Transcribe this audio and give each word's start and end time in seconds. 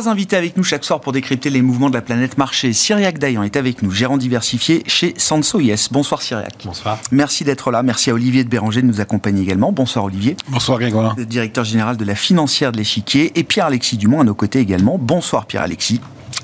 Trois 0.00 0.12
invités 0.12 0.36
avec 0.36 0.56
nous 0.56 0.64
chaque 0.64 0.82
soir 0.82 0.98
pour 1.02 1.12
décrypter 1.12 1.50
les 1.50 1.60
mouvements 1.60 1.90
de 1.90 1.94
la 1.94 2.00
planète 2.00 2.38
marché. 2.38 2.72
Cyriac 2.72 3.18
Dayan 3.18 3.42
est 3.42 3.56
avec 3.56 3.82
nous, 3.82 3.90
gérant 3.90 4.16
diversifié 4.16 4.82
chez 4.86 5.12
Sanso 5.18 5.60
Yes. 5.60 5.92
Bonsoir 5.92 6.22
Cyriac. 6.22 6.54
Bonsoir. 6.64 6.98
Merci 7.10 7.44
d'être 7.44 7.70
là. 7.70 7.82
Merci 7.82 8.08
à 8.08 8.14
Olivier 8.14 8.42
de 8.42 8.48
Béranger 8.48 8.80
de 8.80 8.86
nous 8.86 9.02
accompagner 9.02 9.42
également. 9.42 9.72
Bonsoir 9.72 10.06
Olivier. 10.06 10.38
Bonsoir 10.48 10.78
Grégoire. 10.78 11.16
Directeur 11.16 11.64
général 11.64 11.98
de 11.98 12.04
la 12.06 12.14
financière 12.14 12.72
de 12.72 12.78
l'échiquier. 12.78 13.38
Et 13.38 13.44
Pierre-Alexis 13.44 13.98
Dumont 13.98 14.22
à 14.22 14.24
nos 14.24 14.32
côtés 14.32 14.60
également. 14.60 14.96
Bonsoir 14.98 15.44
Pierre-Alexis. 15.44 16.00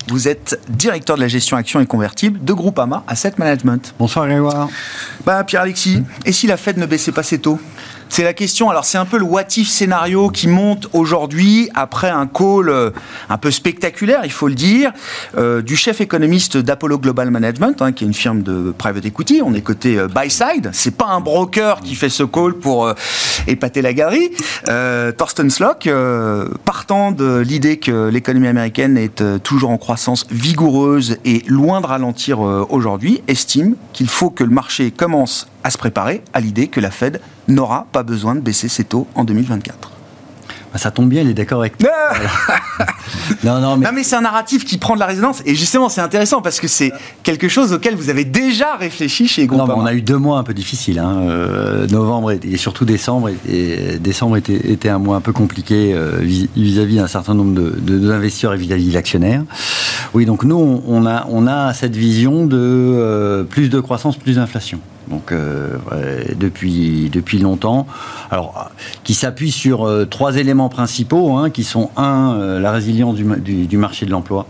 Vous 0.09 0.27
êtes 0.27 0.61
directeur 0.69 1.15
de 1.15 1.21
la 1.21 1.27
gestion 1.27 1.57
actions 1.57 1.79
et 1.79 1.87
convertibles 1.87 2.39
de 2.45 2.53
Groupama 2.53 3.03
Asset 3.07 3.33
Management. 3.39 3.95
Bonsoir 3.97 4.27
Grégoire. 4.27 4.69
Bah, 5.25 5.43
Pierre-Alexis, 5.43 6.03
et 6.25 6.31
si 6.31 6.45
la 6.45 6.57
Fed 6.57 6.77
ne 6.77 6.85
baissait 6.85 7.11
pas 7.11 7.23
ses 7.23 7.39
taux? 7.39 7.59
C'est 8.09 8.23
la 8.23 8.33
question. 8.33 8.69
Alors, 8.69 8.85
c'est 8.85 8.97
un 8.97 9.05
peu 9.05 9.17
le 9.17 9.23
what 9.23 9.45
if 9.57 9.69
scénario 9.69 10.29
qui 10.29 10.47
monte 10.47 10.87
aujourd'hui 10.93 11.69
après 11.75 12.09
un 12.09 12.27
call 12.27 12.69
euh, 12.69 12.91
un 13.29 13.37
peu 13.37 13.51
spectaculaire, 13.51 14.21
il 14.23 14.31
faut 14.31 14.47
le 14.47 14.55
dire, 14.55 14.91
euh, 15.37 15.61
du 15.61 15.75
chef 15.75 16.01
économiste 16.01 16.57
d'Apollo 16.57 16.97
Global 16.97 17.31
Management, 17.31 17.81
hein, 17.81 17.91
qui 17.91 18.03
est 18.03 18.07
une 18.07 18.13
firme 18.13 18.41
de 18.41 18.73
private 18.77 19.05
equity. 19.05 19.41
On 19.43 19.53
est 19.53 19.61
côté 19.61 19.97
euh, 19.97 20.07
buy 20.07 20.29
side. 20.29 20.69
C'est 20.73 20.95
pas 20.95 21.07
un 21.07 21.19
broker 21.19 21.81
qui 21.81 21.95
fait 21.95 22.09
ce 22.09 22.23
call 22.23 22.53
pour 22.53 22.93
épater 23.47 23.81
la 23.81 23.93
galerie. 23.93 24.31
Thorsten 25.17 25.49
Slock, 25.49 25.89
partant 26.65 27.11
de 27.11 27.39
l'idée 27.39 27.77
que 27.77 28.09
l'économie 28.09 28.47
américaine 28.47 28.97
est 28.97 29.23
toujours 29.43 29.69
en 29.69 29.77
croissance 29.77 30.25
vigoureuse 30.29 31.17
et 31.25 31.43
loin 31.47 31.81
de 31.81 31.85
ralentir 31.85 32.39
aujourd'hui, 32.39 33.21
estime 33.27 33.75
qu'il 33.93 34.07
faut 34.07 34.29
que 34.29 34.43
le 34.43 34.49
marché 34.49 34.91
commence 34.91 35.47
à 35.63 35.69
se 35.69 35.77
préparer 35.77 36.21
à 36.33 36.39
l'idée 36.39 36.67
que 36.67 36.79
la 36.79 36.91
Fed 36.91 37.21
n'aura 37.47 37.87
pas 37.91 38.03
besoin 38.03 38.35
de 38.35 38.39
baisser 38.39 38.67
ses 38.69 38.83
taux 38.83 39.07
en 39.15 39.23
2024. 39.23 39.91
Bah, 40.73 40.79
ça 40.79 40.91
tombe 40.91 41.07
bien, 41.07 41.21
il 41.21 41.29
est 41.29 41.33
d'accord 41.33 41.61
avec 41.61 41.77
toi. 41.77 41.89
non, 43.43 43.59
non, 43.61 43.77
mais, 43.77 43.85
non, 43.85 43.91
mais 43.93 44.03
c'est 44.03 44.17
un 44.17 44.21
narratif 44.21 44.65
qui 44.65 44.77
prend 44.77 44.95
de 44.95 44.99
la 44.99 45.05
résonance. 45.05 45.41
Et 45.45 45.55
justement, 45.55 45.87
c'est 45.87 46.01
intéressant 46.01 46.41
parce 46.41 46.59
que 46.59 46.67
c'est 46.67 46.91
quelque 47.23 47.47
chose 47.47 47.71
auquel 47.71 47.95
vous 47.95 48.09
avez 48.09 48.25
déjà 48.25 48.75
réfléchi 48.75 49.27
chez 49.27 49.47
Groupama. 49.47 49.75
Non, 49.75 49.81
on 49.81 49.85
a 49.85 49.93
eu 49.93 50.01
deux 50.01 50.17
mois 50.17 50.39
un 50.39 50.43
peu 50.43 50.53
difficiles. 50.53 50.99
Hein. 50.99 51.21
Euh, 51.21 51.87
novembre 51.87 52.31
et, 52.31 52.57
surtout 52.57 52.83
décembre. 52.83 53.29
Et, 53.47 53.97
décembre 53.99 54.37
était, 54.37 54.89
un 54.89 54.99
mois 54.99 55.15
un 55.15 55.21
peu 55.21 55.31
compliqué 55.31 55.93
euh, 55.93 56.19
vis-à-vis 56.21 56.97
d'un 56.97 57.07
certain 57.07 57.33
nombre 57.33 57.71
d'investisseurs 57.79 58.51
de, 58.51 58.57
et 58.57 58.59
vis-à-vis 58.59 58.89
de 58.89 58.93
l'actionnaire. 58.93 59.43
Oui, 60.13 60.25
donc 60.25 60.43
nous, 60.43 60.81
on 60.85 61.05
a, 61.05 61.25
on 61.29 61.47
a 61.47 61.73
cette 61.73 61.95
vision 61.95 62.45
de 62.45 62.57
euh, 62.57 63.43
plus 63.43 63.69
de 63.69 63.79
croissance, 63.79 64.17
plus 64.17 64.35
d'inflation 64.35 64.79
donc 65.09 65.31
euh, 65.31 65.77
depuis, 66.35 67.09
depuis 67.11 67.39
longtemps. 67.39 67.87
Alors, 68.31 68.71
qui 69.03 69.13
s'appuie 69.13 69.51
sur 69.51 69.87
euh, 69.87 70.05
trois 70.05 70.37
éléments 70.37 70.69
principaux, 70.69 71.33
hein, 71.33 71.49
qui 71.49 71.63
sont 71.63 71.89
un, 71.97 72.33
euh, 72.33 72.59
la 72.59 72.71
résilience 72.71 73.15
du, 73.15 73.77
marché 73.77 74.05
de 74.05 74.11
l'emploi. 74.11 74.45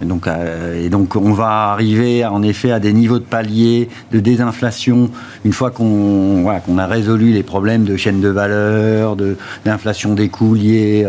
Et 0.00 0.04
donc, 0.04 0.26
et 0.26 0.88
donc, 0.88 1.14
on 1.14 1.32
va 1.32 1.70
arriver 1.70 2.24
en 2.24 2.42
effet 2.42 2.72
à 2.72 2.80
des 2.80 2.92
niveaux 2.92 3.20
de 3.20 3.24
palier 3.24 3.88
de 4.10 4.18
désinflation 4.18 5.10
une 5.44 5.52
fois 5.52 5.70
qu'on 5.70 6.44
a 6.44 6.86
résolu 6.88 7.30
les 7.30 7.44
problèmes 7.44 7.84
de 7.84 7.96
chaîne 7.96 8.20
de 8.20 8.28
valeur, 8.28 9.16
d'inflation 9.64 10.14
des 10.14 10.28
coûts 10.28 10.54
liés, 10.54 11.06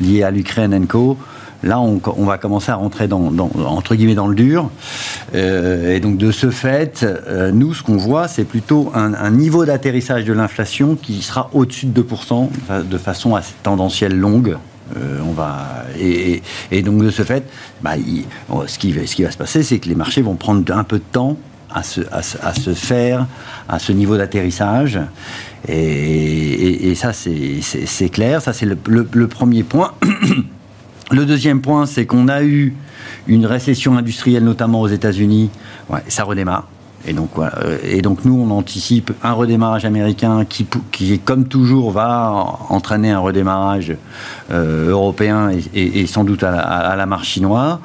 liés 0.00 0.24
à 0.24 0.32
l'Ukraine 0.32 0.88
Co. 0.88 1.16
Là, 1.62 1.80
on, 1.80 2.24
va 2.24 2.38
commencer 2.38 2.70
à 2.70 2.76
rentrer 2.76 3.08
dans, 3.08 3.32
entre 3.38 3.94
guillemets 3.94 4.14
dans 4.14 4.28
le 4.28 4.34
dur. 4.34 4.70
Euh, 5.34 5.94
et 5.94 6.00
donc, 6.00 6.18
de 6.18 6.30
ce 6.30 6.50
fait, 6.50 7.04
euh, 7.04 7.50
nous, 7.50 7.74
ce 7.74 7.82
qu'on 7.82 7.96
voit, 7.96 8.28
c'est 8.28 8.44
plutôt 8.44 8.92
un, 8.94 9.30
niveau 9.30 9.64
d'atterrissage 9.64 10.24
de 10.24 10.32
l'inflation 10.32 10.96
qui 10.96 11.22
sera 11.22 11.50
au-dessus 11.52 11.86
de 11.86 12.02
2%, 12.02 12.48
de 12.84 12.98
façon 12.98 13.34
assez 13.34 13.54
tendancielle 13.62 14.16
longue. 14.16 14.56
Euh, 14.96 15.18
on 15.28 15.32
va 15.32 15.84
et, 15.98 16.42
donc 16.82 17.02
de 17.02 17.10
ce 17.10 17.22
fait, 17.22 17.42
bah, 17.82 17.94
ce, 18.66 18.78
qui, 18.78 18.92
va 18.92 19.30
se 19.30 19.36
passer, 19.36 19.62
c'est 19.64 19.78
que 19.78 19.88
les 19.88 19.96
marchés 19.96 20.22
vont 20.22 20.36
prendre 20.36 20.72
un 20.72 20.84
peu 20.84 20.98
de 20.98 21.04
temps 21.10 21.36
à, 21.74 21.82
se 21.82 22.74
faire 22.74 23.26
à 23.68 23.78
ce 23.78 23.92
niveau 23.92 24.16
d'atterrissage. 24.16 25.00
Et, 25.68 26.94
ça, 26.94 27.12
c'est 27.12 28.08
clair. 28.10 28.40
Ça, 28.40 28.52
c'est 28.52 28.66
le, 28.66 29.26
premier 29.26 29.62
point. 29.62 29.92
Le 31.12 31.24
deuxième 31.24 31.60
point, 31.60 31.86
c'est 31.86 32.04
qu'on 32.04 32.28
a 32.28 32.42
eu 32.42 32.74
une 33.28 33.46
récession 33.46 33.96
industrielle, 33.96 34.44
notamment 34.44 34.80
aux 34.80 34.88
États-Unis. 34.88 35.50
ça 36.08 36.24
redémarre. 36.24 36.66
Et 37.06 37.12
donc, 37.12 37.30
euh, 37.38 37.78
et 37.84 38.02
donc 38.02 38.24
nous, 38.24 38.38
on 38.38 38.50
anticipe 38.50 39.12
un 39.22 39.32
redémarrage 39.32 39.84
américain 39.84 40.44
qui, 40.44 40.66
qui 40.90 41.18
comme 41.20 41.46
toujours, 41.46 41.92
va 41.92 42.58
entraîner 42.68 43.10
un 43.10 43.20
redémarrage 43.20 43.94
euh, 44.50 44.90
européen 44.90 45.50
et, 45.74 46.06
sans 46.06 46.24
doute 46.24 46.42
à 46.42 46.94
la, 46.96 47.06
marche 47.06 47.28
chinoise. 47.28 47.78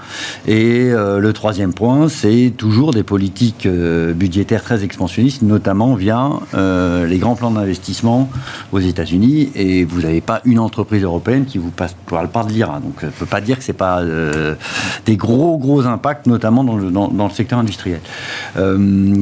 Et 0.47 0.89
euh, 0.91 1.19
le 1.19 1.33
troisième 1.33 1.73
point, 1.73 2.09
c'est 2.09 2.53
toujours 2.57 2.91
des 2.91 3.03
politiques 3.03 3.67
budgétaires 3.67 4.63
très 4.63 4.83
expansionnistes, 4.83 5.43
notamment 5.43 5.93
via 5.93 6.29
les 6.53 7.17
grands 7.17 7.35
plans 7.35 7.51
d'investissement 7.51 8.29
aux 8.71 8.79
États-Unis. 8.79 9.51
Et 9.55 9.85
vous 9.85 10.01
n'avez 10.01 10.21
pas 10.21 10.41
une 10.45 10.59
entreprise 10.59 11.03
européenne 11.03 11.45
qui 11.45 11.57
vous 11.57 11.69
passe, 11.69 11.95
parle 12.07 12.29
pas 12.29 12.43
de 12.43 12.51
l'IRA. 12.51 12.79
Donc, 12.79 12.95
on 13.03 13.05
ne 13.05 13.11
peut 13.11 13.25
pas 13.25 13.41
dire 13.41 13.57
que 13.57 13.63
c'est 13.63 13.73
pas 13.73 14.01
des 15.05 15.17
gros, 15.17 15.57
gros 15.57 15.85
impacts, 15.85 16.25
notamment 16.25 16.63
dans 16.63 16.77
le, 16.77 16.89
dans 16.89 17.27
le 17.27 17.33
secteur 17.33 17.59
industriel. 17.59 17.99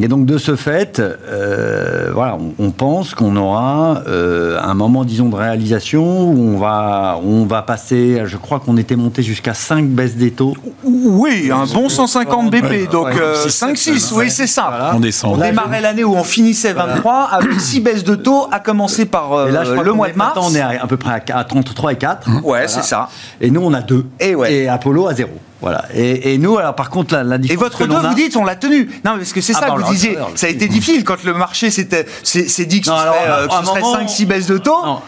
Et 0.01 0.07
donc 0.07 0.25
de 0.25 0.38
ce 0.38 0.55
fait, 0.55 1.00
euh, 1.00 2.09
voilà, 2.13 2.38
on, 2.57 2.72
pense 2.72 3.13
qu'on 3.13 3.35
aura 3.35 4.03
euh, 4.07 4.59
un 4.61 4.73
moment, 4.73 5.03
disons, 5.03 5.29
de 5.29 5.35
réalisation 5.35 6.29
où 6.29 6.55
on 6.55 6.57
va, 6.57 7.19
on 7.23 7.45
va 7.45 7.61
passer, 7.61 8.22
je 8.25 8.38
crois 8.38 8.59
qu'on 8.59 8.77
était 8.77 8.95
monté 8.95 9.23
jusqu'à 9.23 9.53
5 9.53 9.85
baisses 9.88 10.16
des 10.16 10.31
taux. 10.31 10.55
Oui, 10.83 11.50
un 11.51 11.66
bon 11.66 11.89
150 11.89 12.51
BP, 12.51 12.89
donc 12.89 13.09
5-6, 13.09 14.13
euh, 14.13 14.17
oui 14.17 14.31
c'est 14.31 14.47
ça. 14.47 14.91
On 14.94 15.00
descend. 15.00 15.33
On 15.33 15.38
démarrait 15.38 15.81
l'année 15.81 16.03
où 16.03 16.16
on 16.16 16.23
finissait 16.23 16.73
23 16.73 17.29
avec 17.31 17.59
6 17.59 17.79
baisses 17.81 18.03
de 18.03 18.16
taux, 18.16 18.47
à 18.51 18.59
commencer 18.59 19.06
par 19.06 19.47
le 19.47 19.94
mois 19.94 20.09
de 20.09 20.17
mars. 20.17 20.38
on 20.41 20.53
est 20.53 20.61
à, 20.61 20.88
peu 20.88 20.97
près 20.97 21.23
à, 21.31 21.44
33 21.44 21.94
et 21.94 21.95
4. 21.95 22.44
Ouais, 22.44 22.67
c'est 22.67 22.83
ça. 22.83 23.09
Et 23.41 23.50
nous 23.50 23.61
on 23.61 23.73
a 23.73 23.81
2. 23.81 24.06
Et, 24.19 24.35
ouais. 24.35 24.53
et 24.53 24.67
Apollo 24.67 25.07
à 25.07 25.13
0. 25.13 25.29
Voilà. 25.62 25.86
Et, 25.94 26.38
nous, 26.38 26.58
alors 26.58 26.75
par 26.75 26.90
contre, 26.90 27.16
la, 27.16 27.24
la 27.24 27.38
différence. 27.38 27.62
Et 27.62 27.70
votre 27.70 27.88
dos, 27.88 28.08
vous 28.08 28.16
dites, 28.16 28.38
on 28.38 28.46
l'a 28.46 28.56
tenu. 28.56 28.90
Non, 29.03 29.18
parce 29.18 29.34
que 29.34 29.42
c'est 29.42 29.53
ah, 29.56 29.59
ça 29.59 29.70
que 29.72 29.81
vous 29.81 29.92
disiez. 29.92 30.18
Ça 30.36 30.47
a 30.47 30.50
été 30.50 30.68
difficile 30.68 31.03
quand 31.03 31.24
le 31.24 31.34
marché 31.34 31.70
s'est 31.70 31.84
dit 31.84 32.81
que 32.81 32.88
ce 32.88 32.94
serait, 32.94 33.81
5-6 33.81 34.25
baisses 34.25 34.48
de 34.48 34.58
taux. 34.58 34.86
Non, 34.86 35.02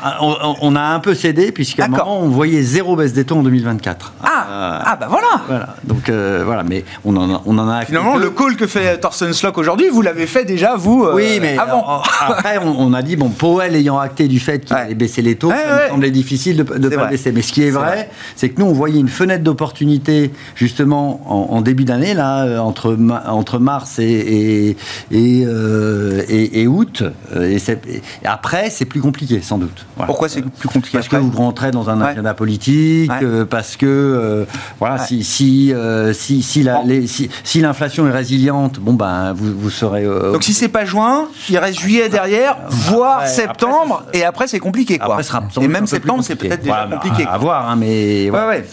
on, 0.61 0.75
a 0.75 0.81
un 0.81 0.99
peu 0.99 1.15
cédé, 1.15 1.51
puisqu'à 1.51 1.85
un 1.85 1.87
moment, 1.87 2.19
on 2.21 2.29
voyait 2.29 2.61
zéro 2.61 2.95
baisse 2.95 3.13
des 3.13 3.25
taux 3.25 3.37
en 3.37 3.43
2024. 3.43 4.13
Ah, 4.23 4.27
euh, 4.27 4.79
ah 4.83 4.95
bah 4.95 5.07
voilà. 5.09 5.27
Voilà. 5.47 5.75
Donc 5.83 6.09
euh, 6.09 6.43
voilà, 6.45 6.63
mais 6.63 6.83
on 7.05 7.15
en 7.15 7.33
a. 7.33 7.41
On 7.45 7.57
en 7.57 7.69
a 7.69 7.85
Finalement, 7.85 8.17
le 8.17 8.29
call 8.29 8.55
que 8.55 8.67
fait 8.67 8.97
Thorsten 8.99 9.33
Slock 9.33 9.57
aujourd'hui, 9.57 9.89
vous 9.89 10.01
l'avez 10.01 10.27
fait 10.27 10.45
déjà, 10.45 10.75
vous, 10.75 11.03
euh, 11.03 11.13
oui, 11.15 11.39
mais 11.41 11.57
avant. 11.57 12.01
après, 12.21 12.57
on, 12.57 12.93
a 12.93 13.01
dit, 13.01 13.15
bon, 13.15 13.29
Powell 13.29 13.75
ayant 13.75 13.97
acté 13.97 14.27
du 14.27 14.39
fait 14.39 14.59
qu'il 14.59 14.75
allait 14.75 14.95
baisser 14.95 15.21
les 15.21 15.35
taux, 15.35 15.49
ça 15.49 15.83
me 15.85 15.89
semblait 15.89 16.11
difficile 16.11 16.57
de 16.57 16.89
ne 16.89 16.95
pas 16.95 17.07
baisser. 17.07 17.31
Mais 17.31 17.41
ce 17.41 17.53
qui 17.53 17.63
est 17.63 17.71
vrai, 17.71 18.09
c'est 18.35 18.49
que 18.49 18.59
nous, 18.61 18.67
on 18.67 18.73
voyait 18.73 18.99
une 18.99 19.09
fenêtre 19.09 19.43
d'opportunité, 19.43 20.31
justement, 20.55 21.21
en, 21.27 21.61
début 21.61 21.85
d'année, 21.85 22.13
là, 22.13 22.43
euh, 22.43 22.59
entre, 22.59 22.97
entre 23.27 23.59
mars 23.59 23.99
et, 23.99 24.75
et, 25.11 25.43
euh, 25.45 26.23
et, 26.29 26.67
août. 26.67 27.03
Euh, 27.35 27.57
et, 27.57 28.01
après, 28.25 28.69
c'est 28.69 28.85
plus 28.85 29.01
compliqué, 29.01 29.41
sans 29.41 29.57
doute. 29.57 29.85
Pourquoi 30.05 30.29
c'est 30.29 30.41
plus 30.41 30.69
compliqué 30.69 30.97
Parce 30.97 31.07
que 31.07 31.15
vous 31.15 31.37
rentrez 31.37 31.71
dans 31.71 31.89
un 31.89 32.01
agenda 32.01 32.33
politique, 32.33 33.11
parce 33.49 33.75
que, 33.75 34.45
voilà, 34.79 34.97
si, 34.99 35.23
si, 35.23 35.73
si, 36.13 36.43
si, 36.43 36.63
la, 36.63 36.81
si, 37.05 37.61
l'inflation 37.61 38.07
est 38.07 38.11
résiliente, 38.11 38.79
bon, 38.79 38.93
ben, 38.93 39.33
vous, 39.33 39.53
vous 39.57 39.69
serez. 39.69 40.05
Donc 40.05 40.43
si 40.43 40.53
c'est 40.53 40.67
pas 40.67 40.85
juin, 40.85 41.27
il 41.49 41.57
reste 41.57 41.79
juillet 41.79 42.09
derrière, 42.09 42.57
voire 42.69 43.27
septembre, 43.27 44.03
et 44.13 44.23
après, 44.23 44.47
c'est 44.47 44.59
compliqué, 44.59 44.99
quoi. 44.99 45.19
et 45.61 45.67
même 45.67 45.87
septembre, 45.87 46.23
c'est 46.23 46.35
peut-être 46.35 46.63
déjà 46.63 46.87
compliqué. 46.91 47.25
À, 47.27 47.37
voir, 47.37 47.69
hein, 47.69 47.75
mais. 47.75 48.29
Ouais, 48.29 48.47
ouais. 48.47 48.65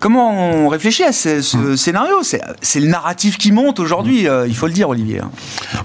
Comment 0.00 0.32
on 0.32 0.68
réfléchit 0.68 1.04
à 1.04 1.12
ce, 1.12 1.56
hum. 1.56 1.76
scénario? 1.76 2.22
C'est 2.22 2.80
le 2.80 2.86
narratif 2.86 3.36
qui 3.36 3.52
monte 3.52 3.78
aujourd'hui, 3.78 4.26
hum. 4.26 4.34
euh, 4.34 4.48
il 4.48 4.56
faut 4.56 4.66
le 4.66 4.72
dire, 4.72 4.88
Olivier. 4.88 5.20
Hein. 5.20 5.30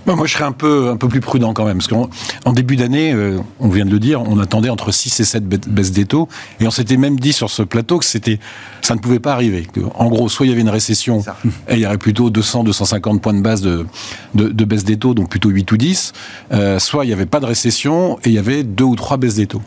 moi, 0.05 0.25
je 0.25 0.33
serais 0.33 0.45
un 0.45 0.53
peu, 0.53 0.89
un 0.89 0.95
peu 0.95 1.09
plus 1.09 1.19
prudent 1.19 1.53
quand 1.53 1.65
même, 1.65 1.79
parce 1.79 1.89
qu'en 1.89 2.53
début 2.53 2.77
d'année, 2.77 3.11
euh, 3.11 3.39
on 3.59 3.67
vient 3.67 3.85
de 3.85 3.91
le 3.91 3.99
dire, 3.99 4.21
on 4.21 4.39
attendait 4.39 4.69
entre 4.69 4.91
6 4.91 5.19
et 5.19 5.25
7 5.25 5.45
baisses 5.45 5.91
des 5.91 6.05
taux, 6.05 6.29
et 6.61 6.67
on 6.67 6.71
s'était 6.71 6.95
même 6.95 7.19
dit 7.19 7.33
sur 7.33 7.49
ce 7.49 7.61
plateau 7.61 7.99
que 7.99 8.05
c'était, 8.05 8.39
ça 8.81 8.95
ne 8.95 8.99
pouvait 8.99 9.19
pas 9.19 9.33
arriver. 9.33 9.67
en 9.95 10.07
gros, 10.07 10.29
soit 10.29 10.45
il 10.45 10.49
y 10.49 10.51
avait 10.53 10.61
une 10.61 10.69
récession, 10.69 11.21
et 11.67 11.73
il 11.73 11.79
y 11.79 11.85
aurait 11.85 11.97
plutôt 11.97 12.29
200, 12.29 12.63
250 12.63 13.21
points 13.21 13.33
de 13.33 13.41
base 13.41 13.61
de, 13.61 13.85
de, 14.33 14.65
baisse 14.65 14.85
des 14.85 14.97
taux, 14.97 15.13
donc 15.13 15.29
plutôt 15.29 15.49
8 15.49 15.69
ou 15.73 15.77
10, 15.77 16.13
euh, 16.53 16.79
soit 16.79 17.03
il 17.03 17.09
n'y 17.09 17.13
avait 17.13 17.25
pas 17.25 17.41
de 17.41 17.45
récession, 17.45 18.17
et 18.23 18.29
il 18.29 18.33
y 18.33 18.39
avait 18.39 18.63
deux 18.63 18.85
ou 18.85 18.95
trois 18.95 19.17
baisses 19.17 19.35
des 19.35 19.47
taux. 19.47 19.61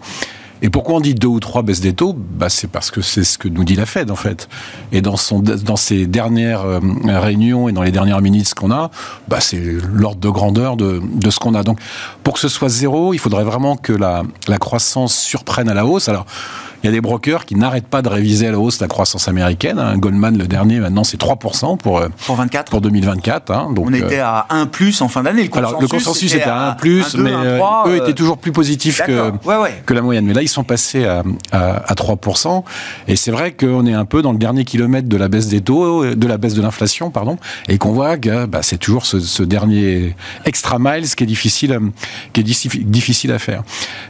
Et 0.62 0.70
pourquoi 0.70 0.96
on 0.96 1.00
dit 1.00 1.14
deux 1.14 1.28
ou 1.28 1.40
trois 1.40 1.62
baisses 1.62 1.80
des 1.80 1.92
taux? 1.92 2.14
Bah, 2.14 2.48
C'est 2.48 2.68
parce 2.68 2.90
que 2.90 3.00
c'est 3.00 3.24
ce 3.24 3.38
que 3.38 3.48
nous 3.48 3.64
dit 3.64 3.76
la 3.76 3.86
Fed, 3.86 4.10
en 4.10 4.16
fait. 4.16 4.48
Et 4.92 5.00
dans, 5.00 5.16
son, 5.16 5.40
dans 5.40 5.76
ses 5.76 6.06
dernières 6.06 6.62
euh, 6.62 6.80
réunions 7.06 7.68
et 7.68 7.72
dans 7.72 7.82
les 7.82 7.92
dernières 7.92 8.20
minutes 8.20 8.54
qu'on 8.54 8.70
a, 8.70 8.90
bah, 9.28 9.40
c'est 9.40 9.60
l'ordre 9.92 10.20
de 10.20 10.28
grandeur 10.28 10.76
de, 10.76 11.00
de 11.14 11.30
ce 11.30 11.38
qu'on 11.38 11.54
a. 11.54 11.62
Donc, 11.62 11.78
pour 12.24 12.34
que 12.34 12.40
ce 12.40 12.48
soit 12.48 12.68
zéro, 12.68 13.14
il 13.14 13.18
faudrait 13.18 13.44
vraiment 13.44 13.76
que 13.76 13.92
la, 13.92 14.22
la 14.48 14.58
croissance 14.58 15.14
surprenne 15.14 15.68
à 15.68 15.74
la 15.74 15.86
hausse. 15.86 16.08
Alors, 16.08 16.26
il 16.82 16.86
y 16.86 16.88
a 16.88 16.92
des 16.92 17.00
brokers 17.00 17.44
qui 17.44 17.56
n'arrêtent 17.56 17.86
pas 17.86 18.02
de 18.02 18.08
réviser 18.08 18.46
à 18.46 18.52
la 18.52 18.58
hausse 18.58 18.80
la 18.80 18.88
croissance 18.88 19.28
américaine. 19.28 19.78
Hein. 19.78 19.96
Goldman, 19.98 20.38
le 20.38 20.46
dernier, 20.46 20.78
maintenant, 20.78 21.04
c'est 21.04 21.20
3% 21.20 21.76
pour, 21.76 21.98
euh, 21.98 22.08
pour, 22.26 22.36
24. 22.36 22.70
pour 22.70 22.80
2024. 22.80 23.50
Hein. 23.50 23.72
Donc, 23.74 23.86
On 23.88 23.92
était 23.92 24.20
à 24.20 24.46
1 24.50 24.66
plus 24.66 25.00
en 25.02 25.08
fin 25.08 25.22
d'année. 25.22 25.44
Le 25.44 25.48
consensus, 25.48 25.68
Alors, 25.68 25.80
le 25.82 25.88
consensus 25.88 26.34
était 26.34 26.44
à 26.44 26.70
1 26.70 26.72
plus, 26.74 27.16
mais 27.16 27.32
eux 27.86 27.96
étaient 27.96 28.14
toujours 28.14 28.38
plus 28.38 28.52
positifs 28.52 29.02
que, 29.02 29.32
que 29.84 29.94
la 29.94 30.02
moyenne. 30.02 30.26
Mais 30.26 30.34
là, 30.34 30.42
ils 30.42 30.48
sont 30.48 30.64
passés 30.64 31.04
à, 31.04 31.22
à, 31.52 31.94
3%. 31.94 32.62
Et 33.08 33.16
c'est 33.16 33.30
vrai 33.30 33.52
qu'on 33.52 33.86
est 33.86 33.94
un 33.94 34.04
peu 34.04 34.22
dans 34.22 34.32
le 34.32 34.38
dernier 34.38 34.64
kilomètre 34.64 35.08
de 35.08 35.16
la 35.16 35.28
baisse 35.28 35.48
des 35.48 35.60
taux, 35.60 36.04
de 36.06 36.26
la 36.26 36.38
baisse 36.38 36.54
de 36.54 36.62
l'inflation, 36.62 37.10
pardon, 37.10 37.38
et 37.68 37.78
qu'on 37.78 37.92
voit 37.92 38.16
que 38.16 38.46
bah, 38.46 38.60
c'est 38.62 38.78
toujours 38.78 39.06
ce, 39.06 39.20
ce, 39.20 39.42
dernier 39.42 40.14
extra 40.44 40.78
miles 40.78 41.08
qui 41.14 41.24
est 41.24 41.26
difficile, 41.26 41.78
qui 42.32 42.40
est 42.40 42.84
difficile 42.84 43.32
à 43.32 43.38
faire. 43.38 43.62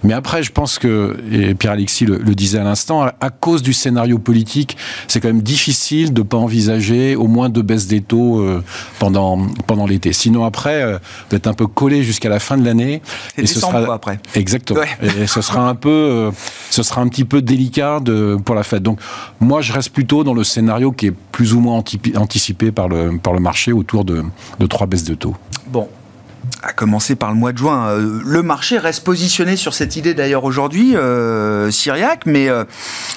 Mais 0.03 0.15
après, 0.15 0.43
je 0.43 0.53
pense 0.53 0.79
que, 0.79 1.17
et 1.31 1.55
Pierre-Alexis 1.55 2.07
le, 2.07 2.19
le, 2.19 2.35
disait 2.35 2.58
à 2.59 2.65
l'instant, 2.65 3.03
à, 3.03 3.31
cause 3.31 3.63
du 3.63 3.73
scénario 3.73 4.19
politique, 4.19 4.77
c'est 5.07 5.21
quand 5.21 5.29
même 5.29 5.43
difficile 5.43 6.13
de 6.13 6.23
pas 6.23 6.37
envisager 6.37 7.17
au 7.17 7.27
moins 7.27 7.49
deux 7.49 7.63
baisses 7.63 7.87
des 7.87 8.01
taux 8.01 8.41
euh, 8.41 8.63
pendant, 8.99 9.47
pendant 9.67 9.87
l'été. 9.87 10.13
Sinon, 10.13 10.45
après, 10.45 10.83
euh, 10.83 10.99
vous 11.31 11.37
êtes 11.37 11.47
un 11.47 11.55
peu 11.55 11.67
collé 11.67 12.03
jusqu'à 12.03 12.29
la 12.29 12.41
fin 12.41 12.57
de 12.57 12.65
l'année. 12.65 13.03
Et 13.37 13.47
ce 13.47 13.61
sera 13.61 13.95
après. 13.95 14.21
Exactement. 14.35 14.81
Et 15.03 15.27
ce 15.27 15.41
sera 15.41 15.69
un 15.69 15.75
peu, 15.75 15.89
euh, 15.89 16.31
ce 16.71 16.83
sera 16.83 17.01
un 17.01 17.09
petit 17.09 17.25
peu 17.25 17.43
délicat 17.43 18.01
de, 18.01 18.37
pour 18.45 18.55
la 18.55 18.63
fête. 18.63 18.83
Donc, 18.83 19.01
moi, 19.41 19.61
je 19.61 19.73
reste 19.73 19.91
plutôt 19.91 20.25
dans 20.25 20.35
le 20.35 20.45
scénario 20.45 20.93
qui 20.93 21.07
est 21.07 21.15
plus 21.33 21.55
ou 21.55 21.61
moins 21.61 21.83
anticipé 22.17 22.73
par 22.73 22.89
le, 22.89 23.19
par 23.19 23.33
le 23.33 23.41
marché 23.41 23.73
autour 23.73 24.05
de, 24.05 24.25
de 24.59 24.67
trois 24.67 24.87
baisses 24.87 25.05
de 25.05 25.15
taux. 25.15 25.37
Bon, 25.69 25.89
à 26.63 26.73
commencer 26.73 27.15
par 27.15 27.31
le 27.31 27.37
mois 27.37 27.53
de 27.53 27.59
juin. 27.59 27.89
Euh, 27.89 28.21
le 28.25 28.43
marché 28.43 28.79
reste 28.79 29.05
positionné 29.05 29.57
sur 29.57 29.75
cette 29.75 29.97
idée 29.97 30.15
d'ailleurs 30.15 30.45
aujourd'hui, 30.45 30.97
euh, 30.97 31.71
Syriac, 31.71 32.27
mais 32.27 32.49
euh, 32.49 32.65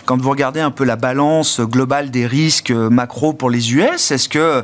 quand 0.05 0.19
vous 0.21 0.29
regardez 0.29 0.59
un 0.59 0.71
peu 0.71 0.83
la 0.83 0.95
balance 0.95 1.59
globale 1.61 2.11
des 2.11 2.27
risques 2.27 2.71
macro 2.71 3.33
pour 3.33 3.49
les 3.49 3.73
US, 3.73 4.11
est-ce 4.11 4.29
que 4.29 4.63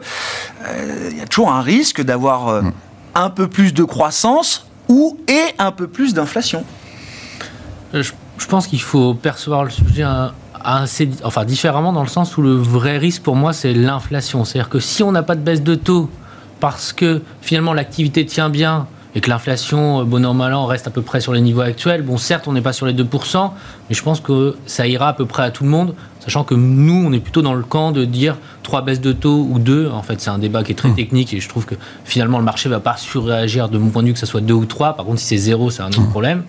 il 1.10 1.18
y 1.18 1.22
a 1.22 1.26
toujours 1.26 1.52
un 1.52 1.62
risque 1.62 2.02
d'avoir 2.02 2.64
hmm. 2.64 2.72
un 3.16 3.30
peu 3.30 3.48
plus 3.48 3.74
de 3.74 3.84
croissance 3.84 4.68
ou 4.88 5.18
et 5.28 5.54
un 5.58 5.72
peu 5.72 5.88
plus 5.88 6.14
d'inflation? 6.14 6.64
Je, 7.94 8.12
pense 8.48 8.68
qu'il 8.68 8.82
faut 8.82 9.14
percevoir 9.14 9.64
le 9.64 9.70
sujet 9.70 10.06
assez, 10.64 11.10
enfin 11.24 11.46
différemment 11.46 11.94
dans 11.94 12.04
le 12.04 12.10
sens 12.10 12.38
où 12.38 12.42
le 12.42 12.54
vrai 12.54 12.98
risque 12.98 13.24
pour 13.24 13.36
moi 13.36 13.54
c'est 13.54 13.74
l'inflation. 13.74 14.46
C'est-à-dire 14.46 14.70
que 14.70 14.80
si 14.80 15.04
on 15.04 15.12
n'a 15.12 15.24
pas 15.24 15.36
de 15.36 15.42
baisse 15.42 15.64
de 15.64 15.76
taux 15.76 16.10
parce 16.60 16.94
que 16.94 17.22
finalement 17.42 17.74
l'activité 17.74 18.26
tient 18.26 18.50
bien 18.50 18.88
et 19.18 19.22
que 19.22 19.30
l'inflation, 19.30 20.02
euh, 20.02 20.04
bon 20.04 20.24
an, 20.26 20.36
mal 20.36 20.54
an, 20.54 20.68
reste 20.68 20.86
à 20.86 20.92
peu 20.92 21.02
près 21.02 21.22
sur 21.22 21.34
les 21.34 21.42
niveaux 21.42 21.62
actuels. 21.62 22.04
Bon, 22.04 22.18
certes, 22.18 22.48
on 22.48 22.54
n'est 22.54 22.62
pas 22.62 22.72
sur 22.72 22.86
les 22.86 22.94
2%, 22.94 23.52
mais 23.90 23.96
je 23.96 24.04
pense 24.04 24.20
que 24.20 24.56
ça 24.68 24.88
ira 24.88 25.08
à 25.08 25.14
peu 25.14 25.26
près 25.26 25.42
à 25.42 25.50
tout 25.50 25.64
le 25.64 25.72
monde, 25.72 25.96
sachant 26.20 26.44
que 26.44 26.54
nous, 26.54 27.04
on 27.08 27.12
est 27.12 27.20
plutôt 27.20 27.42
dans 27.42 27.56
le 27.56 27.64
camp 27.64 27.92
de 27.92 28.06
dire 28.06 28.38
trois 28.62 28.84
baisses 28.84 29.02
de 29.02 29.14
taux 29.14 29.48
ou 29.50 29.58
deux. 29.58 29.90
En 29.90 30.04
fait, 30.04 30.22
c'est 30.22 30.30
un 30.30 30.38
débat 30.38 30.64
qui 30.64 30.74
est 30.74 30.76
très 30.76 30.90
mmh. 30.90 30.96
technique 30.96 31.34
et 31.34 31.40
je 31.40 31.50
trouve 31.50 31.66
que 31.66 31.74
finalement, 32.06 32.38
le 32.38 32.44
marché 32.44 32.70
ne 32.70 32.76
va 32.76 32.80
pas 32.80 32.96
surréagir 32.96 33.70
de 33.70 33.80
mon 33.80 33.90
point 33.90 34.04
de 34.04 34.08
vue 34.08 34.14
que 34.14 34.20
ce 34.20 34.28
soit 34.28 34.42
deux 34.42 34.54
ou 34.54 34.66
trois. 34.66 34.94
Par 34.94 35.06
contre, 35.06 35.20
si 35.20 35.26
c'est 35.26 35.38
zéro, 35.38 35.72
c'est 35.72 35.82
un 35.82 35.88
autre 35.88 36.02
mmh. 36.02 36.10
problème. 36.10 36.44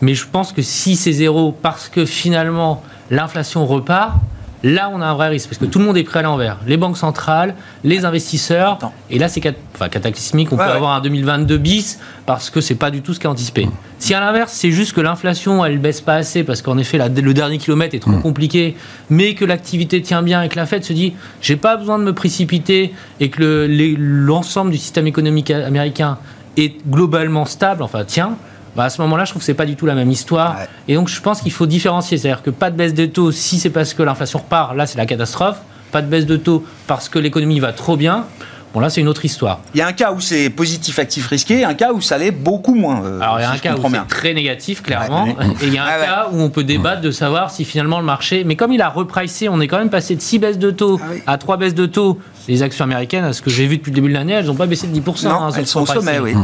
Mais 0.00 0.14
je 0.14 0.26
pense 0.30 0.52
que 0.52 0.62
si 0.62 0.94
c'est 0.94 1.12
zéro, 1.12 1.50
parce 1.50 1.88
que 1.88 2.04
finalement, 2.04 2.84
l'inflation 3.10 3.66
repart, 3.66 4.14
Là, 4.62 4.90
on 4.92 5.00
a 5.00 5.06
un 5.06 5.14
vrai 5.14 5.28
risque 5.28 5.48
parce 5.48 5.58
que 5.58 5.66
tout 5.66 5.78
le 5.78 5.84
monde 5.84 5.96
est 5.96 6.04
prêt 6.04 6.20
à 6.20 6.22
l'envers. 6.22 6.58
Les 6.66 6.76
banques 6.76 6.96
centrales, 6.96 7.54
les 7.84 8.04
investisseurs. 8.04 8.78
Et 9.10 9.18
là, 9.18 9.28
c'est 9.28 9.40
cataclysmique. 9.40 10.52
On 10.52 10.56
peut 10.56 10.62
avoir 10.62 10.92
un 10.92 11.00
2022 11.00 11.58
bis 11.58 11.98
parce 12.24 12.50
que 12.50 12.60
c'est 12.60 12.74
pas 12.74 12.90
du 12.90 13.02
tout 13.02 13.14
ce 13.14 13.20
qui 13.20 13.26
est 13.26 13.30
anticipé. 13.30 13.68
Si 13.98 14.14
à 14.14 14.20
l'inverse, 14.20 14.52
c'est 14.52 14.72
juste 14.72 14.92
que 14.92 15.00
l'inflation, 15.00 15.64
elle 15.64 15.78
baisse 15.78 16.00
pas 16.00 16.14
assez 16.14 16.44
parce 16.44 16.62
qu'en 16.62 16.78
effet, 16.78 16.98
le 16.98 17.34
dernier 17.34 17.58
kilomètre 17.58 17.94
est 17.94 18.00
trop 18.00 18.10
mm. 18.10 18.22
compliqué, 18.22 18.76
mais 19.10 19.34
que 19.34 19.44
l'activité 19.44 20.02
tient 20.02 20.22
bien 20.22 20.42
et 20.42 20.48
que 20.48 20.56
la 20.56 20.66
Fed 20.66 20.84
se 20.84 20.92
dit, 20.92 21.14
j'ai 21.40 21.56
pas 21.56 21.76
besoin 21.76 21.98
de 21.98 22.04
me 22.04 22.12
précipiter 22.12 22.92
et 23.20 23.30
que 23.30 23.66
l'ensemble 23.98 24.70
du 24.70 24.78
système 24.78 25.06
économique 25.06 25.50
américain 25.50 26.18
est 26.56 26.74
globalement 26.88 27.44
stable, 27.44 27.82
enfin 27.82 28.04
tiens, 28.06 28.36
bah, 28.76 28.84
à 28.84 28.90
ce 28.90 29.00
moment-là, 29.00 29.24
je 29.24 29.30
trouve 29.30 29.40
que 29.40 29.46
c'est 29.46 29.54
pas 29.54 29.64
du 29.64 29.74
tout 29.74 29.86
la 29.86 29.94
même 29.94 30.10
histoire. 30.10 30.56
Et 30.86 30.94
donc, 30.94 31.08
je 31.08 31.20
pense 31.20 31.40
qu'il 31.40 31.52
faut 31.52 31.66
différencier. 31.66 32.18
C'est-à-dire 32.18 32.42
que 32.42 32.50
pas 32.50 32.70
de 32.70 32.76
baisse 32.76 32.94
de 32.94 33.06
taux 33.06 33.32
si 33.32 33.58
c'est 33.58 33.70
parce 33.70 33.94
que 33.94 34.02
l'inflation 34.02 34.38
repart, 34.38 34.76
là, 34.76 34.86
c'est 34.86 34.98
la 34.98 35.06
catastrophe. 35.06 35.56
Pas 35.92 36.02
de 36.02 36.08
baisse 36.08 36.26
de 36.26 36.36
taux 36.36 36.64
parce 36.86 37.08
que 37.08 37.18
l'économie 37.18 37.58
va 37.58 37.72
trop 37.72 37.96
bien. 37.96 38.26
Bon, 38.74 38.80
là, 38.80 38.90
c'est 38.90 39.00
une 39.00 39.08
autre 39.08 39.24
histoire. 39.24 39.60
Il 39.72 39.78
y 39.78 39.80
a 39.80 39.86
un 39.86 39.94
cas 39.94 40.12
où 40.12 40.20
c'est 40.20 40.50
positif, 40.50 40.98
actif, 40.98 41.28
risqué, 41.28 41.64
un 41.64 41.72
cas 41.72 41.94
où 41.94 42.02
ça 42.02 42.18
l'est 42.18 42.30
beaucoup 42.30 42.74
moins. 42.74 43.02
Euh, 43.02 43.20
Alors, 43.20 43.38
il 43.38 43.42
y 43.42 43.46
a 43.46 43.50
un 43.50 43.56
cas 43.56 43.74
où 43.74 43.88
c'est 43.90 44.06
très 44.06 44.34
négatif, 44.34 44.82
clairement. 44.82 45.26
Et 45.62 45.68
il 45.68 45.72
y 45.72 45.78
a 45.78 45.84
un 45.84 46.04
cas 46.04 46.28
où 46.30 46.42
on 46.42 46.50
peut 46.50 46.64
débattre 46.64 47.00
de 47.00 47.10
savoir 47.10 47.50
si 47.50 47.64
finalement 47.64 47.98
le 47.98 48.04
marché. 48.04 48.44
Mais 48.44 48.56
comme 48.56 48.72
il 48.72 48.82
a 48.82 48.90
repricé, 48.90 49.48
on 49.48 49.60
est 49.60 49.68
quand 49.68 49.78
même 49.78 49.88
passé 49.88 50.14
de 50.14 50.20
6 50.20 50.38
baisses 50.38 50.58
de 50.58 50.70
taux 50.70 51.00
ah 51.26 51.32
à 51.32 51.38
3 51.38 51.56
baisses 51.56 51.74
de 51.74 51.86
taux 51.86 52.18
les 52.48 52.62
actions 52.62 52.84
américaines, 52.84 53.24
à 53.24 53.32
ce 53.32 53.42
que 53.42 53.50
j'ai 53.50 53.66
vu 53.66 53.78
depuis 53.78 53.90
le 53.90 53.96
début 53.96 54.08
de 54.08 54.14
l'année, 54.14 54.34
elles 54.34 54.46
n'ont 54.46 54.54
pas 54.54 54.66
baissé 54.66 54.86
de 54.86 54.98
10%. 54.98 55.24
Non, 55.24 55.30
hein, 55.30 55.50
elles 55.56 55.66
sont 55.66 55.82
au 55.82 55.86
sommet, 55.86 56.18
oui. 56.18 56.34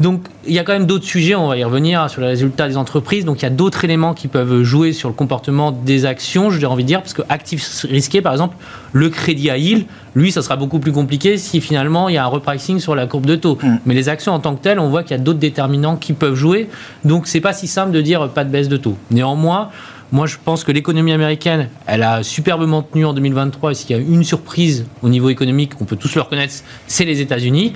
Donc, 0.00 0.22
il 0.46 0.54
y 0.54 0.58
a 0.58 0.64
quand 0.64 0.72
même 0.72 0.86
d'autres 0.86 1.04
sujets, 1.04 1.34
on 1.34 1.48
va 1.48 1.56
y 1.56 1.64
revenir, 1.64 2.08
sur 2.10 2.20
les 2.20 2.28
résultats 2.28 2.68
des 2.68 2.76
entreprises. 2.76 3.24
Donc, 3.24 3.40
il 3.40 3.42
y 3.42 3.46
a 3.46 3.50
d'autres 3.50 3.84
éléments 3.84 4.14
qui 4.14 4.28
peuvent 4.28 4.62
jouer 4.62 4.92
sur 4.92 5.08
le 5.08 5.14
comportement 5.14 5.70
des 5.70 6.04
actions, 6.04 6.50
j'ai 6.50 6.66
envie 6.66 6.82
de 6.82 6.88
dire, 6.88 7.00
parce 7.00 7.14
que 7.14 7.22
actifs 7.28 7.86
risqués, 7.88 8.22
par 8.22 8.32
exemple, 8.32 8.56
le 8.92 9.08
crédit 9.08 9.50
à 9.50 9.56
yield, 9.56 9.86
lui, 10.14 10.32
ça 10.32 10.42
sera 10.42 10.56
beaucoup 10.56 10.78
plus 10.78 10.92
compliqué 10.92 11.38
si 11.38 11.60
finalement 11.60 12.08
il 12.08 12.16
y 12.16 12.18
a 12.18 12.24
un 12.24 12.28
repricing 12.28 12.78
sur 12.78 12.94
la 12.94 13.06
courbe 13.06 13.26
de 13.26 13.36
taux. 13.36 13.58
Mm. 13.62 13.76
Mais 13.86 13.94
les 13.94 14.08
actions 14.08 14.32
en 14.32 14.40
tant 14.40 14.54
que 14.54 14.62
telles, 14.62 14.78
on 14.78 14.88
voit 14.88 15.02
qu'il 15.02 15.16
y 15.16 15.20
a 15.20 15.22
d'autres 15.22 15.38
déterminants 15.38 15.96
qui 15.96 16.12
peuvent 16.12 16.34
jouer. 16.34 16.68
Donc, 17.04 17.26
c'est 17.26 17.40
pas 17.40 17.52
si 17.52 17.66
simple 17.66 17.92
de 17.92 18.00
dire 18.00 18.28
pas 18.28 18.44
de 18.44 18.50
baisse 18.50 18.68
de 18.68 18.76
taux. 18.76 18.96
Néanmoins, 19.10 19.70
moi, 20.12 20.26
je 20.26 20.36
pense 20.44 20.62
que 20.62 20.70
l'économie 20.70 21.12
américaine, 21.12 21.70
elle 21.86 22.02
a 22.02 22.22
superbement 22.22 22.82
tenu 22.82 23.06
en 23.06 23.14
2023. 23.14 23.70
Et 23.70 23.74
s'il 23.74 23.90
y 23.90 23.94
a 23.94 24.02
une 24.02 24.24
surprise 24.24 24.84
au 25.02 25.08
niveau 25.08 25.30
économique, 25.30 25.72
on 25.80 25.86
peut 25.86 25.96
tous 25.96 26.14
le 26.14 26.20
reconnaître, 26.20 26.52
c'est 26.86 27.06
les 27.06 27.22
États-Unis. 27.22 27.72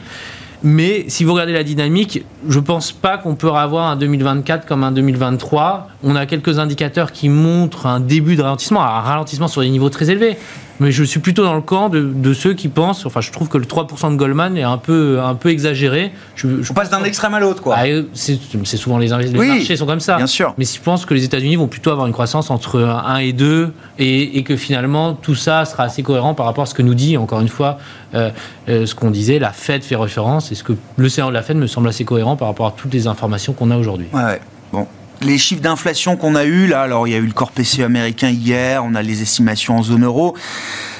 Mais 0.62 1.06
si 1.09 1.25
vous 1.25 1.33
regardez 1.33 1.55
la 1.55 1.62
dynamique, 1.62 2.25
je 2.47 2.59
ne 2.59 2.65
pense 2.65 2.93
pas 2.93 3.17
qu'on 3.17 3.37
peut 3.37 3.50
avoir 3.50 3.91
un 3.91 3.97
2024 3.97 4.67
comme 4.67 4.85
un 4.85 4.93
2023. 4.93 5.88
On 6.03 6.15
a 6.15 6.27
quelques 6.27 6.59
indicateurs 6.59 7.12
qui 7.12 7.31
montrent 7.31 7.87
un 7.87 8.00
début 8.00 8.37
de 8.37 8.43
ralentissement, 8.43 8.83
un 8.83 9.00
ralentissement 9.00 9.49
sur 9.49 9.62
des 9.62 9.71
niveaux 9.71 9.91
très 9.91 10.11
élevés. 10.11 10.37
Mais 10.81 10.93
je 10.93 11.05
suis 11.05 11.20
plutôt 11.20 11.44
dans 11.44 11.55
le 11.55 11.61
camp 11.61 11.88
de, 11.88 12.34
ceux 12.34 12.55
qui 12.55 12.69
pensent, 12.69 13.06
enfin 13.06 13.20
je 13.20 13.31
trouve 13.32 13.49
que 13.49 13.58
le 13.58 13.64
3% 13.64 14.12
de 14.12 14.17
Goldman 14.17 14.56
est 14.56 14.62
un 14.62 14.78
peu, 14.78 15.20
un 15.23 15.34
peu 15.34 15.50
exagéré. 15.50 16.12
Je, 16.34 16.49
On 16.70 16.75
passe 16.75 16.90
d'un 16.90 17.02
extrême 17.04 17.35
à 17.35 17.40
l'autre, 17.40 17.62
quoi. 17.62 17.76
Ah, 17.78 17.85
c'est 18.14 18.76
souvent 18.76 18.99
les, 18.99 19.09
les 19.09 19.30
marchés 19.30 19.76
sont 19.76 19.87
comme 19.87 20.00
ça. 20.00 20.16
Bien 20.16 20.26
sûr. 20.26 20.54
Mais 20.59 20.64
je 20.64 20.80
pense 20.80 21.06
que 21.06 21.14
les 21.14 21.25
États-Unis 21.25 21.56
vont 21.56 21.68
plutôt 21.68 21.90
avoir 21.90 22.06
une 22.06 22.12
croissance 22.12 22.50
entre 22.50 22.80
1 22.80 23.16
et 23.18 23.33
2 23.33 23.73
et, 23.99 24.42
que 24.45 24.56
finalement 24.56 25.14
tout 25.14 25.35
ça 25.35 25.64
sera 25.64 25.85
assez 25.85 26.02
cohérent 26.02 26.35
par 26.35 26.47
rapport 26.47 26.62
à 26.62 26.66
ce 26.66 26.75
que 26.75 26.83
nous 26.83 26.95
dit, 26.95 27.16
encore 27.16 27.40
une 27.40 27.49
fois, 27.49 27.78
euh, 28.14 28.30
euh, 28.68 28.87
ce 28.87 28.95
qu'on 28.95 29.11
disait, 29.11 29.38
la 29.38 29.52
Fed 29.52 29.83
fait 29.83 29.97
référence 29.97 30.52
et 30.52 30.54
ce 30.54 30.62
que 30.62 30.75
le 30.97 31.09
séance 31.09 31.30
de 31.30 31.35
la 31.35 31.42
Fed 31.42 31.56
me 31.56 31.66
semble 31.66 31.88
assez 31.88 32.04
cohérent 32.04 32.37
par 32.37 32.49
rapport 32.49 32.66
à 32.66 32.75
toutes 32.76 32.92
les 32.92 33.06
informations 33.06 33.52
qu'on 33.52 33.71
a 33.71 33.76
aujourd'hui. 33.76 34.06
Ouais, 34.12 34.40
bon 34.73 34.87
les 35.23 35.38
chiffres 35.38 35.62
d'inflation 35.62 36.16
qu'on 36.16 36.35
a 36.35 36.44
eu 36.44 36.66
là, 36.66 36.82
alors 36.82 37.06
il 37.08 37.12
y 37.12 37.14
a 37.14 37.18
eu 37.18 37.26
le 37.26 37.32
corps 37.32 37.50
PCE 37.50 37.80
américain 37.80 38.28
hier, 38.28 38.85
on 38.85 38.94
a 38.94 39.02
les 39.02 39.23
estimations 39.23 39.78
en 39.78 39.82
zone 39.82 40.04
euro. 40.04 40.37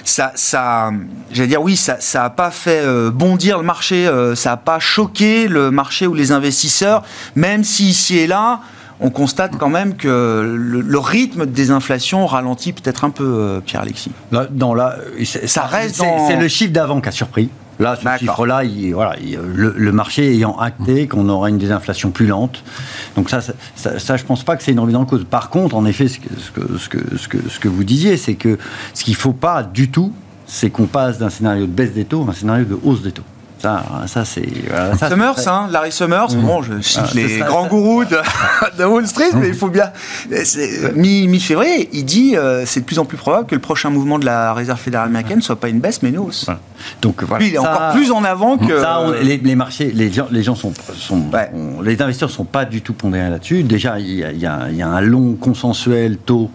Ça, 0.05 0.33
ça, 0.37 0.91
j'allais 1.33 1.49
dire 1.49 1.63
oui, 1.63 1.77
ça, 1.77 1.97
ça 2.01 2.25
a 2.25 2.31
pas 2.31 2.51
fait 2.51 2.81
euh, 2.85 3.11
bondir 3.11 3.59
le 3.59 3.65
marché, 3.65 4.07
euh, 4.07 4.35
ça 4.35 4.53
a 4.53 4.57
pas 4.57 4.79
choqué 4.79 5.49
le 5.49 5.71
marché 5.71 6.07
ou 6.07 6.15
les 6.15 6.33
investisseurs, 6.33 7.03
même 7.35 7.65
si 7.65 7.89
ici 7.89 8.19
et 8.19 8.27
là, 8.27 8.61
on 9.01 9.11
constate 9.11 9.57
quand 9.59 9.69
même 9.69 9.97
que 9.97 10.43
le, 10.57 10.99
rythme 10.99 11.45
des 11.45 11.71
inflations 11.71 12.27
ralentit 12.27 12.73
peut-être 12.73 13.05
un 13.05 13.11
peu, 13.11 13.25
euh, 13.25 13.61
Pierre-Alexis. 13.61 14.13
Non, 14.33 14.75
là, 14.75 14.97
ça 15.47 15.63
reste. 15.63 16.03
C'est 16.29 16.37
le 16.37 16.49
chiffre 16.49 16.73
d'avant 16.73 17.01
qui 17.01 17.09
a 17.09 17.13
surpris. 17.13 17.51
Là, 17.79 17.97
ce 17.97 18.19
chiffre-là, 18.19 18.63
voilà, 18.93 19.17
le, 19.21 19.93
marché 19.93 20.33
ayant 20.33 20.57
acté 20.59 21.07
qu'on 21.07 21.29
aura 21.29 21.51
une 21.51 21.59
désinflation 21.59 22.11
plus 22.11 22.27
lente. 22.27 22.63
Donc 23.17 23.29
ça, 23.29 23.41
ça, 23.41 23.99
ça, 23.99 24.17
je 24.17 24.25
pense 24.25 24.45
pas 24.45 24.57
que 24.57 24.63
c'est 24.63 24.73
une 24.73 24.81
remise 24.81 24.97
en 24.97 25.05
cause. 25.05 25.25
Par 25.25 25.51
contre, 25.51 25.77
en 25.77 25.85
effet, 25.85 26.09
ce 26.09 26.19
que, 26.19 26.29
ce 26.41 26.89
que, 26.89 27.17
ce 27.17 27.29
que, 27.29 27.39
ce 27.49 27.61
que, 27.61 27.69
vous 27.69 27.85
disiez, 27.85 28.17
c'est 28.17 28.35
que 28.35 28.59
ce 28.95 29.05
qu'il 29.05 29.15
ne 29.15 29.19
faut 29.19 29.33
pas 29.33 29.63
du 29.63 29.91
tout, 29.91 30.13
c'est 30.47 30.71
qu'on 30.71 30.87
passe 30.87 31.19
d'un 31.19 31.31
scénario 31.31 31.67
de 31.67 31.73
baisse 31.73 31.93
des 31.93 32.05
taux 32.05 32.25
à 32.27 32.31
un 32.31 32.33
scénario 32.33 32.65
de 32.65 32.79
hausse 32.83 33.03
des 33.03 33.13
taux. 33.13 33.25
Ça, 33.67 33.83
ça 34.07 34.25
c'est. 34.25 34.47
Summers, 34.97 35.49
hein, 35.49 35.69
Larry 35.73 35.91
Summers, 35.91 36.31
mmh. 36.31 36.41
bon, 36.41 36.63
je 36.63 36.81
cite 36.81 37.01
ah, 37.03 37.11
les 37.15 37.39
grands 37.39 37.67
gourous 37.67 38.05
de, 38.05 38.85
Wall 38.85 39.09
Street, 39.09 39.31
mais 39.35 39.49
il 39.49 39.55
faut 39.55 39.71
bien. 39.71 39.91
Mi-février, 40.95 41.89
il 41.93 42.05
dit 42.05 42.37
euh, 42.37 42.65
c'est 42.65 42.81
de 42.81 42.85
plus 42.85 43.01
en 43.01 43.05
plus 43.05 43.17
probable 43.17 43.47
que 43.49 43.57
le 43.57 43.61
prochain 43.61 43.91
mouvement 43.91 44.21
de 44.21 44.25
la 44.25 44.55
Réserve 44.55 44.79
fédérale 44.79 45.09
américaine 45.09 45.39
ne 45.39 45.43
soit 45.43 45.59
pas 45.59 45.69
une 45.69 45.81
baisse, 45.81 46.01
mais 46.05 46.11
une 46.11 46.19
hausse. 46.19 46.49
Donc 47.03 47.25
voilà. 47.25 47.43
Lui, 47.43 47.51
il 47.51 47.55
est 47.57 47.59
encore 47.59 47.91
plus 47.91 48.13
en 48.13 48.23
avant 48.23 48.57
que. 48.57 48.81
Ça, 48.81 49.01
les, 49.21 49.57
marchés, 49.57 49.91
les 49.93 50.13
gens, 50.13 50.29
les 50.31 50.45
gens 50.45 50.55
sont. 50.55 50.73
sont 50.97 51.25
les 51.83 52.01
investisseurs 52.01 52.29
ne 52.29 52.35
sont 52.35 52.45
pas 52.45 52.67
du 52.67 52.83
tout 52.83 52.93
pondérés 52.93 53.31
là-dessus. 53.31 53.65
Déjà, 53.65 53.99
il 53.99 54.15
y, 54.15 54.23
a, 54.47 54.69
il 54.71 54.77
y 54.77 54.83
a 54.83 54.89
un 54.89 55.01
long 55.01 55.35
consensuel 55.35 56.19
taux 56.19 56.51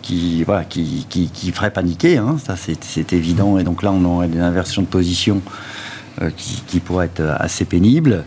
qui, 0.00 0.44
voilà, 0.44 0.64
qui, 0.64 1.06
qui, 1.08 1.28
qui 1.28 1.50
ferait 1.50 1.70
paniquer, 1.70 2.18
hein, 2.18 2.36
ça 2.44 2.56
c'est 2.56 3.12
évident. 3.12 3.58
Et 3.58 3.64
donc 3.64 3.82
là, 3.82 3.90
on 3.92 4.04
aurait 4.04 4.28
des 4.28 4.40
inversions 4.40 4.82
de 4.82 4.86
position 4.86 5.40
euh, 5.46 5.50
qui, 6.36 6.62
qui, 6.66 6.80
pourrait 6.80 7.06
être 7.06 7.22
assez 7.38 7.64
pénible. 7.64 8.24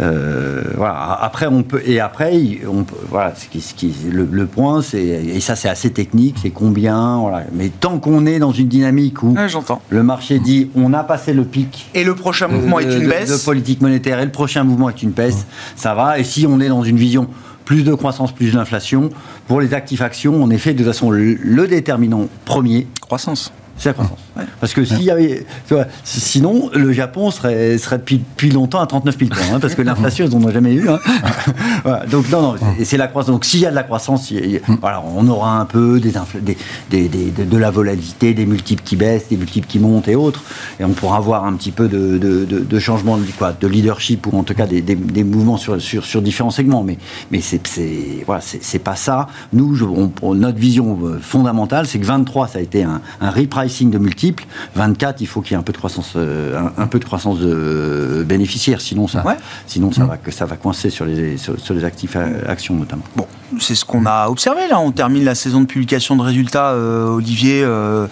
Euh, 0.00 0.62
voilà. 0.76 1.18
Après, 1.22 1.46
on 1.46 1.62
peut 1.62 1.82
et 1.86 2.00
après, 2.00 2.60
on 2.70 2.84
peut, 2.84 2.96
voilà, 3.08 3.34
ce 3.34 3.46
qui, 3.46 3.60
ce 3.60 3.74
qui, 3.74 3.94
le, 4.10 4.26
le 4.30 4.46
point, 4.46 4.82
c'est 4.82 5.02
et 5.04 5.40
ça, 5.40 5.56
c'est 5.56 5.68
assez 5.68 5.90
technique, 5.90 6.36
c'est 6.42 6.50
combien. 6.50 7.18
Voilà. 7.18 7.44
Mais 7.52 7.68
tant 7.68 7.98
qu'on 7.98 8.26
est 8.26 8.38
dans 8.38 8.52
une 8.52 8.68
dynamique 8.68 9.22
où 9.22 9.34
Ouais, 9.34 9.48
j'entends. 9.48 9.80
le 9.90 10.02
marché 10.02 10.38
dit 10.38 10.70
on 10.74 10.92
a 10.92 11.04
passé 11.04 11.32
le 11.32 11.44
pic 11.44 11.88
Et 11.94 12.04
le 12.04 12.14
prochain 12.14 12.48
mouvement 12.48 12.78
est 12.80 12.84
une 12.96 13.08
baisse. 13.08 13.30
de 13.30 13.44
politique 13.44 13.80
monétaire 13.80 14.20
et 14.20 14.24
le 14.24 14.32
prochain 14.32 14.64
mouvement 14.64 14.88
est 14.90 15.02
une 15.02 15.10
baisse, 15.10 15.46
ça 15.76 15.94
va. 15.94 16.18
Et 16.18 16.24
si 16.24 16.46
on 16.46 16.60
est 16.60 16.68
dans 16.68 16.82
une 16.82 16.96
vision 16.96 17.28
plus 17.64 17.82
de 17.84 17.94
croissance, 17.94 18.32
plus 18.32 18.52
d'inflation, 18.52 19.08
pour 19.48 19.60
les 19.62 19.72
actifs 19.72 20.02
actions, 20.02 20.42
en 20.42 20.50
effet, 20.50 20.72
de 20.74 20.78
toute 20.78 20.86
façon, 20.86 21.10
le, 21.10 21.34
le 21.34 21.66
déterminant 21.66 22.26
premier, 22.44 22.86
Croissance. 23.00 23.52
C'est 23.76 23.88
la 23.90 23.92
croissance. 23.94 24.18
Parce 24.60 24.72
que 24.72 24.84
s'il 24.84 25.02
y 25.02 25.10
avait, 25.10 25.46
vois, 25.70 25.84
sinon, 26.04 26.70
le 26.74 26.92
Japon 26.92 27.30
serait, 27.30 27.78
serait 27.78 27.98
depuis, 27.98 28.18
depuis 28.18 28.50
longtemps 28.50 28.80
à 28.80 28.86
39 28.86 29.16
000 29.18 29.30
points, 29.30 29.40
hein, 29.54 29.60
parce 29.60 29.74
que 29.74 29.82
l'inflation, 29.90 30.26
ils 30.26 30.36
n'en 30.36 30.44
ont 30.46 30.50
jamais 30.52 30.74
eu. 30.74 30.88
hein. 30.88 30.98
Voilà, 31.84 32.06
donc, 32.06 32.30
non, 32.30 32.40
non, 32.42 32.54
c'est- 32.78 32.84
c'est 32.84 32.96
la 32.96 33.06
croissance. 33.08 33.32
Donc, 33.32 33.44
s'il 33.44 33.60
y 33.60 33.66
a 33.66 33.70
de 33.70 33.74
la 33.74 33.82
croissance, 33.82 34.30
il 34.30 34.36
y 34.36 34.40
a- 34.40 34.44
il 34.44 34.50
y 34.52 34.56
a- 34.56 34.60
voilà, 34.80 35.02
on 35.16 35.26
aura 35.28 35.58
un 35.60 35.64
peu 35.66 36.00
des, 36.00 36.12
des, 36.40 36.56
des- 36.90 37.08
des- 37.08 37.44
de, 37.44 37.56
la 37.58 37.70
volatilité, 37.70 38.34
des 38.34 38.46
multiples 38.46 38.82
qui 38.82 38.96
baissent, 38.96 39.28
des 39.28 39.36
multiples 39.36 39.66
qui 39.68 39.78
montent 39.78 40.08
et 40.08 40.16
autres. 40.16 40.42
Et 40.80 40.84
on 40.84 40.90
pourra 40.90 41.16
avoir 41.18 41.44
un 41.44 41.52
petit 41.54 41.70
peu 41.70 41.88
de, 41.88 42.18
de, 42.18 42.44
de- 42.44 42.60
de 42.60 42.78
changement 42.78 43.16
de, 43.18 43.24
quoi, 43.38 43.52
de 43.58 43.66
leadership 43.68 44.26
ou 44.26 44.36
en 44.38 44.42
tout 44.44 44.54
cas 44.54 44.66
des, 44.66 44.80
des- 44.82 44.94
des 44.94 45.24
mouvements 45.24 45.56
sur, 45.56 45.80
sur, 45.80 46.04
sur 46.04 46.22
différents 46.22 46.50
segments. 46.50 46.82
Mais, 46.82 46.98
mais 47.30 47.40
c'est 47.40 47.60
voilà, 48.26 48.42
pas 48.84 48.96
ça. 48.96 49.28
Nous, 49.52 49.74
je- 49.74 49.84
on- 49.84 50.08
pour 50.08 50.34
notre 50.34 50.58
vision 50.58 50.98
euh, 51.04 51.18
fondamentale, 51.20 51.86
c'est 51.86 51.98
que 51.98 52.06
23, 52.06 52.48
ça 52.48 52.58
a 52.58 52.62
été 52.62 52.82
un, 52.82 53.00
un 53.20 53.30
repricing 53.64 53.90
de 53.90 53.98
multiples. 53.98 54.44
24, 54.74 55.20
il 55.20 55.26
faut 55.26 55.40
qu'il 55.40 55.52
y 55.52 55.54
ait 55.54 55.58
un 55.58 55.62
peu 55.62 55.72
de 55.72 55.78
croissance, 55.78 56.12
euh, 56.16 56.58
un, 56.78 56.82
un 56.82 56.86
peu 56.86 56.98
de 56.98 57.04
croissance 57.04 57.38
de 57.40 58.24
bénéficiaires. 58.26 58.80
Sinon, 58.80 59.08
ça, 59.08 59.24
Ouais. 59.26 59.36
sinon 59.66 59.90
ça, 59.92 60.04
va, 60.04 60.16
que 60.16 60.30
ça 60.30 60.44
va 60.46 60.56
coincer 60.56 60.90
sur 60.90 61.04
les, 61.04 61.36
sur, 61.38 61.58
sur 61.58 61.74
les 61.74 61.84
actifs 61.84 62.16
euh, 62.16 62.42
actions 62.48 62.74
notamment. 62.74 63.04
Bon, 63.16 63.26
c'est 63.60 63.74
ce 63.74 63.84
qu'on 63.84 64.06
a 64.06 64.28
observé 64.28 64.62
là. 64.68 64.78
On 64.80 64.92
termine 64.92 65.24
la 65.24 65.34
saison 65.34 65.60
de 65.60 65.66
publication 65.66 66.16
de 66.16 66.22
résultats, 66.22 66.70
euh, 66.72 67.06
Olivier. 67.08 67.62
euh, 67.64 68.06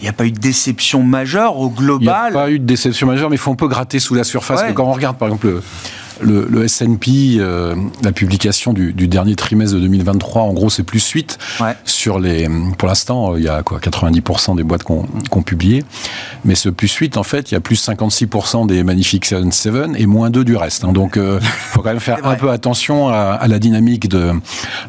Il 0.00 0.04
n'y 0.04 0.08
a 0.08 0.12
pas 0.12 0.26
eu 0.26 0.32
de 0.32 0.38
déception 0.40 1.02
majeure 1.02 1.58
au 1.58 1.66
Il 1.68 1.70
n'y 1.70 1.76
a 1.78 1.80
global. 1.98 2.32
pas 2.32 2.50
eu 2.50 2.58
de 2.58 2.64
déception 2.66 3.06
majeure, 3.06 3.30
mais 3.30 3.36
il 3.36 3.38
faut 3.38 3.52
un 3.52 3.56
peu 3.56 3.68
gratter 3.68 3.98
sous 4.00 4.14
la 4.14 4.24
surface. 4.24 4.60
Ouais. 4.62 4.74
Quand 4.74 4.84
on 4.84 4.92
regarde, 4.92 5.16
par 5.16 5.28
exemple, 5.28 5.60
le, 6.20 6.46
le, 6.50 6.64
S&P, 6.64 7.36
euh, 7.38 7.74
la 8.02 8.12
publication 8.12 8.72
du, 8.72 8.92
du 8.92 9.08
dernier 9.08 9.34
trimestre 9.36 9.74
de 9.76 9.80
2023, 9.80 10.42
en 10.42 10.52
gros, 10.52 10.70
c'est 10.70 10.82
plus 10.82 11.06
8 11.06 11.38
Ouais. 11.60 11.76
sur 11.84 12.18
les. 12.18 12.48
Pour 12.78 12.88
l'instant, 12.88 13.32
euh, 13.34 13.38
il 13.38 13.44
y 13.44 13.48
a 13.48 13.62
quoi 13.62 13.78
90% 13.80 14.56
des 14.56 14.62
boîtes 14.62 14.82
qu'on 14.82 15.06
publié, 15.42 15.82
mais 16.44 16.54
ce 16.54 16.68
plus 16.68 16.92
8, 16.92 17.16
en 17.16 17.22
fait, 17.22 17.50
il 17.50 17.54
y 17.54 17.56
a 17.56 17.60
plus 17.60 17.76
56% 17.88 18.66
des 18.66 18.82
Magnificent 18.84 19.50
7 19.50 19.74
et 19.96 20.06
moins 20.06 20.30
2 20.30 20.44
du 20.44 20.56
reste. 20.56 20.84
hein. 20.84 20.92
Donc, 20.92 21.16
il 21.16 21.40
faut 21.42 21.82
quand 21.82 21.90
même 21.90 22.00
faire 22.00 22.24
un 22.26 22.34
peu 22.36 22.50
attention 22.50 23.08
à, 23.08 23.14
à 23.40 23.48
la 23.48 23.58
dynamique 23.58 24.08
de, 24.08 24.30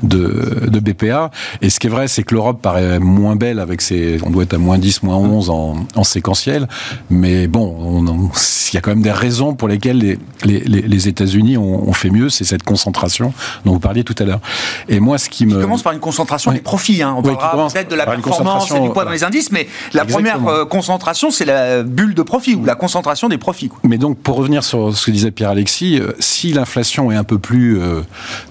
de, 0.03 0.67
de 0.70 0.79
BPA. 0.79 1.32
Et 1.62 1.70
ce 1.70 1.79
qui 1.79 1.88
est 1.88 1.89
vrai, 1.89 2.08
c'est 2.08 2.24
que 2.24 2.34
l'Europe 2.34 2.62
paraît 2.62 3.00
moins 3.00 3.36
belle 3.36 3.60
avec 3.60 3.82
ses. 3.82 4.17
On 4.24 4.29
doit 4.29 4.44
être 4.44 4.53
à 4.53 4.58
moins 4.58 4.77
10, 4.77 5.03
moins 5.03 5.17
11 5.17 5.50
en, 5.50 5.75
en 5.96 6.03
séquentiel. 6.03 6.67
Mais 7.10 7.48
bon, 7.48 7.75
on- 7.79 8.08
on- 8.08 8.29
il 8.72 8.75
y 8.75 8.77
a 8.77 8.82
quand 8.82 8.91
même 8.91 9.01
des 9.03 9.12
raisons 9.12 9.53
pour 9.53 9.67
lesquelles 9.67 9.98
les, 10.00 10.17
les, 10.44 10.60
les, 10.62 10.82
les 10.82 11.08
États-Unis 11.15 11.57
ont, 11.57 11.88
ont 11.89 11.93
fait 11.93 12.10
mieux. 12.10 12.29
C'est 12.29 12.43
cette 12.43 12.63
concentration 12.63 13.34
dont 13.65 13.74
vous 13.74 13.79
parliez 13.79 14.03
tout 14.03 14.15
à 14.19 14.24
l'heure. 14.25 14.39
Et 14.89 15.00
moi, 15.00 15.17
ce 15.17 15.29
qui 15.29 15.45
me. 15.45 15.57
On 15.57 15.62
commence 15.62 15.84
par 15.84 15.93
une 15.93 16.00
concentration 16.00 16.51
Oui. 16.51 16.57
des 16.57 16.63
profits. 16.63 17.01
hein. 17.01 17.15
On 17.17 17.22
qui 17.22 17.29
parlera 17.36 17.67
peut-être 17.69 17.89
de 17.89 17.95
la 17.95 18.05
performance 18.05 18.69
et 18.72 18.79
du 18.79 18.89
poids 18.89 19.05
dans 19.05 19.12
les 19.12 19.24
indices, 19.24 19.51
mais 19.51 19.67
la 19.93 20.03
Exactement. 20.03 20.31
première 20.39 20.48
euh, 20.53 20.65
concentration, 20.65 21.31
c'est 21.31 21.45
la 21.45 21.84
bulle 21.84 22.13
de 22.13 22.22
profit 22.22 22.55
ou 22.55 22.65
la 22.65 22.75
concentration 22.75 23.29
des 23.29 23.38
profits. 23.38 23.69
quoi. 23.69 23.79
Mais 23.84 23.98
donc, 23.98 24.17
pour 24.19 24.36
revenir 24.36 24.63
sur 24.63 24.95
ce 24.95 25.05
que 25.05 25.12
disait 25.12 25.31
Pierre-Alexis, 25.31 26.00
euh, 26.00 26.12
si 26.19 26.51
l'inflation 26.53 27.12
est 27.12 27.15
un 27.15 27.24
peu 27.24 27.39
plus 27.39 27.79
euh, 27.79 28.01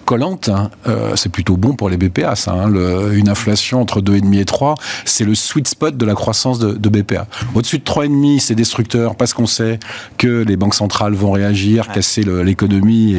collante, 0.04 0.48
hein, 0.48 0.70
euh, 0.88 1.16
c'est 1.16 1.28
plutôt 1.30 1.56
bon 1.56 1.74
pour 1.74 1.88
les 1.88 1.96
BPA. 1.96 2.34
Ça, 2.36 2.52
hein. 2.52 2.68
Le- 2.68 3.14
une 3.14 3.28
inflation 3.28 3.80
entre 3.80 4.00
2,5 4.00 4.38
et 4.40 4.44
3, 4.44 4.74
c'est 5.04 5.24
le 5.24 5.34
sweet 5.34 5.68
spot 5.68 5.96
de 5.96 6.04
la 6.06 6.14
croissance 6.14 6.58
de, 6.58 6.72
de 6.72 6.88
BPA. 6.88 7.26
Au-dessus 7.54 7.78
de 7.78 7.84
3,5, 7.84 8.40
c'est 8.40 8.54
destructeur 8.54 9.14
parce 9.16 9.32
qu'on 9.34 9.46
sait 9.46 9.78
que 10.18 10.42
les 10.46 10.56
banques 10.56 10.74
centrales 10.74 11.14
vont 11.14 11.32
réagir, 11.32 11.88
casser 11.92 12.22
le- 12.22 12.42
l'économie. 12.54 13.14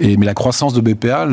Et, 0.00 0.16
mais 0.16 0.26
la 0.26 0.34
croissance 0.34 0.72
de 0.74 0.80
BPA, 0.80 1.26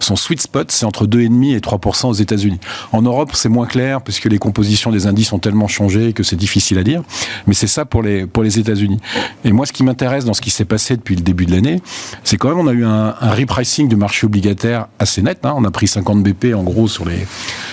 son 0.00 0.16
sweet 0.16 0.40
spot, 0.40 0.70
c'est 0.70 0.84
entre 0.84 1.06
2,5 1.06 1.56
et 1.56 1.60
3 1.60 1.80
aux 2.04 2.12
États-Unis. 2.12 2.58
En 2.92 3.02
Europe, 3.02 3.30
c'est 3.34 3.48
moins 3.48 3.66
clair 3.66 4.02
puisque 4.02 4.24
les 4.26 4.38
compositions 4.38 4.90
des 4.90 5.06
indices 5.06 5.32
ont 5.32 5.38
tellement 5.38 5.68
changé 5.68 6.12
que 6.12 6.22
c'est 6.22 6.36
difficile 6.36 6.78
à 6.78 6.82
dire. 6.82 7.02
Mais 7.46 7.54
c'est 7.54 7.66
ça 7.66 7.84
pour 7.84 8.02
les, 8.02 8.26
pour 8.26 8.42
les 8.42 8.58
États-Unis. 8.58 8.98
Et 9.44 9.52
moi, 9.52 9.66
ce 9.66 9.72
qui 9.72 9.84
m'intéresse 9.84 10.24
dans 10.24 10.34
ce 10.34 10.40
qui 10.40 10.50
s'est 10.50 10.64
passé 10.64 10.96
depuis 10.96 11.16
le 11.16 11.22
début 11.22 11.46
de 11.46 11.52
l'année, 11.52 11.80
c'est 12.24 12.36
quand 12.36 12.48
même 12.48 12.58
on 12.58 12.66
a 12.66 12.72
eu 12.72 12.84
un, 12.84 13.14
un 13.20 13.30
repricing 13.34 13.88
du 13.88 13.96
marché 13.96 14.26
obligataire 14.26 14.86
assez 14.98 15.22
net. 15.22 15.38
hein. 15.44 15.54
On 15.56 15.64
a 15.64 15.70
pris 15.70 15.86
50 15.86 16.22
BP 16.22 16.54
en 16.54 16.62
gros 16.62 16.88
sur 16.88 17.04
les, 17.04 17.26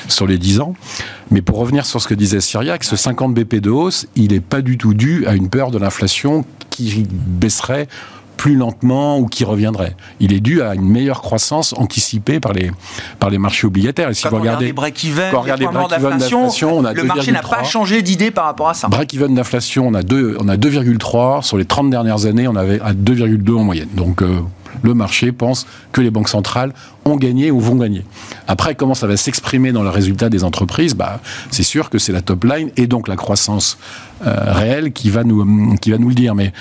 sur 0.08 0.28
les 0.28 0.38
10 0.38 0.60
ans. 0.60 0.74
Mais 1.32 1.42
pour 1.42 1.58
revenir 1.58 1.86
sur 1.86 2.02
ce 2.02 2.08
que 2.08 2.16
disait 2.16 2.42
Syriac, 2.42 2.84
ce 2.84 2.96
50 2.96 3.34
BP 3.34 3.56
de 3.56 3.70
hausse, 3.70 4.08
il 4.16 4.32
n'est 4.32 4.40
pas 4.40 4.62
du 4.62 4.78
tout 4.78 4.94
dû 4.94 5.26
à 5.28 5.34
une 5.36 5.50
peur 5.50 5.72
de 5.72 5.78
l'inflation 5.78 6.46
qui 6.70 7.06
baisserait 7.10 7.88
plus 8.40 8.56
lentement 8.56 9.20
ou 9.20 9.26
qui 9.26 9.44
reviendrait. 9.44 9.98
Il 10.22 10.32
est 10.32 10.40
dû 10.40 10.62
à 10.62 10.74
une 10.74 10.88
meilleure 10.90 11.20
croissance 11.22 11.74
anticipée 11.74 12.40
par 12.40 12.54
les, 12.54 12.72
par 13.20 13.30
les 13.30 13.38
marchés 13.38 13.68
obligataires. 13.68 14.10
Et 14.10 14.14
si 14.14 14.24
Quand 14.24 14.30
vous 14.30 14.38
on 14.38 14.40
regarde 14.40 14.60
regardez 14.60 14.66
les 14.68 14.74
break-even, 14.74 15.30
quand 15.32 15.44
les 15.44 15.52
regarde 15.52 15.74
break-even 15.74 16.18
d'inflation, 16.18 16.78
on 16.78 16.86
a 16.86 16.94
le 16.94 17.04
marché 17.04 17.32
n'a 17.34 17.42
pas 17.42 17.62
2,3. 17.64 17.66
changé 17.66 18.02
d'idée 18.02 18.32
par 18.32 18.46
rapport 18.46 18.70
à 18.70 18.74
ça. 18.74 18.88
Break-even 18.88 19.36
d'inflation, 19.36 19.88
on 19.90 19.94
a 19.94 20.04
deux- 20.04 20.38
on 20.40 20.48
a 20.48 20.56
2,3. 20.56 21.42
Sur 21.44 21.58
les 21.58 21.66
30 21.66 21.90
dernières 21.90 22.26
années, 22.28 22.48
on 22.48 22.56
avait 22.56 22.80
à 22.80 22.94
2,2 22.94 23.56
en 23.58 23.64
moyenne. 23.66 23.90
Donc, 23.94 24.22
euh, 24.22 24.40
le 24.82 24.94
marché 24.94 25.32
pense 25.32 25.66
que 25.92 26.02
les 26.02 26.12
banques 26.12 26.30
centrales 26.30 26.74
ont 27.06 27.16
gagné 27.16 27.52
ou 27.52 27.60
vont 27.60 27.76
gagner. 27.76 28.04
Après, 28.48 28.76
comment 28.76 28.94
ça 28.94 29.08
va 29.08 29.18
s'exprimer 29.18 29.72
dans 29.72 29.84
le 29.84 29.90
résultat 29.90 30.30
des 30.30 30.44
entreprises? 30.44 30.96
Bah, 30.96 31.20
C'est 31.52 31.64
sûr 31.64 31.90
que 31.90 31.98
c'est 31.98 32.12
la 32.12 32.22
top 32.22 32.44
line 32.44 32.70
et 32.78 32.88
donc 32.88 33.08
la 33.08 33.16
croissance 33.16 33.78
euh, 34.26 34.36
réelle 34.54 34.92
qui 34.92 35.10
va, 35.10 35.24
nous, 35.24 35.44
le 35.44 36.14
dire. 36.14 36.36
Mais 36.36 36.54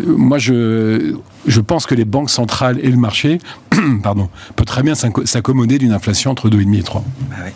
euh, 0.00 0.16
moi, 0.16 0.38
je, 0.38 1.14
pense 1.66 1.86
que 1.86 1.94
les 1.94 2.04
banques 2.04 2.30
centrales 2.30 2.78
et 2.82 2.90
le 2.90 2.96
marché 2.96 3.38
pardon, 4.02 4.28
peut 4.56 4.64
très 4.64 4.82
bien 4.82 4.94
s'accommoder 4.94 5.78
d'une 5.78 5.92
inflation 5.92 6.30
entre 6.30 6.48
2,5 6.48 6.78
et 6.78 6.82
3. 6.82 7.04
Bah 7.30 7.36
ouais. 7.44 7.52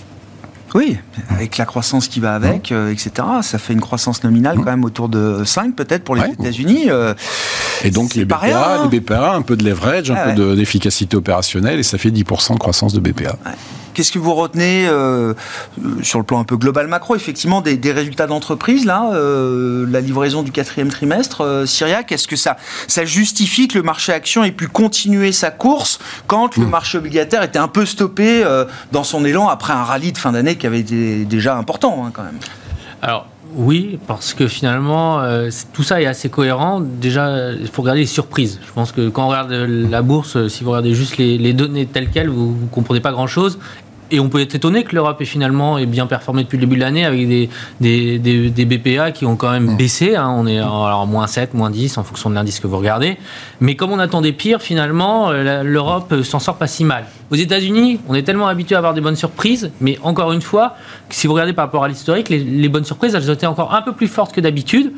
Oui, 0.74 0.98
avec 1.30 1.56
la 1.58 1.64
croissance 1.64 2.08
qui 2.08 2.20
va 2.20 2.34
avec, 2.34 2.70
euh, 2.72 2.90
etc. 2.92 3.10
Ça 3.42 3.58
fait 3.58 3.72
une 3.72 3.80
croissance 3.80 4.22
nominale 4.24 4.56
quand 4.56 4.64
même 4.64 4.84
autour 4.84 5.08
de 5.08 5.42
5 5.44 5.74
peut-être 5.74 6.04
pour 6.04 6.14
les 6.16 6.22
Ouais. 6.22 6.32
États-Unis. 6.38 6.86
euh, 6.90 7.14
Et 7.84 7.90
donc 7.90 8.14
les 8.14 8.24
BPA, 8.24 8.36
rien, 8.38 8.58
hein. 8.58 8.88
les 8.90 9.00
BPA, 9.00 9.32
un 9.34 9.42
peu 9.42 9.56
de 9.56 9.64
leverage, 9.64 10.10
un 10.10 10.16
Ah 10.16 10.24
peu 10.30 10.32
de- 10.34 10.54
d'efficacité 10.54 11.16
opérationnelle, 11.16 11.78
et 11.78 11.82
ça 11.82 11.98
fait 11.98 12.10
10% 12.10 12.54
de 12.54 12.58
croissance 12.58 12.92
de 12.92 13.00
BPA. 13.00 13.36
Qu'est-ce 13.96 14.12
que 14.12 14.18
vous 14.18 14.34
retenez 14.34 14.86
euh, 14.88 15.32
sur 16.02 16.18
le 16.18 16.24
plan 16.24 16.38
un 16.38 16.44
peu 16.44 16.58
global 16.58 16.86
macro, 16.86 17.16
effectivement, 17.16 17.62
des, 17.62 17.78
des 17.78 17.92
résultats 17.92 18.26
d'entreprise, 18.26 18.84
là, 18.84 19.12
euh, 19.14 19.86
la 19.88 20.00
livraison 20.00 20.42
du 20.42 20.52
quatrième 20.52 20.88
trimestre, 20.88 21.40
euh, 21.40 21.64
Syriac, 21.64 22.12
est-ce 22.12 22.28
que 22.28 22.36
ça, 22.36 22.56
ça 22.88 23.06
justifie 23.06 23.68
que 23.68 23.78
le 23.78 23.82
marché 23.82 24.12
action 24.12 24.44
ait 24.44 24.52
pu 24.52 24.68
continuer 24.68 25.32
sa 25.32 25.50
course 25.50 25.98
quand 26.26 26.56
Hmm. 26.56 26.62
le 26.62 26.66
marché 26.66 26.98
obligataire 26.98 27.42
était 27.42 27.58
un 27.58 27.68
peu 27.68 27.86
stoppé 27.86 28.42
euh, 28.44 28.66
dans 28.92 29.04
son 29.04 29.24
élan 29.24 29.48
après 29.48 29.72
un 29.72 29.84
rallye 29.84 30.12
de 30.12 30.18
fin 30.18 30.32
d'année 30.32 30.56
qui 30.56 30.66
avait 30.66 30.80
été 30.80 31.24
déjà 31.24 31.56
important, 31.56 32.04
hein, 32.04 32.10
quand 32.12 32.24
même? 32.24 32.38
Alors, 33.00 33.26
oui, 33.54 33.98
parce 34.06 34.34
que 34.34 34.48
finalement, 34.48 35.20
euh, 35.20 35.48
tout 35.72 35.82
ça 35.82 36.02
est 36.02 36.06
assez 36.06 36.28
cohérent. 36.28 36.80
Déjà, 36.80 37.52
il 37.52 37.68
faut 37.68 37.80
regarder 37.80 38.02
les 38.02 38.06
surprises. 38.06 38.60
Je 38.66 38.72
pense 38.72 38.92
que 38.92 39.08
quand 39.08 39.24
on 39.24 39.28
regarde 39.28 39.50
la 39.50 40.02
bourse, 40.02 40.48
si 40.48 40.62
vous 40.62 40.70
regardez 40.70 40.94
juste 40.94 41.16
les, 41.16 41.38
les 41.38 41.52
données 41.54 41.86
telles 41.86 42.10
quelles, 42.10 42.28
vous 42.28 42.54
ne 42.60 42.68
comprenez 42.68 43.00
pas 43.00 43.12
grand-chose. 43.12 43.58
Et 44.10 44.20
on 44.20 44.28
peut 44.28 44.40
être 44.40 44.54
étonné 44.54 44.84
que 44.84 44.94
l'Europe 44.94 45.20
ait 45.20 45.24
finalement 45.24 45.78
ait 45.78 45.86
bien 45.86 46.06
performé 46.06 46.44
depuis 46.44 46.56
le 46.58 46.60
début 46.60 46.76
de 46.76 46.80
l'année 46.80 47.04
avec 47.04 47.26
des, 47.28 47.48
des, 47.80 48.18
des- 48.18 48.50
des 48.50 48.64
BPA 48.64 49.10
qui 49.10 49.26
ont 49.26 49.36
quand 49.36 49.50
même 49.50 49.76
baissé. 49.76 50.14
hein. 50.16 50.32
On 50.36 50.46
est 50.46 50.60
en 50.60 50.84
alors, 50.84 51.06
moins 51.06 51.26
7, 51.26 51.54
moins 51.54 51.70
10 51.70 51.98
en 51.98 52.04
fonction 52.04 52.30
de 52.30 52.34
l'indice 52.36 52.60
que 52.60 52.66
vous 52.66 52.78
regardez. 52.78 53.16
Mais 53.60 53.74
comme 53.74 53.90
on 53.92 53.98
attendait 53.98 54.32
pire, 54.32 54.60
finalement, 54.62 55.30
euh, 55.30 55.62
l'Europe 55.62 56.22
s'en 56.22 56.38
sort 56.38 56.56
pas 56.56 56.66
si 56.68 56.84
mal. 56.84 57.04
Aux 57.30 57.34
États-Unis, 57.34 57.98
on 58.08 58.14
est 58.14 58.22
tellement 58.22 58.46
habitué 58.46 58.74
à 58.74 58.78
avoir 58.78 58.94
des 58.94 59.00
bonnes 59.00 59.16
surprises, 59.16 59.70
mais 59.80 59.98
encore 60.02 60.32
une 60.32 60.42
fois, 60.42 60.76
si 61.10 61.26
vous 61.26 61.32
regardez 61.32 61.52
par 61.52 61.64
rapport 61.64 61.82
à 61.82 61.88
l'historique, 61.88 62.28
les, 62.28 62.38
les 62.38 62.68
bonnes 62.68 62.84
surprises, 62.84 63.14
elles 63.14 63.30
ont 63.30 63.34
été 63.34 63.46
encore 63.46 63.74
un 63.74 63.82
peu 63.82 63.92
plus 63.92 64.06
fortes 64.06 64.32
que 64.32 64.40
d'habitude, 64.40 64.92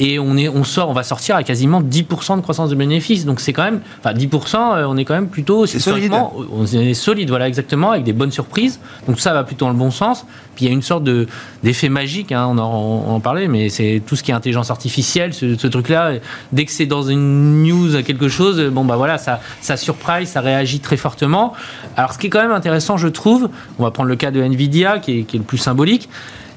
et 0.00 0.18
on 0.18 0.36
est, 0.36 0.48
on 0.48 0.64
sort, 0.64 0.88
on 0.88 0.94
va 0.94 1.02
sortir 1.02 1.36
à 1.36 1.42
quasiment 1.42 1.82
10% 1.82 2.36
de 2.36 2.40
croissance 2.40 2.70
de 2.70 2.74
bénéfices. 2.74 3.26
Donc 3.26 3.40
c'est 3.40 3.52
quand 3.52 3.64
même, 3.64 3.80
enfin 4.00 4.14
10%, 4.14 4.56
euh, 4.56 4.86
on 4.88 4.96
est 4.96 5.04
quand 5.04 5.14
même 5.14 5.28
plutôt 5.28 5.66
C'est 5.66 5.78
solide. 5.78 6.12
on 6.12 6.64
est 6.64 6.94
solide, 6.94 7.28
voilà 7.28 7.48
exactement, 7.48 7.90
avec 7.90 8.04
des 8.04 8.12
bonnes 8.12 8.32
surprises. 8.32 8.80
Donc 9.06 9.20
ça 9.20 9.32
va 9.34 9.44
plutôt 9.44 9.66
dans 9.66 9.72
le 9.72 9.78
bon 9.78 9.90
sens. 9.90 10.24
Puis 10.54 10.66
il 10.66 10.68
y 10.68 10.70
a 10.70 10.74
une 10.74 10.82
sorte 10.82 11.04
de 11.04 11.26
d'effet 11.62 11.88
magique, 11.88 12.30
hein, 12.32 12.46
on, 12.48 12.58
en, 12.58 13.04
on 13.08 13.14
en 13.16 13.20
parlait, 13.20 13.48
mais 13.48 13.68
c'est 13.68 14.00
tout 14.06 14.16
ce 14.16 14.22
qui 14.22 14.30
est 14.30 14.34
intelligence 14.34 14.70
artificielle, 14.70 15.34
ce, 15.34 15.56
ce 15.56 15.66
truc-là. 15.66 16.12
Dès 16.52 16.64
que 16.64 16.70
c'est 16.70 16.86
dans 16.86 17.02
une 17.02 17.64
news 17.64 18.02
quelque 18.02 18.28
chose, 18.28 18.60
bon 18.70 18.84
bah 18.84 18.96
voilà, 18.96 19.18
ça, 19.18 19.40
ça 19.60 19.76
surprise, 19.76 20.28
ça 20.28 20.40
réagit 20.40 20.80
très 20.80 20.96
fortement. 20.96 21.54
Alors 21.96 22.12
ce 22.12 22.18
qui 22.18 22.26
est 22.28 22.30
quand 22.30 22.42
même 22.42 22.52
intéressant, 22.52 22.96
je 22.96 23.08
trouve, 23.08 23.48
on 23.78 23.82
va 23.82 23.90
prendre 23.90 24.08
le 24.08 24.16
cas 24.16 24.30
de 24.30 24.40
Nvidia, 24.42 24.98
qui 24.98 25.20
est, 25.20 25.34
le 25.34 25.40
plus 25.40 25.58
symbolique, 25.58 26.08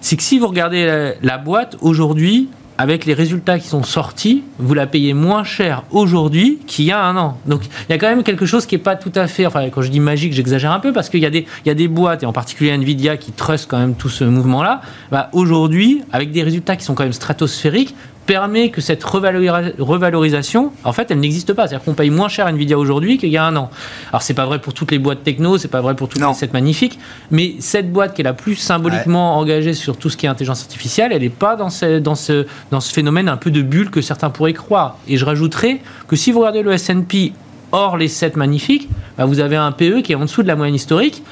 c'est 0.02 0.16
que 0.16 0.24
si 0.24 0.40
vous 0.40 0.48
regardez 0.48 1.14
la 1.22 1.38
boîte 1.38 1.78
aujourd'hui, 1.82 2.50
avec 2.78 3.06
les 3.06 3.14
résultats 3.14 3.60
qui 3.60 3.68
sont 3.68 3.84
sortis, 3.84 4.44
vous 4.60 4.74
la 4.74 4.88
payez 4.88 5.14
moins 5.14 5.44
cher 5.44 5.84
aujourd'hui 5.92 6.60
qu'il 6.68 6.86
y 6.86 6.92
a 6.92 7.04
un 7.04 7.18
an. 7.18 7.38
Donc 7.46 7.62
il 7.66 7.92
y 7.92 7.96
a 7.96 7.98
quand 7.98 8.08
même 8.08 8.24
quelque 8.24 8.46
chose 8.46 8.66
qui 8.66 8.76
n'est 8.76 8.82
pas 8.82 8.96
tout 8.96 9.12
à 9.16 9.28
fait, 9.28 9.46
enfin 9.46 9.68
quand 9.70 9.82
je 9.82 9.90
dis 9.90 10.00
magique, 10.00 10.34
j'exagère 10.34 10.72
un 10.72 10.80
peu 10.80 10.94
parce 10.94 11.10
qu'il 11.10 11.20
y, 11.20 11.26
a 11.26 11.30
des, 11.30 11.46
il 11.66 11.68
y 11.68 11.72
a 11.72 11.76
des 11.76 11.88
boîtes, 11.88 12.24
et 12.24 12.26
en 12.26 12.34
particulier 12.34 12.72
Nvidia, 12.72 13.18
qui 13.18 13.32
trustent 13.32 13.70
quand 13.70 13.80
même 13.80 13.96
tout 13.96 14.10
ce 14.10 14.24
mouvement-là. 14.24 14.82
Bah, 15.12 15.30
aujourd'hui, 15.34 16.02
avec 16.12 16.32
des 16.32 16.44
résultats 16.44 16.76
qui 16.76 16.86
sont 16.86 16.94
quand 16.94 17.04
même 17.04 17.14
stratosphériques, 17.14 17.96
permet 18.28 18.70
que 18.70 18.82
cette 18.82 19.04
revalorisation, 19.04 20.72
en 20.84 20.94
fait, 20.94 21.10
elle 21.10 21.20
n'existe 21.20 21.54
pas. 21.54 21.68
C'est-à-dire 21.68 21.86
qu'on 21.86 21.94
paye 21.94 22.12
moins 22.12 22.28
cher 22.28 22.46
Nvidia 22.48 22.78
aujourd'hui 22.78 23.18
qu'il 23.18 23.30
y 23.30 23.38
a 23.38 23.46
un 23.46 23.56
an. 23.56 23.72
Alors, 24.10 24.22
c'est 24.22 24.36
pas 24.36 24.46
vrai 24.46 24.60
pour 24.60 24.74
toutes 24.74 24.92
les 24.92 25.00
boîtes 25.00 25.24
techno, 25.24 25.58
c'est 25.58 25.70
pas 25.70 25.82
vrai 25.82 25.96
pour 25.96 26.10
toutes 26.10 26.22
les 26.22 26.34
cette 26.34 26.54
magnifiques, 26.54 27.00
mais 27.32 27.56
cette 27.60 27.92
boîte 27.92 28.14
qui 28.14 28.22
est 28.22 28.26
la 28.26 28.34
plus 28.34 28.56
symboliquement 28.56 29.38
engagée 29.38 29.74
sur 29.74 29.98
tout 29.98 30.10
ce 30.10 30.18
qui 30.18 30.26
est 30.26 30.30
intelligence 30.30 30.62
artificielle, 30.62 31.12
elle 31.14 31.22
n'est 31.22 31.30
pas 31.30 31.56
dans 31.56 31.70
ce, 31.70 32.00
dans, 32.00 32.16
ce, 32.16 32.46
dans 32.72 32.80
ce 32.80 32.94
phénomène 32.94 33.30
un 33.30 33.38
peu 33.38 33.52
de 33.52 33.62
bulle 33.62 33.90
que 33.90 34.02
certains 34.02 34.30
pourraient 34.30 34.54
croire. 34.54 34.98
Et 35.08 35.18
je 35.18 35.26
rajouterais 35.26 35.82
que 36.08 36.16
si 36.16 36.32
vous 36.32 36.40
regardez 36.40 36.62
le 36.62 36.72
S&P 36.74 37.34
hors 37.72 37.98
les 37.98 38.08
7 38.08 38.36
magnifiques, 38.36 38.90
bah, 39.18 39.26
vous 39.26 39.40
avez 39.40 39.56
un 39.56 39.72
PE 39.72 40.02
qui 40.02 40.12
est 40.12 40.16
en 40.16 40.22
dessous 40.22 40.44
de 40.44 40.48
la 40.48 40.56
moyenne 40.56 40.76
historique. 40.76 41.24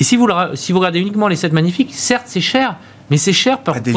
Et 0.00 0.04
si 0.04 0.16
vous, 0.16 0.28
si 0.54 0.72
vous 0.72 0.78
regardez 0.78 1.00
uniquement 1.00 1.28
les 1.28 1.36
7 1.36 1.52
magnifiques, 1.52 1.90
certes, 1.92 2.24
c'est 2.26 2.40
cher, 2.40 2.76
mais 3.10 3.16
c'est 3.16 3.32
cher 3.32 3.58
par, 3.58 3.80
des, 3.80 3.92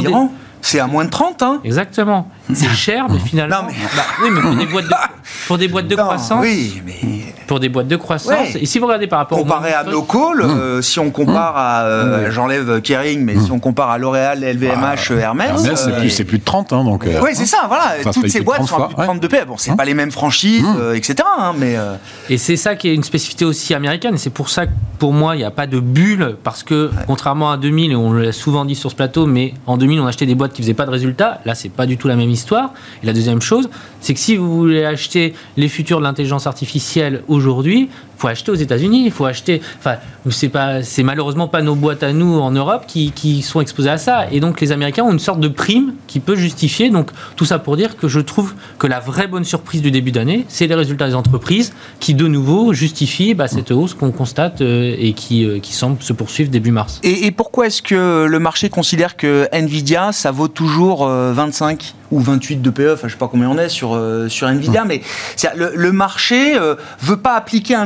c'est 0.62 0.80
à 0.80 0.88
moins 0.88 1.06
de 1.06 1.10
30, 1.10 1.42
hein 1.42 1.60
Exactement. 1.64 2.30
C'est 2.54 2.70
cher, 2.70 3.08
mais 3.10 3.20
finalement. 3.20 3.64
Non, 3.64 3.68
mais... 3.68 3.76
Bah, 3.96 4.04
oui, 4.22 4.30
mais 4.32 4.42
pour 4.42 4.56
des 4.56 4.66
boîtes 4.66 4.86
de, 4.86 4.94
pour 5.48 5.58
des 5.58 5.68
boîtes 5.68 5.88
de 5.88 5.96
croissance. 5.96 6.42
Oui, 6.42 6.82
mais. 6.86 6.94
Pour 7.48 7.60
des 7.60 7.70
boîtes 7.70 7.88
de 7.88 7.96
croissance. 7.98 8.56
Et 8.56 8.66
si 8.66 8.80
vous 8.80 8.86
regardez 8.86 9.08
par 9.08 9.20
rapport 9.20 9.38
Comparé 9.38 9.74
à 9.74 9.84
nos 9.84 10.04
calls, 10.04 10.42
euh, 10.42 10.82
si 10.82 11.00
on 11.00 11.12
compare 11.12 11.58
à. 11.58 11.84
Euh, 11.84 12.32
j'enlève 12.32 12.82
Kering, 12.82 13.24
mais 13.24 13.38
si 13.38 13.52
on 13.52 13.60
compare 13.60 13.90
à 13.90 13.98
L'Oréal, 13.98 14.42
LVMH, 14.42 15.12
Hermès. 15.12 15.50
Hermès, 15.50 15.76
c'est 15.76 16.24
plus, 16.24 16.24
plus, 16.24 16.40
de 16.40 16.44
30, 16.44 16.72
hein, 16.72 16.84
donc. 16.84 17.06
oui, 17.06 17.32
c'est 17.34 17.46
ça, 17.46 17.66
voilà. 17.68 18.12
Toutes 18.14 18.30
ces 18.30 18.42
boîtes 18.42 18.64
sont 18.64 18.78
à 18.78 18.88
plus 18.88 18.96
de 18.96 19.04
30 19.04 19.20
de 19.20 19.28
paix. 19.28 19.44
Bon, 19.46 19.56
c'est 19.58 19.76
pas 19.76 19.86
les 19.86 19.94
mêmes 19.94 20.12
franchises, 20.12 20.66
etc. 20.96 21.16
Hein, 21.38 21.54
mais. 21.58 21.76
Et 22.30 22.38
c'est 22.38 22.58
ça 22.58 22.76
qui 22.76 22.90
est 22.90 22.96
une 22.96 23.04
spécificité 23.04 23.46
aussi 23.46 23.74
américaine. 23.74 24.16
Et 24.16 24.18
c'est 24.18 24.30
pour 24.30 24.50
ça 24.50 24.66
que, 24.66 24.72
pour 24.98 25.14
moi, 25.14 25.36
il 25.36 25.40
n'y 25.40 25.44
a 25.44 25.52
pas 25.52 25.68
de 25.68 25.80
bulle, 25.80 26.38
parce 26.44 26.64
que, 26.64 26.92
contrairement 27.08 27.52
à 27.52 27.58
2000, 27.58 27.92
et 27.92 27.96
on 27.96 28.14
l'a 28.14 28.32
souvent 28.32 28.66
dit 28.66 28.76
sur 28.76 28.92
ce 28.92 28.96
plateau, 28.96 29.26
mais 29.26 29.54
en 29.68 29.78
2000, 29.78 30.00
on 30.00 30.08
achetait 30.08 30.26
des 30.26 30.36
boîtes 30.36 30.54
qui 30.54 30.62
faisaient 30.62 30.74
pas 30.74 30.86
de 30.86 30.92
résultats. 30.92 31.40
Là, 31.46 31.56
c'est 31.56 31.70
pas 31.70 31.86
du 31.86 31.98
tout 31.98 32.08
la 32.08 32.16
même 32.16 32.30
histoire. 32.30 32.41
Et 33.04 33.06
la 33.06 33.14
deuxième 33.14 33.42
chose, 33.42 33.70
c'est 34.00 34.14
que 34.14 34.20
si 34.20 34.36
vous 34.36 34.54
voulez 34.56 34.84
acheter 34.84 35.34
les 35.58 35.70
futurs 35.70 36.00
de 36.00 36.04
l'intelligence 36.04 36.48
artificielle 36.48 37.24
aujourd'hui, 37.28 37.90
faut 38.22 38.28
acheter 38.28 38.52
aux 38.52 38.56
États-Unis, 38.56 39.04
il 39.06 39.12
faut 39.12 39.26
acheter. 39.26 39.62
Enfin, 39.80 39.96
c'est 40.30 40.50
pas, 40.50 40.84
c'est 40.84 41.02
malheureusement 41.02 41.48
pas 41.48 41.62
nos 41.64 41.76
boîtes 41.76 42.04
à 42.04 42.14
nous 42.14 42.40
en 42.40 42.52
Europe 42.52 42.84
qui, 42.88 43.12
qui, 43.12 43.42
sont 43.42 43.60
exposées 43.60 43.90
à 43.90 43.98
ça. 43.98 44.28
Et 44.32 44.40
donc 44.40 44.62
les 44.62 44.72
Américains 44.72 45.04
ont 45.04 45.12
une 45.12 45.20
sorte 45.20 45.40
de 45.40 45.48
prime 45.48 45.94
qui 46.06 46.20
peut 46.20 46.36
justifier. 46.36 46.92
Donc 46.92 47.10
tout 47.36 47.46
ça 47.46 47.58
pour 47.58 47.76
dire 47.78 47.98
que 47.98 48.08
je 48.08 48.20
trouve 48.20 48.54
que 48.78 48.86
la 48.86 49.00
vraie 49.00 49.28
bonne 49.28 49.44
surprise 49.44 49.82
du 49.82 49.90
début 49.90 50.12
d'année, 50.12 50.46
c'est 50.48 50.68
les 50.68 50.76
résultats 50.76 51.08
des 51.08 51.16
entreprises 51.16 51.74
qui 52.00 52.14
de 52.14 52.28
nouveau 52.28 52.74
justifient 52.74 53.34
bah, 53.34 53.48
cette 53.48 53.72
hausse 53.72 53.96
qu'on 53.96 54.12
constate 54.12 54.62
euh, 54.62 54.96
et 55.00 55.14
qui, 55.14 55.44
euh, 55.46 55.60
qui 55.60 55.74
semble 55.74 55.98
se 56.02 56.14
poursuivre 56.14 56.52
début 56.52 56.72
mars. 56.72 57.00
Et, 57.02 57.26
et 57.26 57.32
pourquoi 57.32 57.68
est-ce 57.68 57.82
que 57.82 58.26
le 58.26 58.40
marché 58.40 58.70
considère 58.70 59.18
que 59.18 59.48
Nvidia 59.52 60.12
ça 60.12 60.32
vaut 60.32 60.48
toujours 60.48 61.08
25 61.08 61.82
euh, 61.82 62.16
ou 62.16 62.20
28 62.20 62.62
de 62.62 62.70
PE, 62.70 62.94
enfin 62.94 63.08
je 63.08 63.14
sais 63.14 63.18
pas 63.18 63.30
combien 63.30 63.50
on 63.50 63.58
est 63.58 63.70
sur, 63.70 63.98
sur 64.28 64.50
Nvidia, 64.50 64.84
mais 64.84 65.02
le, 65.56 65.72
le 65.74 65.92
marché 65.94 66.58
veut 67.00 67.16
pas 67.16 67.38
appliquer 67.38 67.74
un 67.74 67.86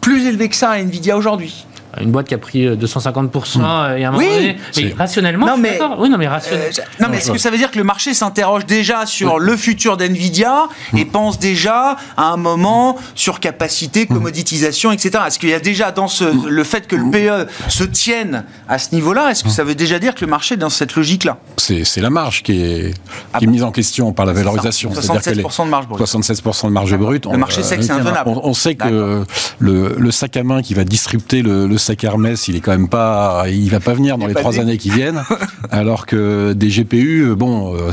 plus 0.00 0.26
élevé 0.26 0.48
que 0.48 0.56
ça 0.56 0.70
à 0.70 0.78
Nvidia 0.78 1.16
aujourd'hui 1.16 1.66
une 2.00 2.10
boîte 2.10 2.28
qui 2.28 2.34
a 2.34 2.38
pris 2.38 2.66
250% 2.66 3.60
euh, 3.60 3.96
et 3.96 4.04
un 4.04 4.10
moment 4.10 4.22
donné, 4.24 4.56
mais 4.76 4.94
rationnellement, 4.96 5.46
non 5.46 5.56
mais, 5.56 5.78
oui, 5.98 6.08
non 6.08 6.18
mais 6.18 6.28
rationnellement. 6.28 6.66
Euh, 6.66 6.82
non 7.00 7.08
mais 7.10 7.18
est-ce 7.18 7.30
que 7.30 7.38
ça 7.38 7.50
veut 7.50 7.56
dire 7.56 7.70
que 7.70 7.78
le 7.78 7.84
marché 7.84 8.14
s'interroge 8.14 8.66
déjà 8.66 9.06
sur 9.06 9.38
le 9.38 9.56
futur 9.56 9.96
d'Nvidia 9.96 10.68
et 10.96 11.04
pense 11.04 11.38
déjà 11.38 11.96
à 12.16 12.24
un 12.24 12.36
moment 12.36 12.96
sur 13.14 13.40
capacité, 13.40 14.06
commoditisation, 14.06 14.92
etc. 14.92 15.24
Est-ce 15.26 15.38
qu'il 15.38 15.50
y 15.50 15.54
a 15.54 15.60
déjà 15.60 15.92
dans 15.92 16.08
ce, 16.08 16.48
le 16.48 16.64
fait 16.64 16.86
que 16.86 16.96
le 16.96 17.10
PE 17.10 17.48
se 17.68 17.84
tienne 17.84 18.44
à 18.68 18.78
ce 18.78 18.94
niveau-là, 18.94 19.30
est-ce 19.30 19.44
que 19.44 19.50
ça 19.50 19.64
veut 19.64 19.74
déjà 19.74 19.98
dire 19.98 20.14
que 20.14 20.24
le 20.24 20.30
marché 20.30 20.54
est 20.54 20.58
dans 20.58 20.70
cette 20.70 20.94
logique-là? 20.94 21.38
C'est 21.56 22.00
la 22.00 22.10
marge 22.10 22.42
qui 22.42 22.60
est, 22.62 22.94
ah 23.32 23.38
qui 23.38 23.44
est 23.44 23.48
mise 23.48 23.62
en 23.62 23.70
question 23.70 24.12
par 24.12 24.26
la 24.26 24.32
valorisation. 24.32 24.90
76% 24.90 25.64
de 25.64 25.70
marge 25.70 25.88
brute. 25.88 26.06
76% 26.06 26.66
de 26.66 26.70
marge 26.70 26.96
brute. 26.96 27.26
Le 27.26 27.38
marché 27.38 27.62
sait 27.62 27.76
que 27.76 27.82
c'est 27.82 27.92
intenable. 27.92 28.30
On, 28.30 28.48
on, 28.48 28.54
sait 28.54 28.74
que 28.74 29.24
le, 29.58 29.96
le, 29.98 30.10
sac 30.10 30.36
à 30.36 30.42
main 30.42 30.62
qui 30.62 30.74
va 30.74 30.84
disrupter 30.84 31.42
le, 31.42 31.66
le 31.66 31.78
sac 31.84 32.02
Hermès, 32.02 32.48
il 32.48 32.56
est 32.56 32.60
quand 32.60 32.72
même 32.72 32.88
pas, 32.88 33.44
il 33.48 33.70
va 33.70 33.80
pas 33.80 33.92
venir 33.92 34.18
dans 34.18 34.26
les 34.26 34.34
trois 34.34 34.58
années 34.58 34.78
qui 34.78 34.90
viennent, 34.90 35.22
alors 35.70 36.06
que 36.06 36.52
des 36.54 36.68
GPU, 36.68 37.34
bon, 37.36 37.74
euh, 37.74 37.92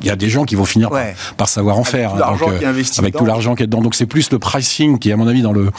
il 0.00 0.06
y 0.06 0.10
a 0.10 0.16
des 0.16 0.28
gens 0.28 0.44
qui 0.44 0.54
vont 0.54 0.64
finir 0.64 0.90
par, 1.36 1.48
savoir 1.48 1.78
en 1.78 1.84
faire, 1.84 2.14
hein, 2.14 2.36
euh, 2.42 2.72
avec 2.98 3.16
tout 3.16 3.26
l'argent 3.26 3.54
qui 3.54 3.62
est 3.62 3.66
dedans. 3.66 3.82
Donc 3.82 3.94
c'est 3.94 4.06
plus 4.06 4.30
le 4.30 4.38
pricing 4.38 4.98
qui 4.98 5.10
est 5.10 5.12
à 5.12 5.16
mon 5.16 5.28
avis 5.28 5.42
dans 5.42 5.52
le 5.52 5.70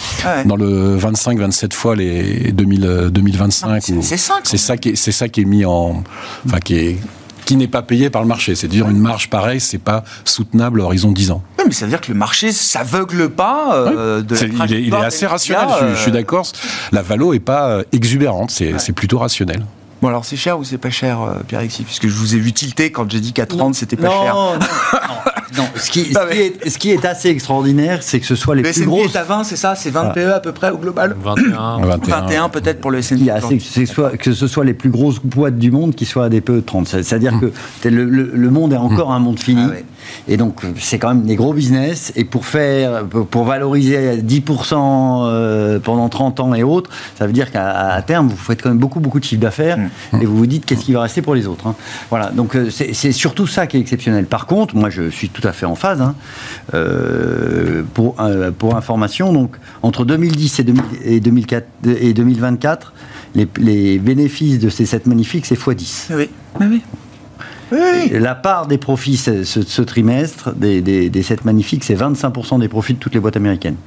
dans 0.46 0.56
le 0.56 0.98
25-27 0.98 1.74
fois 1.74 1.96
les 1.96 2.52
2000, 2.52 3.10
2025. 3.12 3.84
C'est 4.04 4.18
ça 4.58 4.78
qui 4.78 4.90
est, 4.90 4.96
c'est 4.96 5.12
ça 5.12 5.28
qui 5.28 5.42
est 5.42 5.46
mis 5.46 5.66
en, 5.66 6.04
enfin 6.46 6.60
qui 6.60 6.76
est 6.76 7.00
qui 7.46 7.56
n'est 7.56 7.68
pas 7.68 7.82
payé 7.82 8.12
par 8.12 8.22
le 8.22 8.28
marché. 8.28 8.54
C'est-à-dire 8.54 8.88
une 8.90 9.00
marge 9.00 9.32
pareille, 9.32 9.60
c'est 9.60 9.80
pas 9.80 10.04
soutenable 10.24 10.82
à 10.82 10.84
horizon 10.84 11.12
10 11.12 11.32
ans. 11.32 11.42
Oui, 11.60 11.66
mais 11.68 11.74
ça 11.74 11.86
veut 11.86 11.92
dire 11.92 12.00
que 12.00 12.12
le 12.12 12.18
marché 12.18 12.54
s'aveugle 12.54 13.30
pas 13.30 13.76
euh, 13.76 14.22
de 14.22 14.36
il, 14.36 14.74
est, 14.74 14.82
il, 14.82 14.94
est, 14.94 14.98
assez 14.98 15.28
rationnel, 15.28 15.68
je, 15.94 15.96
suis 15.96 16.10
euh, 16.10 16.14
d'accord. 16.14 16.46
La 16.94 17.02
valo 17.02 17.34
est 17.34 17.40
pas 17.40 17.70
euh, 17.70 17.84
exubérante, 17.92 18.50
c'est 18.52 18.94
plutôt 18.94 19.20
rationnel. 19.20 19.66
Bon, 20.02 20.08
alors 20.08 20.24
c'est 20.24 20.38
cher 20.38 20.58
ou 20.58 20.64
c'est 20.64 20.78
pas 20.78 20.90
cher, 20.90 21.20
Pierre 21.50 21.68
Xi 21.68 21.84
Puisque 21.84 22.08
je 22.08 22.14
vous 22.14 22.34
ai 22.34 22.40
vu 22.40 22.54
tilter 22.54 22.90
quand 22.90 23.12
j'ai 23.12 23.20
dit 23.20 23.34
qu'à 23.34 23.46
30 23.46 23.76
c'était 23.76 23.98
pas 23.98 24.10
cher. 24.10 24.34
Non, 24.34 24.54
non, 24.54 24.60
non. 25.58 25.64
Ce, 25.76 25.90
qui, 25.90 26.00
est, 26.00 26.70
ce, 26.70 26.78
qui, 26.78 26.92
est, 26.92 27.04
assez 27.04 27.28
extraordinaire, 27.28 28.02
c'est 28.02 28.22
que 28.22 28.26
ce 28.26 28.36
soit 28.36 28.56
les 28.56 28.62
le 28.62 28.72
plus 28.72 28.86
grosses. 28.86 29.14
est 29.14 29.18
à 29.18 29.24
20, 29.24 29.44
c'est 29.44 29.58
ça? 29.58 29.76
C'est 29.76 29.90
20 29.90 30.12
PE 30.12 30.32
à 30.32 30.40
peu 30.40 30.54
près 30.54 30.70
au 30.70 30.78
global? 30.78 31.18
21. 31.22 31.98
21, 32.02 32.48
peut-être 32.50 32.80
pour 32.80 32.92
le 32.92 33.00
S&P. 33.00 33.30
C'est 33.60 33.86
que 34.18 34.32
ce 34.32 34.48
soit 34.48 34.64
les 34.64 34.74
plus 34.74 34.90
grosses 34.90 35.20
boîtes 35.22 35.58
du 35.58 35.70
monde 35.70 35.94
qui 35.94 36.06
soient 36.06 36.26
à 36.26 36.30
des 36.30 36.40
PE 36.40 36.54
de 36.54 36.60
30. 36.62 36.88
C'est-à-dire 36.88 37.36
mm. 37.36 37.42
que 37.42 37.90
le, 37.90 38.06
le, 38.06 38.50
monde 38.50 38.72
est 38.72 38.78
encore 38.78 39.10
mm. 39.10 39.16
un 39.16 39.20
monde 39.20 39.40
fini. 39.40 39.64
Ah 39.70 39.76
et 40.28 40.38
donc, 40.38 40.62
c'est 40.78 41.00
quand 41.00 41.10
même 41.10 41.24
des 41.24 41.36
gros 41.36 41.54
business. 41.54 42.14
Et 42.16 42.24
pour 42.24 42.46
faire, 42.46 43.06
pour 43.06 43.44
valoriser 43.46 44.18
10% 44.18 44.74
euh, 44.76 45.80
pendant 45.80 46.10
30 46.10 46.40
ans 46.40 46.54
et 46.54 46.64
autres, 46.64 46.90
ça 47.18 47.26
veut 47.26 47.34
dire 47.34 47.52
qu'à 47.52 48.02
terme, 48.06 48.28
vous 48.28 48.38
faites 48.38 48.62
quand 48.62 48.70
même 48.70 48.78
beaucoup, 48.78 49.00
beaucoup 49.00 49.20
de 49.20 49.26
chiffre 49.26 49.42
d'affaires. 49.42 49.78
Mm. 49.78 50.22
Et 50.22 50.26
vous 50.26 50.38
vous 50.38 50.46
dites 50.46 50.66
qu'est-ce 50.66 50.86
qui 50.86 50.94
va 50.94 51.02
rester 51.02 51.22
pour 51.22 51.36
les 51.36 51.48
autres. 51.48 51.68
Hein. 51.68 51.76
Voilà. 52.10 52.30
Donc, 52.30 52.56
euh, 52.56 52.70
c'est 52.70 53.12
surtout 53.12 53.48
ça 53.48 53.68
qui 53.68 53.78
est 53.78 53.80
exceptionnel. 53.80 54.26
Par 54.26 54.46
contre, 54.46 54.76
moi, 54.76 54.90
je 54.90 55.10
suis 55.10 55.30
tout 55.30 55.46
à 55.48 55.52
fait 55.52 55.66
en 55.66 55.76
phase. 55.76 56.02
Hein. 56.02 56.16
Euh, 56.74 57.84
pour, 57.94 58.16
pour 58.58 58.76
information, 58.76 59.34
donc, 59.34 59.56
entre 59.82 60.06
2010 60.06 60.60
et, 61.06 61.20
2004, 61.20 61.68
et 61.86 62.14
2024, 62.14 62.94
les, 63.36 63.48
les, 63.58 64.00
bénéfices 64.00 64.60
de 64.60 64.70
ces 64.70 64.86
7 64.86 65.08
magnifiques, 65.08 65.46
c'est 65.46 65.60
x10. 65.60 66.14
Oui, 66.16 66.30
oui, 66.60 66.66
oui. 66.70 66.82
La 67.72 68.36
part 68.36 68.68
des 68.68 68.78
profits 68.78 69.18
ce, 69.18 69.44
ce, 69.44 69.82
trimestre, 69.82 70.54
des, 70.54 70.82
des, 70.82 71.24
7 71.24 71.46
magnifiques, 71.46 71.84
c'est 71.84 71.96
25% 71.96 72.60
des 72.60 72.68
profits 72.68 72.94
de 72.94 73.00
toutes 73.00 73.14
les 73.14 73.20
boîtes 73.20 73.38
américaines. 73.38 73.78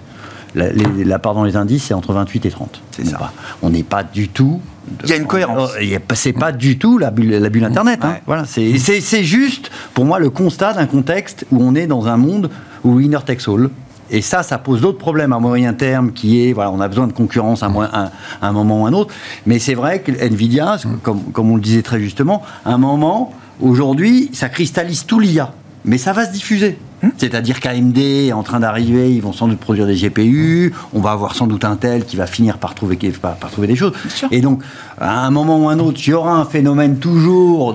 La, 0.54 1.18
part 1.18 1.34
dans 1.34 1.44
les 1.44 1.56
indices, 1.56 1.84
c'est 1.84 1.94
entre 1.94 2.12
28 2.12 2.46
et 2.46 2.50
30. 2.50 2.82
C'est 2.90 3.06
ça. 3.06 3.32
On 3.62 3.70
n'est 3.70 3.82
pas 3.82 4.02
du 4.04 4.28
tout. 4.28 4.60
Il 5.04 5.10
y 5.10 5.12
a 5.12 5.16
une 5.16 5.26
cohérence. 5.26 5.70
C'est 6.14 6.32
pas 6.32 6.52
du 6.52 6.78
tout 6.78 6.98
la 6.98 7.10
bulle, 7.10 7.30
la 7.30 7.48
bulle 7.48 7.64
Internet. 7.64 8.00
Hein. 8.02 8.16
Voilà, 8.26 8.44
c'est 8.44 9.24
juste, 9.24 9.70
pour 9.94 10.04
moi, 10.04 10.18
le 10.18 10.30
constat 10.30 10.74
d'un 10.74 10.86
contexte 10.86 11.46
où 11.50 11.62
on 11.62 11.74
est 11.74 11.86
dans 11.86 12.06
un 12.06 12.16
monde 12.16 12.50
où 12.84 12.94
winner 12.94 13.18
takes 13.24 13.48
all. 13.48 13.70
Et 14.10 14.20
ça, 14.20 14.42
ça 14.42 14.58
pose 14.58 14.82
d'autres 14.82 14.98
problèmes 14.98 15.32
à 15.32 15.38
moyen 15.38 15.72
terme, 15.72 16.12
qui 16.12 16.46
est, 16.46 16.52
voilà, 16.52 16.70
on 16.70 16.80
a 16.80 16.88
besoin 16.88 17.06
de 17.06 17.14
concurrence 17.14 17.62
à, 17.62 17.68
un, 17.68 18.10
un 18.42 18.52
moment 18.52 18.82
ou 18.82 18.86
à 18.86 18.90
un 18.90 18.92
autre. 18.92 19.14
Mais 19.46 19.58
c'est 19.58 19.72
vrai 19.72 20.00
que 20.00 20.12
Nvidia, 20.12 20.76
comme, 21.02 21.22
comme 21.32 21.50
on 21.50 21.56
le 21.56 21.62
disait 21.62 21.80
très 21.80 21.98
justement, 21.98 22.42
à 22.66 22.74
un 22.74 22.78
moment, 22.78 23.32
Aujourd'hui, 23.60 24.30
ça 24.32 24.48
cristallise 24.48 25.06
tout 25.06 25.20
l'IA, 25.20 25.54
mais 25.84 25.98
ça 25.98 26.12
va 26.12 26.26
se 26.26 26.32
diffuser. 26.32 26.78
Hmm. 27.02 27.08
C'est-à-dire 27.16 27.58
qu'AMD 27.58 27.98
est 27.98 28.32
en 28.32 28.44
train 28.44 28.60
d'arriver, 28.60 29.12
ils 29.12 29.22
vont 29.22 29.32
sans 29.32 29.48
doute 29.48 29.58
produire 29.58 29.88
des 29.88 29.96
GPU, 29.96 30.72
on 30.92 31.00
va 31.00 31.10
avoir 31.10 31.34
sans 31.34 31.48
doute 31.48 31.64
un 31.64 31.74
tel 31.74 32.04
qui 32.04 32.14
va 32.14 32.28
finir 32.28 32.58
par 32.58 32.76
trouver, 32.76 32.96
par, 33.20 33.36
trouver 33.50 33.66
des 33.66 33.74
choses. 33.74 33.92
Et 34.30 34.40
donc, 34.40 34.62
à 35.00 35.26
un 35.26 35.30
moment 35.30 35.58
ou 35.58 35.68
un 35.68 35.80
autre, 35.80 36.00
il 36.06 36.10
y 36.10 36.14
aura 36.14 36.36
un 36.36 36.44
phénomène 36.44 36.98
toujours 36.98 37.74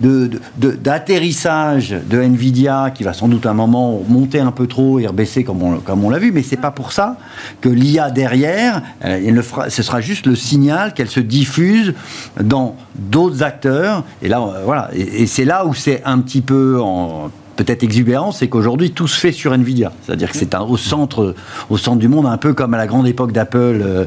d'atterrissage 0.00 1.90
de, 1.90 2.16
de, 2.16 2.22
Nvidia 2.22 2.92
qui 2.94 3.02
va 3.02 3.12
sans 3.12 3.28
doute 3.28 3.44
à 3.44 3.50
un 3.50 3.54
moment 3.54 4.00
monter 4.08 4.40
un 4.40 4.52
peu 4.52 4.66
trop 4.66 4.98
et 4.98 5.06
rebaisser 5.06 5.44
comme 5.44 5.62
on, 5.62 5.78
comme 5.80 6.02
on 6.02 6.08
l'a 6.08 6.18
vu, 6.18 6.32
mais 6.32 6.42
c'est 6.42 6.56
pas 6.56 6.70
pour 6.70 6.92
ça 6.92 7.18
que 7.60 7.68
l'IA 7.68 8.10
derrière, 8.10 8.80
euh, 9.04 9.42
fera, 9.42 9.68
ce 9.68 9.82
sera 9.82 10.00
juste 10.00 10.26
le 10.26 10.34
signal 10.34 10.94
qu'elle 10.94 11.10
se 11.10 11.20
diffuse 11.20 11.92
dans 12.40 12.74
d'autres 12.94 13.42
acteurs. 13.42 14.04
Et 14.22 14.28
là, 14.28 14.40
euh, 14.40 14.62
voilà. 14.64 14.88
Et, 14.94 15.24
et 15.24 15.26
c'est 15.26 15.44
là 15.44 15.66
où 15.66 15.74
c'est 15.74 16.02
un 16.06 16.20
petit 16.20 16.40
peu 16.40 16.80
en 16.80 17.30
peut-être 17.58 17.82
exubérant, 17.82 18.30
c'est 18.30 18.48
qu'aujourd'hui 18.48 18.92
tout 18.92 19.08
se 19.08 19.18
fait 19.18 19.32
sur 19.32 19.52
Nvidia. 19.52 19.90
C'est-à-dire 20.06 20.30
que 20.30 20.38
c'est 20.38 20.54
au 20.54 20.76
centre, 20.76 21.34
au 21.68 21.76
centre 21.76 21.98
du 21.98 22.06
monde, 22.06 22.26
un 22.26 22.36
peu 22.36 22.54
comme 22.54 22.72
à 22.72 22.76
la 22.76 22.86
grande 22.86 23.08
époque 23.08 23.32
d'Apple. 23.32 23.58
Euh, 23.58 24.04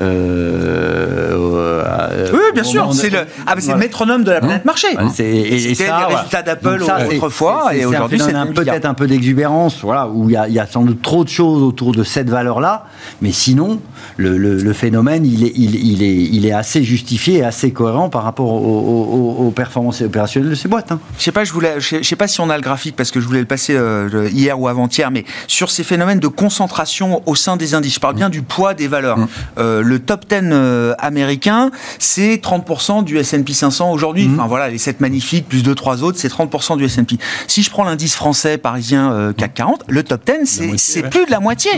euh, 0.00 2.28
oui, 2.32 2.38
bien 2.52 2.62
sûr. 2.62 2.92
C'est 2.92 3.08
le, 3.08 3.20
ah, 3.46 3.54
le 3.54 3.76
métronome 3.76 4.22
de 4.22 4.30
la 4.30 4.40
planète 4.40 4.66
marché. 4.66 4.88
C'était 5.14 5.86
le 5.86 6.14
résultat 6.14 6.42
d'Apple 6.42 6.84
autrefois, 7.10 7.74
et 7.74 7.86
aujourd'hui 7.86 8.20
c'est 8.20 8.34
peut-être 8.54 8.84
un 8.84 8.94
peu 8.94 9.06
d'exubérance, 9.06 9.78
voilà, 9.82 10.06
où 10.06 10.28
il 10.28 10.34
y, 10.34 10.58
a, 10.58 10.66
sans 10.66 10.82
doute 10.82 11.00
trop 11.00 11.24
de 11.24 11.30
choses 11.30 11.62
autour 11.62 11.92
de 11.92 12.04
cette 12.04 12.28
valeur-là, 12.28 12.84
mais 13.22 13.32
sinon, 13.32 13.80
le, 14.18 14.72
phénomène, 14.74 15.24
il 15.24 15.44
est, 15.44 15.52
il, 15.56 16.02
est, 16.02 16.14
il 16.14 16.46
est 16.46 16.52
assez 16.52 16.84
justifié 16.84 17.38
et 17.38 17.44
assez 17.44 17.72
cohérent 17.72 18.10
par 18.10 18.24
rapport 18.24 18.52
aux, 18.52 19.52
performances 19.56 20.02
opérationnelles 20.02 20.50
de 20.50 20.54
ces 20.54 20.68
boîtes. 20.68 20.92
Hein. 20.92 21.00
Je 21.18 21.24
sais 21.24 21.32
pas, 21.32 21.44
je 21.44 21.52
voulais, 21.52 21.80
je 21.80 22.02
sais 22.02 22.16
pas 22.16 22.28
si 22.28 22.40
on 22.40 22.50
a 22.50 22.56
le 22.56 22.62
graphique 22.90 22.96
parce 22.96 23.10
que 23.10 23.20
je 23.20 23.26
voulais 23.26 23.40
le 23.40 23.46
passer 23.46 23.74
euh, 23.76 24.28
hier 24.32 24.58
ou 24.58 24.68
avant-hier, 24.68 25.10
mais 25.10 25.24
sur 25.46 25.70
ces 25.70 25.84
phénomènes 25.84 26.20
de 26.20 26.28
concentration 26.28 27.22
au 27.26 27.34
sein 27.34 27.56
des 27.56 27.74
indices, 27.74 27.94
je 27.94 28.00
parle 28.00 28.14
bien 28.14 28.30
du 28.30 28.42
poids 28.42 28.74
des 28.74 28.88
valeurs. 28.88 29.18
Mmh. 29.18 29.28
Euh, 29.58 29.82
le 29.82 29.98
top 29.98 30.26
10 30.28 30.36
euh, 30.42 30.94
américain, 30.98 31.70
c'est 31.98 32.36
30% 32.36 33.04
du 33.04 33.18
S&P 33.18 33.52
500 33.52 33.90
aujourd'hui. 33.92 34.28
Mmh. 34.28 34.34
Enfin 34.34 34.48
voilà, 34.48 34.68
les 34.68 34.78
7 34.78 35.00
magnifiques 35.00 35.48
plus 35.48 35.62
2-3 35.62 36.02
autres, 36.02 36.18
c'est 36.18 36.32
30% 36.32 36.76
du 36.76 36.84
S&P. 36.84 37.16
Si 37.46 37.62
je 37.62 37.70
prends 37.70 37.84
l'indice 37.84 38.14
français 38.14 38.58
parisien 38.58 39.32
CAC 39.36 39.54
40, 39.54 39.84
le 39.88 40.02
top 40.02 40.22
10, 40.26 40.76
c'est 40.76 41.08
plus 41.08 41.26
de 41.26 41.30
la 41.30 41.40
moitié. 41.40 41.70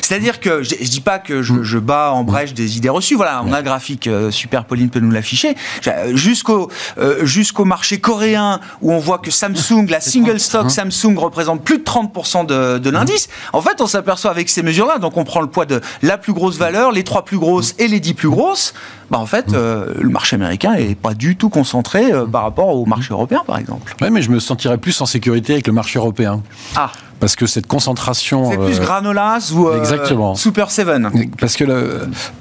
C'est-à-dire 0.00 0.40
que 0.40 0.62
je, 0.62 0.74
je 0.80 0.90
dis 0.90 1.00
pas 1.00 1.18
que 1.18 1.42
je, 1.42 1.62
je, 1.62 1.78
bats 1.78 2.12
en 2.12 2.24
brèche 2.24 2.54
des 2.54 2.76
idées 2.76 2.88
reçues. 2.88 3.14
Voilà, 3.16 3.42
on 3.44 3.52
a 3.52 3.58
le 3.58 3.64
graphique, 3.64 4.08
super 4.30 4.64
Pauline 4.64 4.90
peut 4.90 5.00
nous 5.00 5.10
l'afficher. 5.10 5.54
Jusqu'au 6.12 6.70
jusqu'au 7.22 7.64
marché 7.64 7.98
coréen 7.98 8.60
où 8.82 8.92
on 8.92 8.98
voit 8.98 9.18
que 9.18 9.30
Samsung, 9.30 9.86
la 9.88 10.00
single 10.00 10.33
stock 10.38 10.70
Samsung 10.70 11.16
représente 11.16 11.62
plus 11.62 11.78
de 11.78 11.84
30% 11.84 12.46
de, 12.46 12.78
de 12.78 12.90
l'indice. 12.90 13.28
En 13.52 13.60
fait, 13.60 13.80
on 13.80 13.86
s'aperçoit 13.86 14.30
avec 14.30 14.48
ces 14.48 14.62
mesures-là, 14.62 14.98
donc 14.98 15.16
on 15.16 15.24
prend 15.24 15.40
le 15.40 15.48
poids 15.48 15.66
de 15.66 15.80
la 16.02 16.18
plus 16.18 16.32
grosse 16.32 16.58
valeur, 16.58 16.92
les 16.92 17.04
trois 17.04 17.24
plus 17.24 17.38
grosses 17.38 17.74
et 17.78 17.88
les 17.88 18.00
dix 18.00 18.14
plus 18.14 18.28
grosses. 18.28 18.74
Bah 19.10 19.18
en 19.18 19.26
fait, 19.26 19.52
euh, 19.52 19.92
le 20.00 20.08
marché 20.08 20.36
américain 20.36 20.74
n'est 20.74 20.94
pas 20.94 21.14
du 21.14 21.36
tout 21.36 21.50
concentré 21.50 22.12
euh, 22.12 22.26
par 22.26 22.42
rapport 22.42 22.68
au 22.68 22.86
marché 22.86 23.12
européen, 23.12 23.42
par 23.46 23.58
exemple. 23.58 23.94
Oui, 24.00 24.08
mais 24.10 24.22
je 24.22 24.30
me 24.30 24.40
sentirais 24.40 24.78
plus 24.78 24.98
en 25.00 25.06
sécurité 25.06 25.54
avec 25.54 25.66
le 25.66 25.72
marché 25.72 25.98
européen. 25.98 26.42
Ah 26.76 26.90
parce 27.20 27.36
que 27.36 27.46
cette 27.46 27.66
concentration. 27.66 28.50
C'est 28.50 28.58
plus 28.58 28.78
euh, 28.78 28.82
granolas 28.82 29.52
ou 29.54 29.72
exactement. 29.72 30.34
Super 30.34 30.70
7 30.70 30.86
Parce 31.38 31.56
que, 31.56 31.64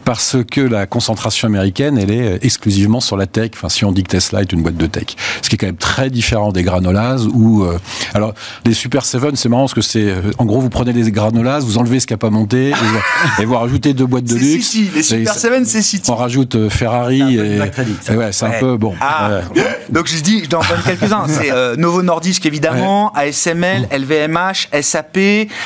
parce 0.06 0.38
que 0.50 0.62
la 0.62 0.86
concentration 0.86 1.48
américaine, 1.48 1.98
elle 1.98 2.12
est 2.12 2.44
exclusivement 2.44 3.00
sur 3.00 3.18
la 3.18 3.28
tech. 3.28 3.52
Enfin, 3.56 3.70
si 3.70 3.86
on 3.86 3.92
dit 3.92 4.04
que 4.04 4.10
Tesla 4.10 4.42
est 4.42 4.52
une 4.52 4.62
boîte 4.62 4.78
de 4.78 4.86
tech, 4.86 5.16
ce 5.42 5.50
qui 5.50 5.56
est 5.56 5.58
quand 5.58 5.68
même 5.68 5.76
très 5.76 6.10
différent 6.10 6.52
des 6.52 6.64
granolas 6.64 7.24
ou 7.34 7.66
alors 8.14 8.34
les 8.66 8.74
Super 8.74 9.06
7, 9.06 9.36
c'est 9.36 9.50
marrant 9.50 9.64
parce 9.64 9.74
que 9.74 9.82
c'est 9.82 10.14
en 10.38 10.46
gros 10.46 10.60
vous 10.60 10.70
prenez 10.70 10.94
les 10.94 11.12
granolas, 11.12 11.60
vous 11.60 11.78
enlevez 11.78 12.00
ce 12.00 12.08
qui 12.08 12.14
n'a 12.14 12.18
pas 12.18 12.30
monté 12.30 12.74
et, 13.40 13.46
vous 13.46 13.56
rajoutez 13.56 13.94
deux 13.94 14.06
boîtes 14.06 14.26
de 14.26 14.36
luxe. 14.36 14.68
City. 14.68 14.90
Les 14.96 15.04
Super 15.04 15.34
7, 15.34 15.66
c'est 15.66 15.82
City. 15.82 16.12
On 16.12 16.16
rajoute 16.16 16.70
Ferrari 16.70 17.38
et, 17.38 17.60
ouais, 17.60 18.32
c'est 18.32 18.46
un 18.46 18.60
peu 18.60 18.78
bon. 18.78 18.94
Ah. 19.00 19.42
Donc 19.90 20.08
je 20.08 20.22
dis, 20.22 20.42
je 20.44 20.50
t'en 20.50 20.60
donne 20.60 20.82
quelques-uns. 20.86 21.26
C'est 21.28 21.52
euh, 21.52 21.76
Novo 21.76 22.02
Nordisk 22.02 22.46
évidemment, 22.46 23.12
ASML, 23.14 23.88
LVMH, 23.92 24.63
SAP. 24.82 25.18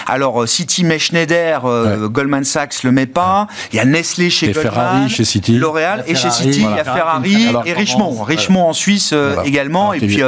Alors 0.05 0.43
euh, 0.43 0.47
City 0.47 0.83
mais 0.83 0.99
Schneider, 0.99 1.65
euh, 1.65 2.07
Goldman 2.07 2.43
Sachs 2.43 2.83
le 2.83 2.91
met 2.91 3.05
pas. 3.05 3.47
Il 3.71 3.77
y 3.77 3.79
a 3.79 3.86
Nestlé 3.86 4.29
chez 4.29 4.51
Goldman, 4.51 4.73
Ferrari 4.73 5.10
chez 5.10 5.25
City, 5.25 5.57
L'Oréal 5.57 6.03
et 6.07 6.15
chez 6.15 6.29
City, 6.29 6.65
il 6.69 6.75
y 6.75 6.79
a 6.79 6.83
Ferrari 6.83 7.47
et 7.65 7.73
Richemont, 7.73 8.23
Richemont 8.23 8.69
en 8.69 8.73
Suisse 8.73 9.13
également. 9.45 9.93
Et 9.93 9.99
puis 9.99 10.21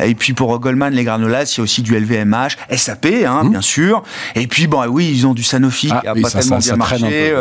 et 0.00 0.14
puis 0.14 0.32
pour 0.32 0.58
Goldman 0.58 0.92
les 0.92 1.04
granolas, 1.04 1.52
il 1.54 1.58
y 1.58 1.60
a 1.60 1.62
aussi 1.62 1.82
du 1.82 1.98
LVMH, 1.98 2.56
SAP 2.76 3.06
hein, 3.26 3.40
hum. 3.42 3.50
bien 3.50 3.60
sûr. 3.60 4.02
Et 4.34 4.46
puis 4.46 4.66
bon 4.66 4.84
oui, 4.88 5.10
ils 5.12 5.26
ont 5.26 5.34
du 5.34 5.42
Sanofi 5.42 5.88
ah, 5.90 6.00
qui 6.00 6.08
a 6.08 6.14
pas 6.14 6.30
tellement 6.30 6.58
bien 6.58 6.76
marché. 6.76 7.34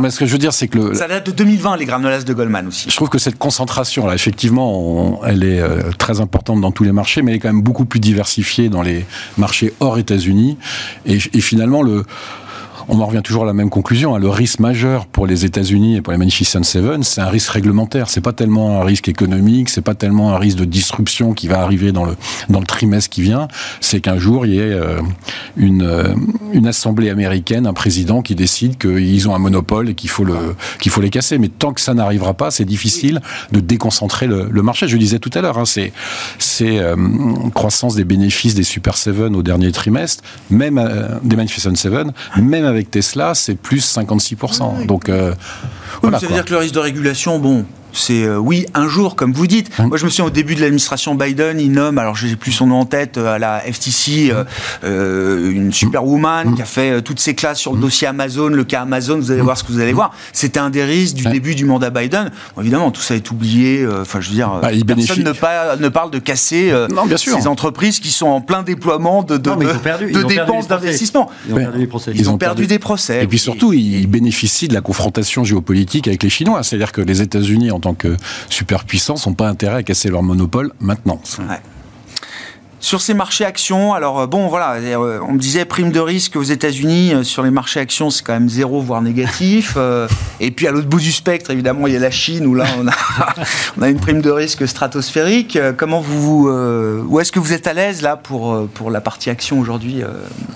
mais 0.00 0.10
ce 0.10 0.18
que 0.18 0.26
je 0.26 0.32
veux 0.32 0.38
dire 0.38 0.52
c'est 0.52 0.68
que 0.68 0.78
le... 0.78 0.94
ça 0.94 1.08
date 1.08 1.26
de 1.26 1.32
2020 1.32 1.76
les 1.76 1.84
granolas 1.84 2.22
de 2.22 2.34
Goldman 2.34 2.66
aussi. 2.66 2.90
Je 2.90 2.96
trouve 2.96 3.08
que 3.08 3.18
cette 3.18 3.38
concentration, 3.38 4.06
là, 4.06 4.14
effectivement, 4.14 5.20
elle 5.24 5.44
est 5.44 5.60
euh, 5.60 5.90
très 5.98 6.20
importante 6.20 6.60
dans 6.60 6.70
tous 6.70 6.84
les 6.84 6.92
marchés, 6.92 7.22
mais 7.22 7.32
elle 7.32 7.36
est 7.36 7.40
quand 7.40 7.52
même 7.52 7.62
beaucoup 7.62 7.84
plus 7.84 8.00
diversifiée 8.00 8.68
dans 8.68 8.82
les 8.82 9.04
marchés 9.36 9.72
hors 9.80 9.98
États-Unis. 9.98 10.23
Et, 11.06 11.18
finalement, 11.18 11.82
le 11.82 12.04
on 12.88 13.00
en 13.00 13.06
revient 13.06 13.22
toujours 13.22 13.44
à 13.44 13.46
la 13.46 13.52
même 13.52 13.70
conclusion. 13.70 14.14
Hein. 14.14 14.18
Le 14.18 14.28
risque 14.28 14.60
majeur 14.60 15.06
pour 15.06 15.26
les 15.26 15.44
États-Unis 15.44 15.96
et 15.96 16.02
pour 16.02 16.12
les 16.12 16.18
Magnificent 16.18 16.62
Seven, 16.62 17.02
c'est 17.02 17.20
un 17.20 17.28
risque 17.28 17.50
réglementaire. 17.50 18.08
C'est 18.08 18.20
pas 18.20 18.32
tellement 18.32 18.80
un 18.80 18.84
risque 18.84 19.08
économique, 19.08 19.68
c'est 19.68 19.82
pas 19.82 19.94
tellement 19.94 20.34
un 20.34 20.38
risque 20.38 20.58
de 20.58 20.64
disruption 20.64 21.32
qui 21.32 21.48
va 21.48 21.60
arriver 21.60 21.92
dans 21.92 22.04
le 22.04 22.16
dans 22.48 22.60
le 22.60 22.66
trimestre 22.66 23.10
qui 23.10 23.22
vient. 23.22 23.48
C'est 23.80 24.00
qu'un 24.00 24.18
jour 24.18 24.46
il 24.46 24.54
y 24.54 24.58
ait 24.58 24.62
euh, 24.62 25.00
une 25.56 25.82
euh, 25.82 26.14
une 26.52 26.66
assemblée 26.66 27.10
américaine, 27.10 27.66
un 27.66 27.72
président 27.72 28.22
qui 28.22 28.34
décide 28.34 28.78
qu'ils 28.78 29.28
ont 29.28 29.34
un 29.34 29.38
monopole 29.38 29.88
et 29.88 29.94
qu'il 29.94 30.10
faut 30.10 30.24
le 30.24 30.54
qu'il 30.80 30.92
faut 30.92 31.00
les 31.00 31.10
casser. 31.10 31.38
Mais 31.38 31.48
tant 31.48 31.72
que 31.72 31.80
ça 31.80 31.94
n'arrivera 31.94 32.34
pas, 32.34 32.50
c'est 32.50 32.64
difficile 32.64 33.20
de 33.52 33.60
déconcentrer 33.60 34.26
le, 34.26 34.48
le, 34.50 34.62
marché. 34.62 34.88
Je 34.88 34.94
le 34.94 35.00
disais 35.00 35.18
tout 35.18 35.30
à 35.34 35.40
l'heure, 35.40 35.58
hein, 35.58 35.64
c'est 35.64 35.92
c'est 36.38 36.78
euh, 36.78 36.96
croissance 37.54 37.94
des 37.94 38.04
bénéfices 38.04 38.54
des 38.54 38.62
Super 38.62 38.96
Seven 38.96 39.34
au 39.34 39.42
dernier 39.42 39.72
trimestre, 39.72 40.22
même 40.50 40.80
des 41.22 41.36
Magnificent 41.36 41.74
Seven, 41.74 42.12
même 42.36 42.64
Tesla, 42.82 43.34
c'est 43.34 43.54
plus 43.54 43.96
56%. 43.96 44.86
Donc, 44.86 45.08
euh, 45.08 45.34
ça 46.02 46.10
veut 46.10 46.28
dire 46.28 46.44
que 46.44 46.52
le 46.52 46.58
risque 46.58 46.74
de 46.74 46.80
régulation, 46.80 47.38
bon, 47.38 47.64
c'est 47.94 48.24
euh, 48.24 48.36
oui 48.36 48.66
un 48.74 48.88
jour 48.88 49.16
comme 49.16 49.32
vous 49.32 49.46
dites. 49.46 49.70
Moi 49.78 49.96
je 49.96 50.04
me 50.04 50.10
souviens 50.10 50.26
au 50.26 50.30
début 50.30 50.54
de 50.54 50.60
l'administration 50.60 51.14
Biden, 51.14 51.60
il 51.60 51.72
nomme 51.72 51.98
alors 51.98 52.16
je 52.16 52.26
n'ai 52.26 52.36
plus 52.36 52.52
son 52.52 52.66
nom 52.66 52.80
en 52.80 52.84
tête 52.84 53.16
euh, 53.16 53.34
à 53.34 53.38
la 53.38 53.60
FTC 53.60 54.32
euh, 54.84 55.50
une 55.50 55.72
superwoman 55.72 56.54
qui 56.54 56.62
a 56.62 56.64
fait 56.64 57.00
toutes 57.02 57.20
ses 57.20 57.34
classes 57.34 57.58
sur 57.58 57.72
le 57.72 57.80
dossier 57.80 58.06
Amazon, 58.06 58.48
le 58.48 58.64
cas 58.64 58.82
Amazon. 58.82 59.18
Vous 59.18 59.30
allez 59.30 59.40
voir 59.40 59.56
ce 59.56 59.64
que 59.64 59.72
vous 59.72 59.80
allez 59.80 59.92
voir. 59.92 60.12
C'était 60.32 60.58
un 60.58 60.70
des 60.70 60.84
risques 60.84 61.14
du 61.14 61.24
début 61.24 61.54
du 61.54 61.64
mandat 61.64 61.90
Biden. 61.90 62.30
évidemment 62.60 62.90
tout 62.90 63.00
ça 63.00 63.14
est 63.14 63.30
oublié. 63.30 63.86
Enfin 64.00 64.20
je 64.20 64.28
veux 64.28 64.34
dire 64.34 64.50
bah, 64.60 64.70
personne 64.86 65.22
ne, 65.22 65.32
pas, 65.32 65.76
ne, 65.76 65.88
parle 65.88 66.10
de 66.10 66.18
casser 66.18 66.72
ces 67.16 67.46
entreprises 67.46 68.00
qui 68.00 68.10
sont 68.10 68.26
en 68.26 68.40
plein 68.40 68.62
déploiement 68.62 69.22
de, 69.22 69.36
de, 69.36 70.26
dépenses 70.26 70.68
d'investissement. 70.68 71.30
Ils 71.48 71.54
ont 71.54 71.58
perdu 71.58 71.78
des 71.78 71.86
procès. 71.86 72.12
Ils, 72.14 72.30
ont, 72.30 72.38
perdu, 72.38 72.66
des 72.66 72.78
procès. 72.78 73.22
Et 73.22 73.26
puis 73.26 73.38
surtout 73.38 73.72
ils 73.72 74.06
bénéficient 74.06 74.68
de 74.68 74.74
la 74.74 74.80
confrontation 74.80 75.44
géopolitique 75.44 76.08
avec 76.08 76.22
les 76.22 76.30
Chinois. 76.30 76.62
C'est-à-dire 76.62 76.92
que 76.92 77.00
les 77.00 77.22
États-Unis 77.22 77.70
en 77.70 77.80
tant 77.84 77.94
que 77.94 78.16
superpuissance 78.48 79.26
n'ont 79.26 79.34
pas 79.34 79.48
intérêt 79.48 79.76
à 79.76 79.82
casser 79.82 80.08
leur 80.08 80.22
monopole 80.22 80.72
maintenant. 80.80 81.20
Sur 82.80 83.00
ces 83.00 83.14
marchés 83.14 83.46
actions, 83.46 83.94
alors 83.94 84.20
euh, 84.20 84.26
bon 84.26 84.48
voilà, 84.48 84.74
euh, 84.74 85.18
on 85.26 85.32
me 85.32 85.38
disait 85.38 85.64
prime 85.64 85.90
de 85.90 86.00
risque 86.00 86.36
aux 86.36 86.42
États-Unis 86.42 87.14
euh, 87.14 87.22
sur 87.22 87.42
les 87.42 87.50
marchés 87.50 87.80
actions, 87.80 88.10
c'est 88.10 88.22
quand 88.22 88.34
même 88.34 88.50
zéro 88.50 88.82
voire 88.82 89.00
négatif. 89.00 89.78
et 90.40 90.50
puis 90.50 90.66
à 90.66 90.70
l'autre 90.70 90.88
bout 90.88 91.00
du 91.00 91.12
spectre, 91.12 91.50
évidemment, 91.50 91.86
il 91.86 91.94
y 91.94 91.96
a 91.96 92.00
la 92.00 92.10
Chine 92.10 92.46
où 92.46 92.54
là 92.54 92.66
on 92.78 92.86
a, 92.88 92.92
on 93.78 93.82
a 93.82 93.88
une 93.88 93.98
prime 93.98 94.20
de 94.20 94.30
risque 94.30 94.68
stratosphérique. 94.68 95.58
Comment 95.78 96.00
vous, 96.00 96.50
où 96.50 97.20
est-ce 97.20 97.32
que 97.32 97.38
vous 97.38 97.52
êtes 97.54 97.66
à 97.66 97.72
l'aise 97.72 98.02
là 98.02 98.16
pour 98.16 98.66
pour 98.74 98.90
la 98.90 99.00
partie 99.00 99.30
action 99.30 99.58
aujourd'hui, 99.60 100.02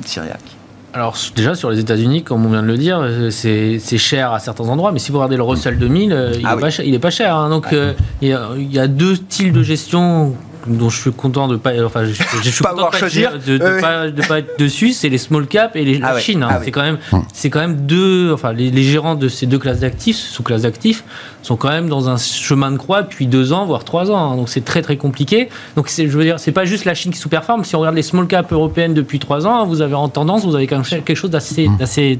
Cyriac 0.05 0.58
alors 0.95 1.17
déjà 1.37 1.55
sur 1.55 1.71
les 1.71 1.81
États-Unis, 1.81 2.23
comme 2.23 2.47
on 2.47 2.51
vient 2.51 2.63
de 2.63 2.67
le 2.67 2.79
dire, 2.79 2.99
euh, 3.03 3.31
c'est 3.31 3.99
cher 3.99 4.33
à 4.33 4.39
certains 4.39 4.65
endroits, 4.65 4.91
mais 4.91 4.99
si 4.99 5.13
vous 5.13 5.19
regardez 5.19 5.37
le 5.37 5.43
Russell 5.43 5.79
2000, 5.79 6.13
euh, 6.13 6.33
il, 6.35 6.39
n'est 6.39 6.45
ah 6.47 6.57
est 6.57 6.99
pas 6.99 7.11
cher. 7.11 7.37
Hein. 7.37 7.51
donc 7.51 7.73
euh, 7.73 7.93
il, 8.23 8.29
y 8.29 8.79
a, 8.79 8.87
deux 8.87 9.17
styles 9.17 9.53
de 9.53 9.63
gestion 9.63 10.35
dont 10.67 10.89
je 10.89 11.01
suis 11.01 11.13
content 11.13 11.47
de 11.47 11.57
pas 11.57 11.73
enfin 11.85 12.05
je, 12.05 12.13
suis 12.51 12.63
pas 12.63 12.71
content 12.71 12.91
de, 12.91 12.97
choisir. 12.97 13.33
de, 13.33 13.59
de, 13.59 14.27
pas, 14.27 14.39
être 14.39 14.59
dessus 14.59 14.93
c'est 14.93 15.09
les 15.09 15.17
small 15.17 15.47
cap 15.47 15.77
et 15.77 15.85
les, 15.85 16.01
ah 16.03 16.15
la 16.15 16.21
Chine 16.21 16.43
hein. 16.43 16.49
ah 16.51 16.61
c'est 16.63 16.73
quand 16.73 16.83
même 16.83 16.99
c'est 17.33 17.49
quand 17.49 17.61
même 17.61 17.87
deux 17.87 18.33
enfin 18.33 18.53
les, 18.53 18.71
les, 18.71 18.83
gérants 18.83 19.15
de 19.15 19.29
ces 19.29 19.47
deux 19.47 19.59
classes 19.59 19.81
d'actifs 19.81 20.17
sous 20.17 20.43
classes 20.43 20.63
d'actifs 20.63 21.05
sont 21.49 21.57
quand 21.57 21.71
même 21.71 21.89
dans 21.89 22.09
un 22.09 22.17
chemin 22.17 22.71
de 22.71 22.77
croix 22.77 23.03
depuis 23.03 23.27
deux 23.27 23.53
ans 23.53 23.65
voire 23.65 23.85
trois 23.85 24.11
ans 24.11 24.33
hein. 24.33 24.37
donc 24.37 24.49
c'est 24.49 24.65
très 24.65 24.83
très 24.83 24.97
compliqué. 24.97 25.49
Donc 25.77 25.91
je 25.91 26.05
veux 26.05 26.25
dire 26.25 26.39
c'est 26.39 26.53
pas 26.53 26.65
juste 26.65 26.85
la 26.85 26.95
Chine 26.95 27.13
qui 27.13 27.19
sous-performe 27.19 27.65
si 27.65 27.75
on 27.75 27.81
regarde 27.81 27.97
les 27.97 28.03
small 28.03 28.27
cap 28.27 28.53
européennes 28.53 28.95
depuis 28.95 29.19
trois 29.19 29.47
ans 29.47 29.67
vous 29.67 29.83
avez 29.83 29.95
en 29.95 30.09
tendance 30.09 30.45
vous 30.45 30.55
avez 30.55 30.67
quand 30.67 30.77
même 30.77 30.85
quelque 30.85 31.15
chose 31.15 31.31
d'assez 31.31 31.69
d'assez 31.79 32.19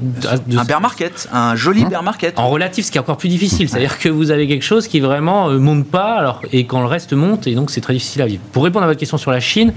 un 0.57 0.63
bear 0.63 0.81
market 0.81 1.29
un 1.31 1.55
joli 1.55 1.85
bear 1.85 2.03
market. 2.03 2.37
En 2.39 2.49
relatif 2.49 2.85
ce 2.85 2.91
qui 2.91 2.97
est 2.97 3.01
encore 3.01 3.17
plus 3.17 3.29
difficile. 3.29 3.69
C'est 3.69 3.77
à 3.77 3.79
dire 3.79 3.99
que 3.99 4.09
vous 4.09 4.31
avez 4.31 4.47
quelque 4.47 4.63
chose 4.63 4.87
qui 4.87 4.99
vraiment 4.99 5.49
euh, 5.49 5.59
monte 5.59 5.85
pas 5.85 6.13
alors 6.13 6.41
et 6.51 6.65
quand 6.65 6.81
le 6.81 6.87
reste 6.87 7.13
monte 7.13 7.47
et 7.47 7.55
donc 7.55 7.71
c'est 7.71 7.81
très 7.81 7.93
difficile 7.93 8.21
à 8.21 8.25
vivre. 8.25 8.41
Pour 8.51 8.63
répondre 8.63 8.83
à 8.83 8.87
votre 8.87 8.99
question 8.99 9.17
sur 9.17 9.31
la 9.31 9.39
Chine, 9.39 9.73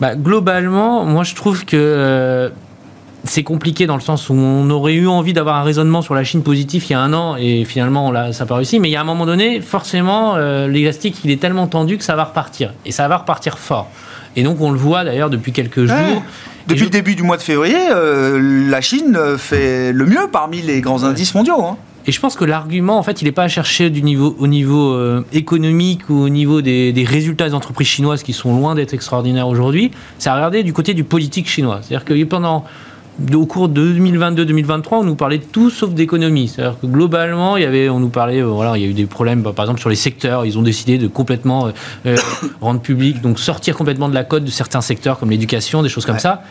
bah, 0.00 0.14
globalement, 0.14 1.04
moi 1.04 1.24
je 1.24 1.34
trouve 1.34 1.64
que 1.64 1.76
euh, 1.76 2.48
c'est 3.24 3.42
compliqué 3.42 3.86
dans 3.86 3.96
le 3.96 4.00
sens 4.00 4.28
où 4.30 4.34
on 4.34 4.68
aurait 4.70 4.94
eu 4.94 5.06
envie 5.06 5.32
d'avoir 5.32 5.56
un 5.56 5.62
raisonnement 5.62 6.02
sur 6.02 6.14
la 6.14 6.24
Chine 6.24 6.42
positif 6.42 6.88
il 6.88 6.92
y 6.92 6.96
a 6.96 7.00
un 7.00 7.12
an 7.12 7.36
et 7.36 7.64
finalement 7.64 8.10
là, 8.10 8.32
ça 8.32 8.44
n'a 8.44 8.48
pas 8.48 8.56
réussi. 8.56 8.80
Mais 8.80 8.88
il 8.88 8.92
y 8.92 8.96
a 8.96 9.00
un 9.00 9.04
moment 9.04 9.26
donné, 9.26 9.60
forcément, 9.60 10.36
euh, 10.36 10.68
l'élastique 10.68 11.18
il 11.24 11.30
est 11.30 11.40
tellement 11.40 11.66
tendu 11.66 11.98
que 11.98 12.04
ça 12.04 12.16
va 12.16 12.24
repartir 12.24 12.72
et 12.86 12.92
ça 12.92 13.08
va 13.08 13.18
repartir 13.18 13.58
fort. 13.58 13.88
Et 14.36 14.42
donc 14.42 14.60
on 14.60 14.70
le 14.70 14.78
voit 14.78 15.04
d'ailleurs 15.04 15.30
depuis 15.30 15.52
quelques 15.52 15.86
jours. 15.86 16.22
Depuis 16.66 16.84
le 16.84 16.90
début 16.90 17.16
du 17.16 17.22
mois 17.22 17.36
de 17.36 17.42
février, 17.42 17.78
euh, 17.90 18.68
la 18.68 18.80
Chine 18.80 19.18
fait 19.38 19.92
le 19.92 20.06
mieux 20.06 20.28
parmi 20.30 20.62
les 20.62 20.80
grands 20.80 21.02
indices 21.04 21.34
mondiaux. 21.34 21.64
Hein. 21.64 21.76
Et 22.06 22.12
je 22.12 22.20
pense 22.20 22.36
que 22.36 22.44
l'argument, 22.44 22.98
en 22.98 23.02
fait, 23.02 23.20
il 23.20 23.26
n'est 23.26 23.32
pas 23.32 23.42
à 23.42 23.48
chercher 23.48 23.90
du 23.90 24.02
niveau, 24.02 24.34
au 24.38 24.46
niveau 24.46 24.92
euh, 24.92 25.24
économique 25.32 26.08
ou 26.08 26.22
au 26.22 26.28
niveau 26.28 26.62
des, 26.62 26.92
des, 26.92 27.04
résultats 27.04 27.48
des 27.48 27.54
entreprises 27.54 27.88
chinoises 27.88 28.22
qui 28.22 28.32
sont 28.32 28.54
loin 28.56 28.74
d'être 28.74 28.94
extraordinaires 28.94 29.48
aujourd'hui. 29.48 29.90
C'est 30.18 30.30
à 30.30 30.34
regarder 30.34 30.62
du 30.62 30.72
côté 30.72 30.94
du 30.94 31.04
politique 31.04 31.48
chinois. 31.48 31.80
C'est-à-dire 31.82 32.04
que 32.04 32.24
pendant 32.24 32.64
au 33.34 33.46
cours 33.46 33.68
de 33.68 33.92
2022-2023, 33.94 34.88
on 34.92 35.04
nous 35.04 35.14
parlait 35.14 35.38
de 35.38 35.44
tout 35.44 35.70
sauf 35.70 35.90
d'économie. 35.90 36.48
C'est-à-dire 36.48 36.78
que 36.80 36.86
globalement, 36.86 37.56
il 37.56 37.62
y 37.62 37.66
avait, 37.66 37.88
on 37.88 38.00
nous 38.00 38.08
parlait, 38.08 38.42
euh, 38.42 38.46
voilà, 38.46 38.76
il 38.76 38.82
y 38.82 38.86
a 38.86 38.88
eu 38.88 38.94
des 38.94 39.06
problèmes, 39.06 39.42
bah, 39.42 39.52
par 39.54 39.64
exemple 39.64 39.80
sur 39.80 39.90
les 39.90 39.96
secteurs. 39.96 40.44
Ils 40.44 40.58
ont 40.58 40.62
décidé 40.62 40.98
de 40.98 41.06
complètement 41.06 41.70
euh, 42.06 42.16
rendre 42.60 42.80
public, 42.80 43.20
donc 43.20 43.38
sortir 43.38 43.76
complètement 43.76 44.08
de 44.08 44.14
la 44.14 44.24
cote 44.24 44.44
de 44.44 44.50
certains 44.50 44.80
secteurs 44.80 45.18
comme 45.18 45.30
l'éducation, 45.30 45.82
des 45.82 45.88
choses 45.88 46.06
comme 46.06 46.18
ça. 46.18 46.42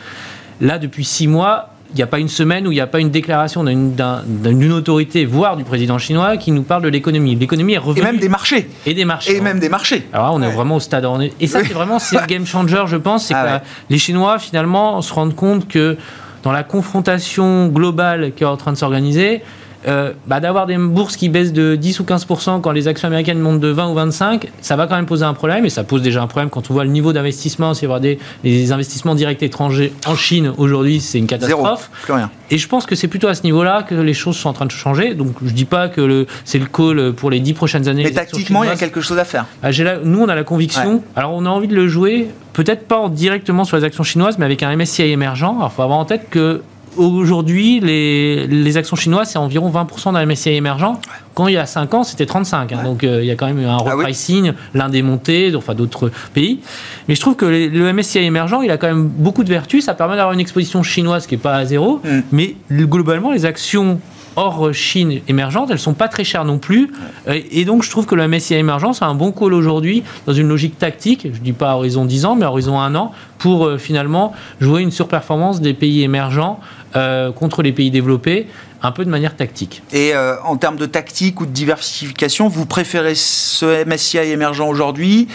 Là, 0.60 0.78
depuis 0.78 1.04
six 1.04 1.26
mois, 1.26 1.70
il 1.92 1.96
n'y 1.96 2.02
a 2.02 2.06
pas 2.06 2.18
une 2.20 2.28
semaine 2.28 2.66
où 2.66 2.72
il 2.72 2.76
n'y 2.76 2.80
a 2.80 2.86
pas 2.86 3.00
une 3.00 3.10
déclaration 3.10 3.64
d'une 3.64 4.72
autorité, 4.72 5.24
voire 5.24 5.56
du 5.56 5.64
président 5.64 5.98
chinois, 5.98 6.36
qui 6.36 6.52
nous 6.52 6.62
parle 6.62 6.82
de 6.82 6.88
l'économie. 6.88 7.34
L'économie 7.34 7.72
est 7.72 7.78
revenue. 7.78 8.02
Et 8.02 8.04
même 8.04 8.18
des 8.18 8.28
marchés. 8.28 8.68
Et 8.86 8.94
des 8.94 9.04
marchés. 9.04 9.36
Et 9.36 9.40
même 9.40 9.58
des 9.58 9.68
marchés. 9.68 10.06
Alors 10.12 10.26
là, 10.26 10.32
on 10.32 10.42
est 10.42 10.52
vraiment 10.52 10.76
au 10.76 10.80
stade. 10.80 11.06
Et 11.40 11.46
ça, 11.46 11.60
c'est 11.64 11.72
vraiment 11.72 11.98
le 12.12 12.26
game 12.28 12.46
changer, 12.46 12.84
je 12.86 12.96
pense. 12.96 13.26
C'est 13.26 13.34
ah 13.34 13.60
que 13.60 13.64
les 13.90 13.98
Chinois, 13.98 14.38
finalement, 14.38 15.02
se 15.02 15.12
rendent 15.12 15.34
compte 15.34 15.66
que 15.66 15.96
dans 16.42 16.52
la 16.52 16.62
confrontation 16.62 17.68
globale 17.68 18.32
qui 18.34 18.44
est 18.44 18.46
en 18.46 18.56
train 18.56 18.72
de 18.72 18.76
s'organiser, 18.76 19.42
euh, 19.88 20.12
bah, 20.26 20.40
d'avoir 20.40 20.66
des 20.66 20.76
bourses 20.76 21.16
qui 21.16 21.28
baissent 21.28 21.52
de 21.52 21.74
10 21.74 22.00
ou 22.00 22.04
15% 22.04 22.60
quand 22.60 22.72
les 22.72 22.88
actions 22.88 23.08
américaines 23.08 23.38
montent 23.38 23.60
de 23.60 23.68
20 23.68 23.90
ou 23.90 23.94
25, 23.94 24.48
ça 24.60 24.76
va 24.76 24.86
quand 24.86 24.96
même 24.96 25.06
poser 25.06 25.24
un 25.24 25.32
problème 25.32 25.64
et 25.64 25.70
ça 25.70 25.84
pose 25.84 26.02
déjà 26.02 26.22
un 26.22 26.26
problème 26.26 26.50
quand 26.50 26.70
on 26.70 26.74
voit 26.74 26.84
le 26.84 26.90
niveau 26.90 27.12
d'investissement. 27.12 27.72
Si 27.72 27.84
avoir 27.84 28.00
des, 28.00 28.18
des, 28.44 28.72
investissements 28.72 29.14
directs 29.14 29.42
étrangers 29.42 29.92
en 30.06 30.14
Chine 30.14 30.52
aujourd'hui, 30.58 31.00
c'est 31.00 31.18
une 31.18 31.26
catastrophe. 31.26 31.90
plus 32.02 32.12
rien. 32.12 32.30
Et 32.50 32.58
je 32.58 32.68
pense 32.68 32.84
que 32.84 32.94
c'est 32.94 33.08
plutôt 33.08 33.28
à 33.28 33.34
ce 33.34 33.42
niveau-là 33.44 33.82
que 33.82 33.94
les 33.94 34.12
choses 34.12 34.36
sont 34.36 34.48
en 34.48 34.52
train 34.52 34.66
de 34.66 34.72
changer. 34.72 35.14
Donc 35.14 35.34
je 35.44 35.52
dis 35.52 35.64
pas 35.64 35.88
que 35.88 36.26
c'est 36.44 36.58
le 36.58 36.66
call 36.66 37.12
pour 37.12 37.30
les 37.30 37.40
10 37.40 37.54
prochaines 37.54 37.88
années. 37.88 38.04
Mais 38.04 38.10
tactiquement, 38.10 38.64
il 38.64 38.68
y 38.68 38.72
a 38.72 38.76
quelque 38.76 39.00
chose 39.00 39.18
à 39.18 39.24
faire. 39.24 39.46
Ah, 39.62 39.70
nous, 40.04 40.20
on 40.20 40.28
a 40.28 40.34
la 40.34 40.44
conviction. 40.44 41.02
Alors 41.16 41.32
on 41.32 41.46
a 41.46 41.48
envie 41.48 41.68
de 41.68 41.74
le 41.74 41.88
jouer, 41.88 42.28
peut-être 42.52 42.86
pas 42.86 43.08
directement 43.08 43.64
sur 43.64 43.76
les 43.76 43.84
actions 43.84 44.04
chinoises, 44.04 44.36
mais 44.38 44.44
avec 44.44 44.62
un 44.62 44.76
MSCI 44.76 45.02
émergent. 45.04 45.54
Alors 45.56 45.70
il 45.72 45.76
faut 45.76 45.82
avoir 45.82 45.98
en 45.98 46.04
tête 46.04 46.28
que 46.30 46.62
Aujourd'hui, 46.96 47.80
les, 47.80 48.76
actions 48.76 48.96
chinoises, 48.96 49.30
c'est 49.30 49.38
environ 49.38 49.70
20% 49.70 50.12
d'un 50.12 50.26
MSCI 50.26 50.50
émergent. 50.50 50.94
Quand 51.34 51.46
il 51.46 51.54
y 51.54 51.56
a 51.56 51.66
5 51.66 51.94
ans, 51.94 52.04
c'était 52.04 52.26
35. 52.26 52.72
Hein. 52.72 52.82
donc 52.84 53.04
euh, 53.04 53.20
il 53.22 53.26
y 53.26 53.30
a 53.30 53.36
quand 53.36 53.46
même 53.46 53.64
un 53.64 53.78
ah 53.78 53.94
repricing, 53.94 54.52
l'un 54.74 54.88
des 54.88 55.02
montées, 55.02 55.52
enfin 55.54 55.74
d'autres 55.74 56.10
pays. 56.34 56.60
Mais 57.08 57.14
je 57.14 57.20
trouve 57.20 57.36
que 57.36 57.46
le 57.46 57.92
MSCI 57.92 58.18
émergent, 58.18 58.60
il 58.62 58.70
a 58.70 58.76
quand 58.76 58.88
même 58.88 59.06
beaucoup 59.06 59.44
de 59.44 59.48
vertus. 59.48 59.84
Ça 59.84 59.94
permet 59.94 60.16
d'avoir 60.16 60.32
une 60.32 60.40
exposition 60.40 60.82
chinoise 60.82 61.26
qui 61.26 61.34
n'est 61.34 61.40
pas 61.40 61.56
à 61.56 61.64
zéro. 61.64 62.00
Mm. 62.04 62.20
Mais 62.32 62.56
globalement, 62.70 63.32
les 63.32 63.46
actions 63.46 64.00
hors 64.40 64.72
Chine 64.72 65.20
émergente, 65.28 65.70
elles 65.70 65.78
sont 65.78 65.92
pas 65.92 66.08
très 66.08 66.24
chères 66.24 66.46
non 66.46 66.58
plus. 66.58 66.90
Euh, 67.28 67.40
et 67.50 67.64
donc, 67.66 67.82
je 67.82 67.90
trouve 67.90 68.06
que 68.06 68.14
le 68.14 68.26
MSCI 68.26 68.54
émergent, 68.54 68.94
c'est 68.94 69.04
un 69.04 69.14
bon 69.14 69.32
call 69.32 69.52
aujourd'hui, 69.52 70.02
dans 70.26 70.32
une 70.32 70.48
logique 70.48 70.78
tactique, 70.78 71.28
je 71.32 71.40
dis 71.40 71.52
pas 71.52 71.72
à 71.72 71.74
horizon 71.74 72.06
10 72.06 72.24
ans, 72.24 72.36
mais 72.36 72.46
à 72.46 72.50
horizon 72.50 72.80
1 72.80 72.94
an, 72.94 73.12
pour 73.38 73.66
euh, 73.66 73.76
finalement 73.76 74.32
jouer 74.60 74.80
une 74.80 74.90
surperformance 74.90 75.60
des 75.60 75.74
pays 75.74 76.02
émergents 76.02 76.58
euh, 76.96 77.32
contre 77.32 77.62
les 77.62 77.72
pays 77.72 77.90
développés, 77.90 78.48
un 78.82 78.92
peu 78.92 79.04
de 79.04 79.10
manière 79.10 79.36
tactique. 79.36 79.82
Et 79.92 80.14
en 80.42 80.56
termes 80.56 80.76
de 80.76 80.86
tactique 80.86 81.42
ou 81.42 81.46
de 81.46 81.50
diversification, 81.50 82.48
vous 82.48 82.64
préférez 82.64 83.14
ce 83.14 83.84
MSCI 83.84 84.16
émergent 84.18 84.66
aujourd'hui 84.66 85.28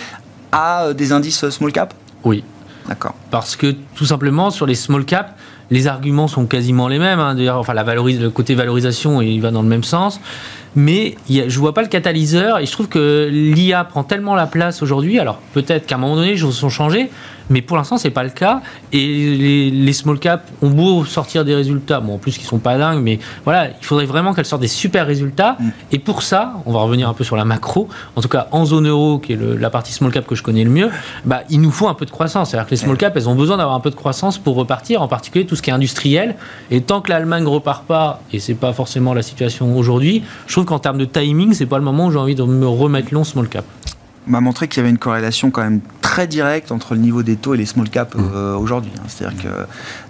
à 0.51 0.93
des 0.93 1.11
indices 1.11 1.47
small 1.51 1.71
cap? 1.71 1.93
Oui. 2.23 2.43
D'accord. 2.87 3.13
Parce 3.29 3.55
que 3.55 3.75
tout 3.95 4.05
simplement, 4.05 4.49
sur 4.49 4.65
les 4.65 4.75
small 4.75 5.05
cap, 5.05 5.37
les 5.71 5.87
arguments 5.87 6.27
sont 6.27 6.45
quasiment 6.45 6.87
les 6.87 6.99
mêmes. 6.99 7.19
Hein. 7.19 7.35
D'ailleurs, 7.35 7.57
enfin, 7.57 7.73
la 7.73 7.83
valorise, 7.83 8.19
le 8.19 8.29
côté 8.29 8.55
valorisation, 8.55 9.21
il 9.21 9.39
va 9.41 9.51
dans 9.51 9.61
le 9.61 9.67
même 9.67 9.83
sens. 9.83 10.19
Mais 10.75 11.15
je 11.29 11.43
ne 11.43 11.49
vois 11.49 11.73
pas 11.73 11.81
le 11.81 11.87
catalyseur 11.87 12.59
et 12.59 12.65
je 12.65 12.71
trouve 12.71 12.89
que 12.89 13.29
l'IA 13.31 13.85
prend 13.85 14.03
tellement 14.03 14.35
la 14.35 14.45
place 14.45 14.81
aujourd'hui. 14.83 15.19
Alors 15.19 15.39
peut-être 15.53 15.85
qu'à 15.85 15.95
un 15.95 15.97
moment 15.97 16.15
donné, 16.15 16.31
les 16.31 16.37
choses 16.37 16.61
ont 16.65 16.69
changé, 16.69 17.09
mais 17.49 17.61
pour 17.61 17.77
l'instant, 17.77 17.97
c'est 17.97 18.09
pas 18.09 18.23
le 18.23 18.29
cas. 18.29 18.61
Et 18.91 19.71
les, 19.71 19.93
small 19.93 20.19
caps 20.19 20.43
ont 20.61 20.69
beau 20.69 21.05
sortir 21.05 21.45
des 21.45 21.55
résultats, 21.55 21.99
bon, 21.99 22.15
en 22.15 22.17
plus 22.17 22.37
qui 22.37 22.43
sont 22.43 22.57
pas 22.57 22.77
dingues, 22.77 23.01
mais 23.01 23.19
voilà, 23.43 23.69
il 23.69 23.85
faudrait 23.85 24.05
vraiment 24.05 24.33
qu'elles 24.33 24.45
sortent 24.45 24.61
des 24.61 24.67
super 24.67 25.07
résultats. 25.07 25.55
Mm. 25.59 25.69
Et 25.93 25.99
pour 25.99 26.23
ça, 26.23 26.55
on 26.65 26.73
va 26.73 26.79
revenir 26.79 27.07
un 27.07 27.13
peu 27.13 27.23
sur 27.23 27.35
la 27.35 27.45
macro. 27.45 27.87
En 28.15 28.21
tout 28.21 28.27
cas, 28.27 28.47
en 28.51 28.65
zone 28.65 28.87
euro, 28.87 29.19
qui 29.19 29.33
est 29.33 29.39
la 29.39 29.69
partie 29.69 29.93
small 29.93 30.11
cap 30.11 30.25
que 30.25 30.35
je 30.35 30.43
connais 30.43 30.63
le 30.63 30.69
mieux, 30.69 30.89
bah, 31.23 31.41
il 31.49 31.61
nous 31.61 31.71
faut 31.71 31.87
un 31.87 31.93
peu 31.93 32.05
de 32.05 32.11
croissance. 32.11 32.49
C'est-à-dire 32.49 32.67
que 32.67 32.71
les 32.71 32.77
small 32.77 32.97
caps, 32.97 33.15
elles 33.15 33.29
ont 33.29 33.35
besoin 33.35 33.57
d'avoir 33.57 33.75
un 33.75 33.79
peu 33.79 33.91
de 33.91 33.95
croissance 33.95 34.37
pour 34.37 34.55
repartir, 34.55 35.01
en 35.01 35.07
particulier 35.07 35.45
tout 35.45 35.54
ce 35.55 35.61
qui 35.61 35.69
est 35.69 35.73
industriel. 35.73 36.35
Et 36.71 36.81
tant 36.81 37.01
que 37.01 37.09
l'Allemagne 37.09 37.43
ne 37.43 37.49
repart 37.49 37.85
pas, 37.85 38.21
et 38.31 38.39
c'est 38.39 38.53
pas 38.53 38.73
forcément 38.73 39.13
la 39.13 39.21
situation 39.21 39.77
aujourd'hui, 39.77 40.23
je 40.47 40.53
trouve 40.53 40.65
qu'en 40.65 40.79
termes 40.79 40.97
de 40.97 41.05
timing, 41.05 41.53
c'est 41.53 41.65
pas 41.65 41.77
le 41.77 41.83
moment 41.83 42.07
où 42.07 42.11
j'ai 42.11 42.19
envie 42.19 42.35
de 42.35 42.43
me 42.43 42.67
remettre 42.67 43.13
long 43.13 43.23
small 43.23 43.47
cap 43.47 43.65
m'a 44.27 44.41
montré 44.41 44.67
qu'il 44.67 44.77
y 44.77 44.79
avait 44.81 44.89
une 44.89 44.97
corrélation 44.97 45.51
quand 45.51 45.61
même 45.61 45.81
très 46.01 46.27
directe 46.27 46.71
entre 46.71 46.93
le 46.93 46.99
niveau 46.99 47.23
des 47.23 47.35
taux 47.35 47.53
et 47.53 47.57
les 47.57 47.65
small 47.65 47.89
caps 47.89 48.15
mmh. 48.15 48.31
euh, 48.33 48.55
aujourd'hui. 48.55 48.91
Hein. 48.97 49.03
C'est-à-dire 49.07 49.43
que 49.43 49.49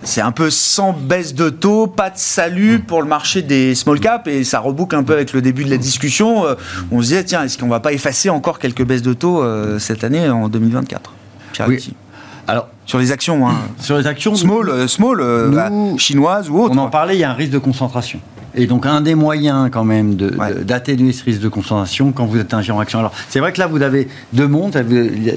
c'est 0.04 0.22
un 0.22 0.32
peu 0.32 0.50
sans 0.50 0.94
baisse 0.94 1.34
de 1.34 1.50
taux, 1.50 1.88
pas 1.88 2.10
de 2.10 2.18
salut 2.18 2.78
mmh. 2.78 2.82
pour 2.82 3.02
le 3.02 3.08
marché 3.08 3.42
des 3.42 3.76
small 3.76 4.00
caps 4.00 4.28
et 4.28 4.44
ça 4.44 4.60
reboucle 4.60 4.96
un 4.96 5.04
peu 5.04 5.14
avec 5.14 5.34
le 5.34 5.42
début 5.42 5.66
de 5.66 5.70
la 5.70 5.78
discussion. 5.78 6.46
Euh, 6.46 6.56
on 6.92 7.02
se 7.02 7.08
disait, 7.08 7.24
tiens, 7.24 7.44
est-ce 7.44 7.58
qu'on 7.58 7.68
va 7.68 7.80
pas 7.80 7.94
effacer 7.94 8.30
encore 8.30 8.60
quelques 8.60 8.86
baisses 8.86 9.02
de 9.02 9.14
taux 9.14 9.44
euh, 9.44 9.80
cette 9.80 10.04
année 10.04 10.30
en 10.30 10.50
2024 10.50 11.14
oui. 11.68 11.94
Alors, 12.48 12.68
sur 12.86 13.00
les 13.00 13.12
actions, 13.12 13.48
hein. 13.48 13.56
sur 13.80 13.98
les 13.98 14.08
actions, 14.08 14.36
small, 14.36 14.88
small 14.88 15.18
bah, 15.52 15.70
chinoises 15.98 16.50
ou 16.50 16.60
autres. 16.60 16.76
On 16.76 16.80
en 16.80 16.90
parlait, 16.90 17.16
il 17.16 17.20
y 17.20 17.24
a 17.24 17.32
un 17.32 17.36
risque 17.36 17.52
de 17.52 17.58
concentration. 17.58 18.20
Et 18.58 18.68
donc, 18.68 18.86
un 18.86 19.02
des 19.02 19.16
moyens, 19.16 19.70
quand 19.72 19.84
même, 19.84 20.16
d'atténuer 20.16 21.12
ce 21.12 21.24
risque 21.26 21.42
de 21.42 21.50
concentration 21.50 22.12
quand 22.12 22.26
vous 22.26 22.40
êtes 22.40 22.54
un 22.54 22.62
gérant 22.62 22.80
action. 22.80 23.00
Alors, 23.00 23.12
c'est 23.30 23.40
vrai 23.40 23.52
que 23.52 23.60
là, 23.60 23.68
vous 23.68 23.82
avez 23.82 24.08
deux 24.34 24.48
mondes. 24.48 24.74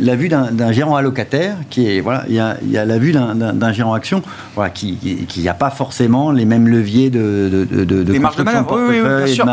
La 0.00 0.14
vue 0.16 0.28
d'un 0.28 0.72
gérant 0.72 0.96
allocataire, 0.96 1.56
qui 1.68 1.88
est. 1.88 2.00
Voilà, 2.00 2.24
il 2.28 2.34
y 2.34 2.40
a, 2.40 2.84
la 2.84 2.98
vue 2.98 3.12
d'un 3.12 3.72
gérant 3.72 3.94
action, 3.94 4.22
voilà, 4.54 4.70
qui 4.70 5.42
n'a 5.42 5.54
pas 5.54 5.70
forcément 5.70 6.30
les 6.30 6.44
mêmes 6.44 6.68
leviers 6.68 7.10
de, 7.10 7.66
de, 7.68 7.84
de, 7.84 8.02
de 8.04 8.18
marge 8.18 8.36
de 8.36 8.44
manœuvre. 8.44 8.78
Oui, 8.88 9.00
oui, 9.00 9.24
bien 9.24 9.26
sûr. 9.26 9.46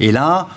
Et 0.00 0.10
là, 0.10 0.48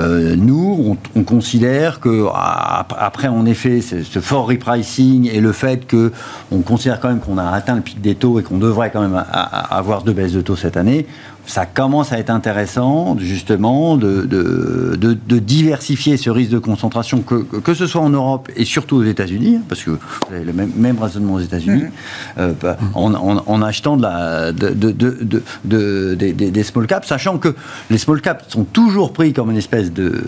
euh, 0.00 0.34
nous, 0.36 0.96
on, 1.14 1.22
considère 1.24 2.00
que 2.00 2.26
après, 2.32 3.28
en 3.28 3.44
effet, 3.46 3.80
ce 3.80 4.18
fort 4.20 4.48
repricing 4.48 5.30
et 5.30 5.40
le 5.40 5.52
fait 5.52 5.86
que 5.86 6.12
on 6.50 6.60
considère 6.60 7.00
quand 7.00 7.08
même 7.08 7.20
qu'on 7.20 7.38
a 7.38 7.44
atteint 7.50 7.76
le 7.76 7.82
pic 7.82 8.00
des 8.00 8.14
taux 8.14 8.40
et 8.40 8.42
qu'on 8.42 8.58
devrait 8.58 8.90
quand 8.90 9.02
même 9.02 9.22
avoir 9.30 10.02
deux 10.02 10.12
baisses 10.12 10.32
de 10.32 10.40
taux 10.40 10.56
cette 10.56 10.76
année, 10.76 11.06
ça 11.46 11.66
commence 11.66 12.12
à 12.12 12.18
être 12.18 12.30
intéressant, 12.30 13.16
justement, 13.18 13.96
de, 13.96 14.22
de, 14.22 15.38
diversifier 15.38 16.16
ce 16.16 16.30
risque 16.30 16.50
de 16.50 16.58
concentration, 16.58 17.22
que, 17.22 17.34
que, 17.34 17.74
ce 17.74 17.86
soit 17.86 18.00
en 18.00 18.10
Europe 18.10 18.48
et 18.56 18.64
surtout 18.64 18.96
aux 18.96 19.04
États-Unis, 19.04 19.56
hein, 19.56 19.62
parce 19.68 19.82
que 19.82 19.90
vous 19.90 20.34
avez 20.34 20.44
le 20.44 20.52
même, 20.52 20.70
même 20.76 20.98
raisonnement 20.98 21.34
aux 21.34 21.40
États-Unis, 21.40 21.82
mhm. 21.82 21.90
euh, 22.38 22.52
bah, 22.60 22.76
en, 22.94 23.62
achetant 23.62 23.96
de 23.96 24.02
la, 24.02 24.52
de, 24.52 26.14
des 26.14 26.62
small 26.62 26.86
caps, 26.86 27.06
sachant 27.06 27.38
que 27.38 27.54
les 27.90 27.98
small 27.98 28.20
caps 28.20 28.44
sont 28.48 28.64
toujours 28.64 29.12
pris 29.12 29.32
comme 29.32 29.50
une 29.50 29.56
espèce 29.56 29.92
de, 29.92 30.22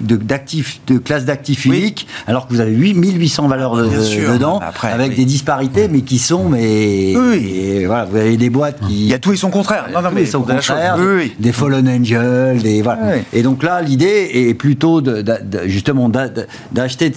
d'actifs, 0.00 0.80
de, 0.86 0.98
classe 0.98 1.24
d'actifs 1.24 1.64
uniques, 1.66 2.06
alors 2.26 2.48
que 2.48 2.54
vous 2.54 2.60
avez 2.60 2.72
8, 2.72 2.94
1800 2.94 3.48
valeurs 3.48 3.76
dedans, 3.76 4.60
avec 4.82 5.14
des 5.14 5.24
disparités, 5.24 5.88
mais 5.88 6.00
qui 6.00 6.18
sont, 6.18 6.48
mais, 6.48 7.14
oui. 7.16 7.84
voilà, 7.84 8.04
vous 8.06 8.16
avez 8.16 8.36
des 8.36 8.50
boîtes 8.50 8.80
qui... 8.86 9.02
Il 9.02 9.08
y 9.08 9.14
a 9.14 9.18
tout 9.18 9.32
et 9.32 9.36
son 9.36 9.50
contraire. 9.50 9.86
Non, 9.92 10.02
non, 10.02 10.10
mais 10.12 10.21
au 10.34 10.40
contraire, 10.40 10.96
des 11.38 11.52
Fallen 11.52 11.88
Angels, 11.88 12.62
des 12.62 12.82
voilà. 12.82 13.16
Et 13.32 13.42
donc 13.42 13.62
là, 13.62 13.80
l'idée 13.82 14.30
est 14.32 14.54
plutôt 14.54 15.00
de, 15.00 15.24
justement 15.66 16.08
d'acheter 16.08 17.12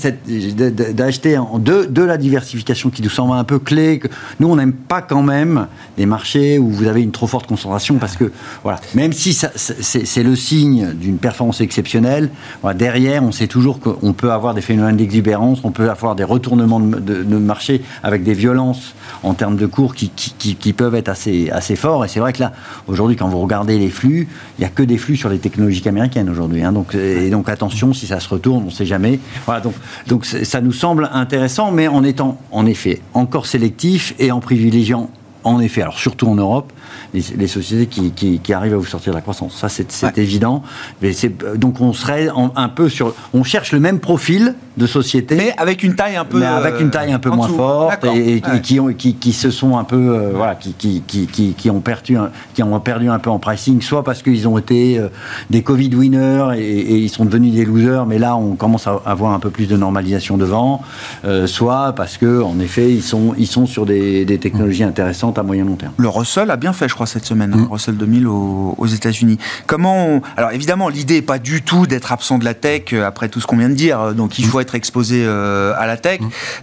d'acheter 0.93 1.37
de, 1.59 1.85
de 1.85 2.03
la 2.03 2.17
diversification 2.17 2.89
qui 2.89 3.01
nous 3.01 3.09
semble 3.09 3.33
un 3.33 3.43
peu 3.43 3.59
clé. 3.59 4.01
Nous, 4.39 4.47
on 4.47 4.55
n'aime 4.55 4.73
pas 4.73 5.01
quand 5.01 5.23
même 5.23 5.67
des 5.97 6.05
marchés 6.05 6.57
où 6.57 6.69
vous 6.69 6.87
avez 6.87 7.01
une 7.01 7.11
trop 7.11 7.27
forte 7.27 7.47
concentration 7.47 7.95
parce 7.95 8.17
que 8.17 8.31
voilà, 8.63 8.79
même 8.93 9.13
si 9.13 9.33
c'est 9.33 10.23
le 10.23 10.35
signe 10.35 10.93
d'une 10.93 11.17
performance 11.17 11.61
exceptionnelle, 11.61 12.29
derrière, 12.75 13.23
on 13.23 13.31
sait 13.31 13.47
toujours 13.47 13.79
qu'on 13.79 14.13
peut 14.13 14.31
avoir 14.31 14.53
des 14.53 14.61
phénomènes 14.61 14.97
d'exubérance, 14.97 15.59
on 15.63 15.71
peut 15.71 15.89
avoir 15.89 16.15
des 16.15 16.23
retournements 16.23 16.79
de, 16.79 17.35
marché 17.35 17.81
avec 18.01 18.23
des 18.23 18.33
violences 18.33 18.95
en 19.21 19.33
termes 19.33 19.57
de 19.57 19.65
cours 19.65 19.93
qui, 19.93 20.09
qui, 20.09 20.55
qui 20.55 20.73
peuvent 20.73 20.95
être 20.95 21.09
assez, 21.09 21.49
assez 21.51 21.75
forts. 21.75 22.05
Et 22.05 22.07
c'est 22.07 22.19
vrai 22.19 22.33
que 22.33 22.39
là, 22.39 22.53
Aujourd'hui, 22.95 23.17
quand 23.17 23.27
vous 23.27 23.41
regardez 23.41 23.77
les 23.77 23.89
flux, 23.89 24.29
il 24.57 24.61
n'y 24.61 24.65
a 24.65 24.69
que 24.69 24.81
des 24.81 24.97
flux 24.97 25.17
sur 25.17 25.27
les 25.27 25.37
technologies 25.37 25.85
américaines 25.85 26.29
aujourd'hui. 26.29 26.63
Hein. 26.63 26.71
donc, 26.71 26.95
et 26.95 27.29
donc 27.29 27.49
attention, 27.49 27.93
si 27.93 28.07
ça 28.07 28.21
se 28.21 28.29
retourne, 28.29 28.63
on 28.63 28.67
ne 28.67 28.71
sait 28.71 28.85
jamais. 28.85 29.19
Voilà, 29.45 29.59
donc, 29.59 29.73
donc 30.07 30.23
ça 30.23 30.61
nous 30.61 30.71
semble 30.71 31.09
intéressant, 31.11 31.71
mais 31.71 31.89
en 31.89 32.05
étant 32.05 32.39
en 32.53 32.65
effet 32.65 33.01
encore 33.13 33.47
sélectif 33.47 34.15
et 34.17 34.31
en 34.31 34.39
privilégiant 34.39 35.09
en 35.43 35.59
effet, 35.59 35.81
alors 35.81 35.99
surtout 35.99 36.27
en 36.27 36.35
Europe, 36.35 36.71
les, 37.13 37.47
sociétés 37.47 37.87
qui, 37.87 38.11
qui, 38.39 38.53
arrivent 38.53 38.73
à 38.73 38.77
vous 38.77 38.85
sortir 38.85 39.11
de 39.13 39.17
la 39.17 39.21
croissance. 39.21 39.55
Ça, 39.57 39.69
c'est 39.69 40.17
évident. 40.17 40.63
Mais 41.01 41.11
donc, 41.55 41.81
on 41.81 41.93
serait 41.93 42.29
un 42.55 42.69
peu 42.69 42.89
sur. 42.89 43.13
On 43.33 43.43
cherche 43.43 43.71
le 43.71 43.79
même 43.79 43.99
profil 43.99 44.55
de 44.77 44.87
sociétés. 44.87 45.35
Mais 45.35 45.53
avec 45.57 45.83
une 45.83 45.95
taille 45.95 46.15
un 46.17 46.25
peu. 46.25 46.39
Mais 46.39 46.45
avec 46.45 46.79
une 46.81 46.89
taille 46.89 47.13
un 47.13 47.19
peu 47.19 47.29
en 47.31 47.35
moins 47.37 47.47
dessous. 47.47 47.57
forte 47.57 48.03
et, 48.05 48.35
et 48.37 48.41
qui, 48.41 48.49
Ouais. 48.51 48.61
qui 48.61 48.79
ont, 48.79 48.87
qui, 48.93 49.15
qui 49.15 49.31
se 49.33 49.49
sont 49.51 49.77
un 49.77 49.83
peu, 49.83 49.95
euh, 49.95 50.31
voilà, 50.35 50.55
qui, 50.55 50.73
qui, 50.73 51.01
qui, 51.07 51.27
qui, 51.27 51.53
qui 51.53 51.69
ont 51.69 51.79
perdu, 51.79 52.17
un- 52.17 52.29
qui 52.53 52.61
ont 52.63 52.79
perdu 52.79 53.09
un 53.09 53.19
peu 53.19 53.29
en 53.29 53.39
pricing, 53.39 53.81
soit 53.81 54.03
parce 54.03 54.21
qu'ils 54.21 54.47
ont 54.47 54.57
été 54.57 54.97
euh, 54.99 55.07
des 55.49 55.61
Covid 55.63 55.95
winners 55.95 56.49
et, 56.57 56.61
et 56.61 56.97
ils 56.97 57.09
sont 57.09 57.25
devenus 57.25 57.53
des 57.53 57.63
losers, 57.65 58.05
mais 58.05 58.19
là 58.19 58.35
on 58.35 58.55
commence 58.55 58.87
à 58.87 59.01
avoir 59.05 59.31
un 59.33 59.39
peu 59.39 59.49
plus 59.49 59.67
de 59.67 59.77
normalisation 59.77 60.37
devant, 60.37 60.81
euh, 61.23 61.47
soit 61.47 61.93
parce 61.95 62.17
que 62.17 62.41
en 62.41 62.59
effet 62.59 62.91
ils 62.91 63.01
sont, 63.03 63.33
ils 63.37 63.47
sont 63.47 63.65
sur 63.65 63.85
des, 63.85 64.25
des 64.25 64.37
technologies 64.39 64.83
intéressantes 64.83 65.37
à 65.39 65.43
moyen 65.43 65.63
long 65.65 65.75
terme. 65.75 65.93
Le 65.97 66.09
Russell 66.09 66.51
a 66.51 66.57
bien 66.57 66.73
fait, 66.75 66.87
je 66.87 66.93
crois, 66.93 67.07
cette 67.07 67.25
semaine, 67.25 67.51
hein, 67.53 67.57
Mm. 67.67 67.71
Russell 67.71 67.97
2000 67.97 68.27
aux, 68.27 68.75
aux 68.77 68.85
États-Unis. 68.87 69.39
Comment 69.65 70.07
on- 70.07 70.21
Alors 70.37 70.51
évidemment, 70.51 70.89
l'idée 70.89 71.15
n'est 71.15 71.21
pas 71.23 71.39
du 71.39 71.61
tout 71.63 71.87
d'être 71.87 72.11
absent 72.11 72.37
de 72.37 72.45
la 72.45 72.53
tech 72.53 72.93
euh, 72.93 73.05
après 73.05 73.29
tout 73.29 73.41
ce 73.41 73.47
qu'on 73.47 73.57
vient 73.57 73.69
de 73.69 73.73
dire. 73.73 73.99
euh, 73.99 74.13
Donc 74.13 74.37
il 74.37 74.45
faut 74.45 74.59
être 74.59 74.75
exposé 74.75 75.23
euh, 75.25 75.73
à 75.77 75.87
la 75.87 75.97
tech. 75.97 76.19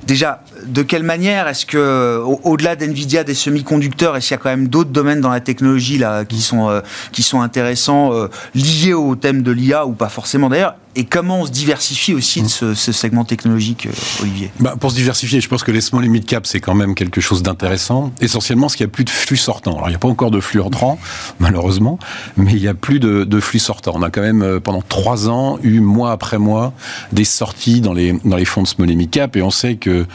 Déjà, 0.07 0.43
de 0.67 0.83
quelle 0.83 1.03
manière 1.03 1.49
est-ce 1.49 1.67
que, 1.67 2.23
au- 2.25 2.41
au-delà 2.45 2.77
d'Nvidia, 2.77 3.25
des 3.25 3.35
semi-conducteurs, 3.35 4.17
est-ce 4.17 4.29
qu'il 4.29 4.35
y 4.37 4.39
a 4.41 4.43
quand 4.43 4.51
même 4.51 4.69
d'autres 4.69 4.91
domaines 4.91 5.21
dans 5.21 5.31
la 5.31 5.41
technologie 5.41 5.99
là 5.99 6.25
qui 6.25 6.41
sont 6.41 6.69
euh, 6.69 6.81
qui 7.13 7.23
sont 7.23 7.41
intéressants 7.41 8.13
euh, 8.13 8.29
liés 8.55 8.95
au 8.95 9.17
thème 9.17 9.43
de 9.43 9.51
l'IA 9.53 9.87
ou 9.87 9.93
pas 9.93 10.09
forcément 10.09 10.49
d'ailleurs 10.49 10.75
Et 10.95 11.05
comment 11.05 11.41
on 11.41 11.47
se 11.47 11.51
diversifie 11.51 12.13
aussi 12.13 12.43
de 12.43 12.49
ce, 12.49 12.75
segment 12.75 13.25
technologique, 13.25 13.87
euh, 13.87 14.23
Olivier? 14.23 14.51
Bah, 14.61 14.75
pour 14.79 14.91
se 14.91 14.97
diversifier, 14.97 15.41
je 15.41 15.49
pense 15.49 15.63
que 15.63 15.71
les 15.71 15.81
small 15.81 16.05
et 16.05 16.09
mid 16.09 16.27
cap, 16.27 16.47
c'est 16.47 16.61
quand 16.61 16.75
même 16.75 16.95
quelque 16.95 17.21
chose 17.21 17.43
d'intéressant. 17.43 18.13
Essentiellement, 18.21 18.67
parce 18.67 18.77
qu'il 18.77 18.85
n'y 18.85 18.91
a 18.91 18.93
plus 18.93 19.05
de 19.05 19.11
flux 19.11 19.39
sortant. 19.39 19.77
Alors, 19.77 19.89
il 19.89 19.93
n'y 19.93 19.97
a 19.97 19.99
pas 19.99 20.09
encore 20.09 20.31
de 20.31 20.41
flux 20.41 20.61
entrant, 20.61 20.99
malheureusement, 21.39 21.99
mais 22.37 22.53
il 22.53 22.61
n'y 22.61 22.69
a 22.69 22.75
plus 22.75 23.01
de, 23.01 23.25
de 23.25 23.41
flux 23.41 23.59
sortant. 23.59 23.93
On 23.95 24.03
a 24.03 24.11
quand 24.11 24.21
même, 24.21 24.43
euh, 24.43 24.61
pendant 24.61 24.83
trois 24.83 25.31
ans, 25.31 25.59
eu 25.63 25.81
mois 25.81 26.13
après 26.13 26.39
mois 26.39 26.75
des 27.13 27.25
sorties 27.25 27.81
dans 27.81 27.95
les, 27.95 28.13
dans 28.25 28.37
les 28.37 28.45
fonds 28.45 28.63
de 28.63 28.69
small 28.69 28.91
et 28.91 28.97
mid 28.97 29.11
cap, 29.11 29.35
et 29.37 29.43
on 29.43 29.51
sait 29.51 29.77
que 29.77 30.07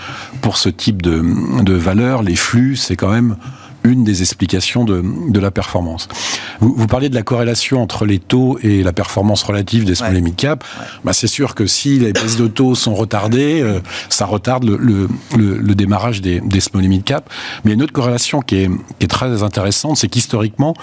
pour 0.41 0.57
ce 0.57 0.69
type 0.69 1.01
de, 1.01 1.23
de 1.63 1.73
valeur, 1.73 2.21
les 2.21 2.35
flux, 2.35 2.75
c'est 2.75 2.95
quand 2.95 3.09
même 3.09 3.35
une 3.87 4.03
des 4.03 4.21
explications 4.21 4.83
de, 4.83 5.03
de 5.29 5.39
la 5.39 5.51
performance. 5.51 6.07
Vous, 6.59 6.73
vous 6.77 6.87
parliez 6.87 7.09
de 7.09 7.15
la 7.15 7.23
corrélation 7.23 7.81
entre 7.81 8.05
les 8.05 8.19
taux 8.19 8.57
et 8.61 8.83
la 8.83 8.93
performance 8.93 9.43
relative 9.43 9.85
des 9.85 9.95
small 9.95 10.15
et 10.17 10.21
mid 10.21 10.35
cap. 10.35 10.63
Bah, 11.03 11.13
c'est 11.13 11.27
sûr 11.27 11.55
que 11.55 11.65
si 11.67 11.99
les 11.99 12.13
baisses 12.13 12.37
de 12.37 12.47
taux 12.47 12.75
sont 12.75 12.95
retardées, 12.95 13.61
euh, 13.61 13.79
ça 14.09 14.25
retarde 14.25 14.63
le, 14.65 14.77
le, 14.77 15.07
le- 15.37 15.57
le 15.57 15.75
démarrage 15.75 16.21
des, 16.21 16.39
des 16.41 16.59
small 16.59 16.85
et 16.85 16.87
mid 16.87 17.03
cap. 17.03 17.29
Mais 17.63 17.73
une 17.73 17.81
autre 17.81 17.93
corrélation 17.93 18.41
qui 18.41 18.55
est, 18.57 18.69
qui 18.99 19.05
est 19.05 19.07
très 19.07 19.43
intéressante, 19.43 19.97
c'est 19.97 20.07
qu'historiquement, 20.09 20.73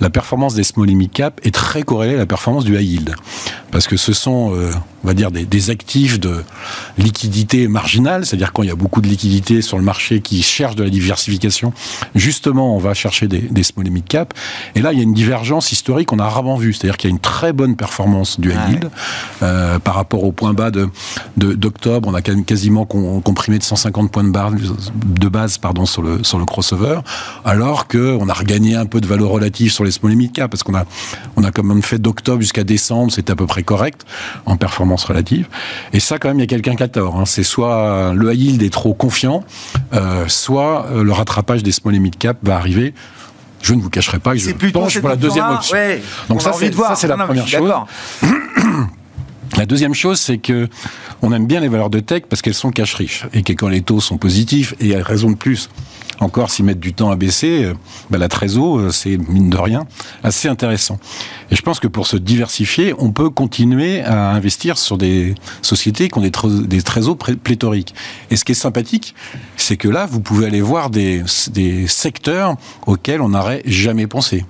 la 0.00 0.10
performance 0.10 0.54
des 0.54 0.64
small 0.64 0.90
et 0.90 0.94
mid 0.94 1.10
cap 1.12 1.40
est 1.44 1.54
très 1.54 1.82
corrélée 1.82 2.14
à 2.14 2.18
la 2.18 2.26
performance 2.26 2.64
du 2.64 2.76
high 2.78 2.86
yield. 2.88 3.14
Parce 3.72 3.88
que 3.88 3.96
ce 3.96 4.12
sont, 4.14 4.54
euh, 4.54 4.70
on 5.04 5.06
va 5.08 5.12
dire, 5.14 5.30
des, 5.30 5.44
des 5.44 5.70
actifs 5.70 6.18
de 6.18 6.42
liquidité 6.96 7.68
marginale, 7.68 8.24
c'est-à-dire 8.24 8.52
quand 8.52 8.62
il 8.62 8.68
y 8.68 8.72
a 8.72 8.76
beaucoup 8.76 9.00
de 9.00 9.08
liquidité 9.08 9.60
sur 9.60 9.76
le 9.76 9.82
marché 9.84 10.20
qui 10.20 10.42
cherche 10.42 10.76
de 10.76 10.84
la 10.84 10.90
diversification, 10.90 11.72
justement, 12.46 12.76
on 12.76 12.78
va 12.78 12.94
chercher 12.94 13.26
des, 13.26 13.40
des 13.40 13.64
small 13.64 13.88
et 13.88 13.90
mid 13.90 14.06
cap. 14.06 14.32
Et 14.76 14.80
là, 14.80 14.92
il 14.92 14.98
y 14.98 15.00
a 15.00 15.02
une 15.02 15.14
divergence 15.14 15.72
historique 15.72 16.06
qu'on 16.08 16.20
a 16.20 16.28
rarement 16.28 16.54
vue, 16.56 16.72
c'est-à-dire 16.72 16.96
qu'il 16.96 17.10
y 17.10 17.12
a 17.12 17.14
une 17.14 17.20
très 17.20 17.52
bonne 17.52 17.74
performance 17.74 18.38
du 18.38 18.50
high 18.50 18.56
Ouais. 18.56 18.70
yield 18.70 18.90
euh, 19.42 19.78
par 19.80 19.94
rapport 19.96 20.22
au 20.24 20.30
point 20.32 20.52
bas 20.54 20.70
de 20.70 20.88
de- 21.36 21.54
d'octobre. 21.54 22.08
on 22.08 22.14
a 22.14 22.22
quand 22.22 22.32
même 22.32 22.44
quasiment 22.44 22.84
comprimé 22.86 23.58
de 23.58 23.62
150 23.64 24.10
points 24.12 24.22
de, 24.24 24.30
barre, 24.30 24.52
de 24.52 25.28
base 25.28 25.58
pardon, 25.58 25.86
sur, 25.86 26.02
le, 26.02 26.22
sur 26.24 26.38
le 26.38 26.44
crossover, 26.44 27.00
alors 27.44 27.88
qu'on 27.88 28.28
a 28.28 28.32
regagné 28.32 28.76
un 28.76 28.86
peu 28.86 29.00
de 29.00 29.06
valeur 29.08 29.28
relative 29.30 29.72
sur 29.72 29.82
les 29.84 29.90
small 29.90 30.12
et 30.12 30.16
mid 30.16 30.32
cap, 30.32 30.50
parce 30.50 30.62
qu'on 30.62 30.74
a, 30.76 30.84
on 31.36 31.42
a 31.42 31.50
quand 31.50 31.64
même 31.64 31.82
fait 31.82 31.98
d'octobre 31.98 32.40
jusqu'à 32.42 32.62
décembre, 32.64 33.10
c'était 33.12 33.32
à 33.32 33.36
peu 33.36 33.46
près 33.46 33.64
correct 33.64 34.02
en 34.46 34.56
performance 34.56 35.04
relative. 35.04 35.48
Et 35.92 35.98
ça, 36.00 36.18
quand 36.18 36.28
même, 36.28 36.38
il 36.38 36.42
y 36.42 36.44
a 36.44 36.46
quelqu'un 36.46 36.76
qui 36.76 36.82
a 36.84 36.88
tort. 36.88 37.16
hein. 37.18 37.24
C'est 37.26 37.42
soit 37.42 38.12
le 38.14 38.32
high 38.32 38.40
yield 38.40 38.62
est 38.62 38.72
trop 38.72 38.94
confiant, 38.94 39.42
euh, 39.92 40.24
soit 40.28 40.86
euh, 40.92 41.02
le 41.02 41.12
rattrapage 41.12 41.62
des 41.64 41.72
small 41.72 41.94
et 41.94 41.98
mid 41.98 42.16
cap 42.16 42.35
va 42.42 42.56
arriver. 42.56 42.94
Je 43.62 43.74
ne 43.74 43.80
vous 43.80 43.90
cacherai 43.90 44.18
pas 44.18 44.32
que 44.32 44.38
je 44.38 44.50
penche 44.70 44.98
pour 45.00 45.08
la 45.08 45.16
deuxième 45.16 45.46
option. 45.50 45.76
Ouais, 45.76 46.02
Donc 46.28 46.38
on 46.38 46.40
ça, 46.40 46.52
c'est- 46.52 46.70
de 46.70 46.74
voir. 46.76 46.90
ça, 46.90 46.96
c'est 46.96 47.08
la 47.08 47.16
Non, 47.16 47.24
première 47.24 47.48
chose. 47.48 47.72
La 49.56 49.64
deuxième 49.64 49.94
chose, 49.94 50.20
c'est 50.20 50.38
que 50.38 50.68
on 51.22 51.32
aime 51.32 51.46
bien 51.46 51.60
les 51.60 51.68
valeurs 51.68 51.88
de 51.88 52.00
tech 52.00 52.24
parce 52.28 52.42
qu'elles 52.42 52.52
sont 52.52 52.70
cash 52.70 52.94
riches 52.94 53.24
et 53.32 53.42
que 53.42 53.52
quand 53.54 53.68
les 53.68 53.80
taux 53.80 54.00
sont 54.00 54.18
positifs 54.18 54.74
et 54.80 54.94
à 54.96 55.02
raison 55.02 55.30
de 55.30 55.36
plus, 55.36 55.70
encore 56.20 56.50
s'ils 56.50 56.64
mettent 56.64 56.80
du 56.80 56.94
temps 56.94 57.10
à 57.10 57.16
baisser, 57.16 57.72
bah, 58.10 58.18
la 58.18 58.28
trésor, 58.28 58.78
euh, 58.78 58.90
c'est 58.90 59.16
mine 59.16 59.50
de 59.50 59.56
rien 59.56 59.86
assez 60.22 60.48
intéressant. 60.48 60.98
Et 61.50 61.56
je 61.56 61.62
pense 61.62 61.80
que 61.80 61.88
pour 61.88 62.06
se 62.06 62.16
diversifier, 62.16 62.94
on 62.98 63.12
peut 63.12 63.30
continuer 63.30 64.02
à 64.02 64.30
investir 64.30 64.78
sur 64.78 64.98
des 64.98 65.34
sociétés 65.62 66.08
qui 66.08 66.18
ont 66.18 66.22
des, 66.22 66.32
des 66.66 66.82
trésors 66.82 67.16
pléthoriques. 67.16 67.94
Et 68.30 68.36
ce 68.36 68.44
qui 68.44 68.52
est 68.52 68.56
sympathique, 68.56 69.14
c'est 69.56 69.76
que 69.76 69.88
là, 69.88 70.06
vous 70.06 70.20
pouvez 70.20 70.46
aller 70.46 70.60
voir 70.60 70.90
des 70.90 71.24
secteurs 71.86 72.56
auxquels 72.86 73.20
on 73.20 73.30
n'aurait 73.30 73.62
jamais 73.66 74.06
pensé. 74.06 74.44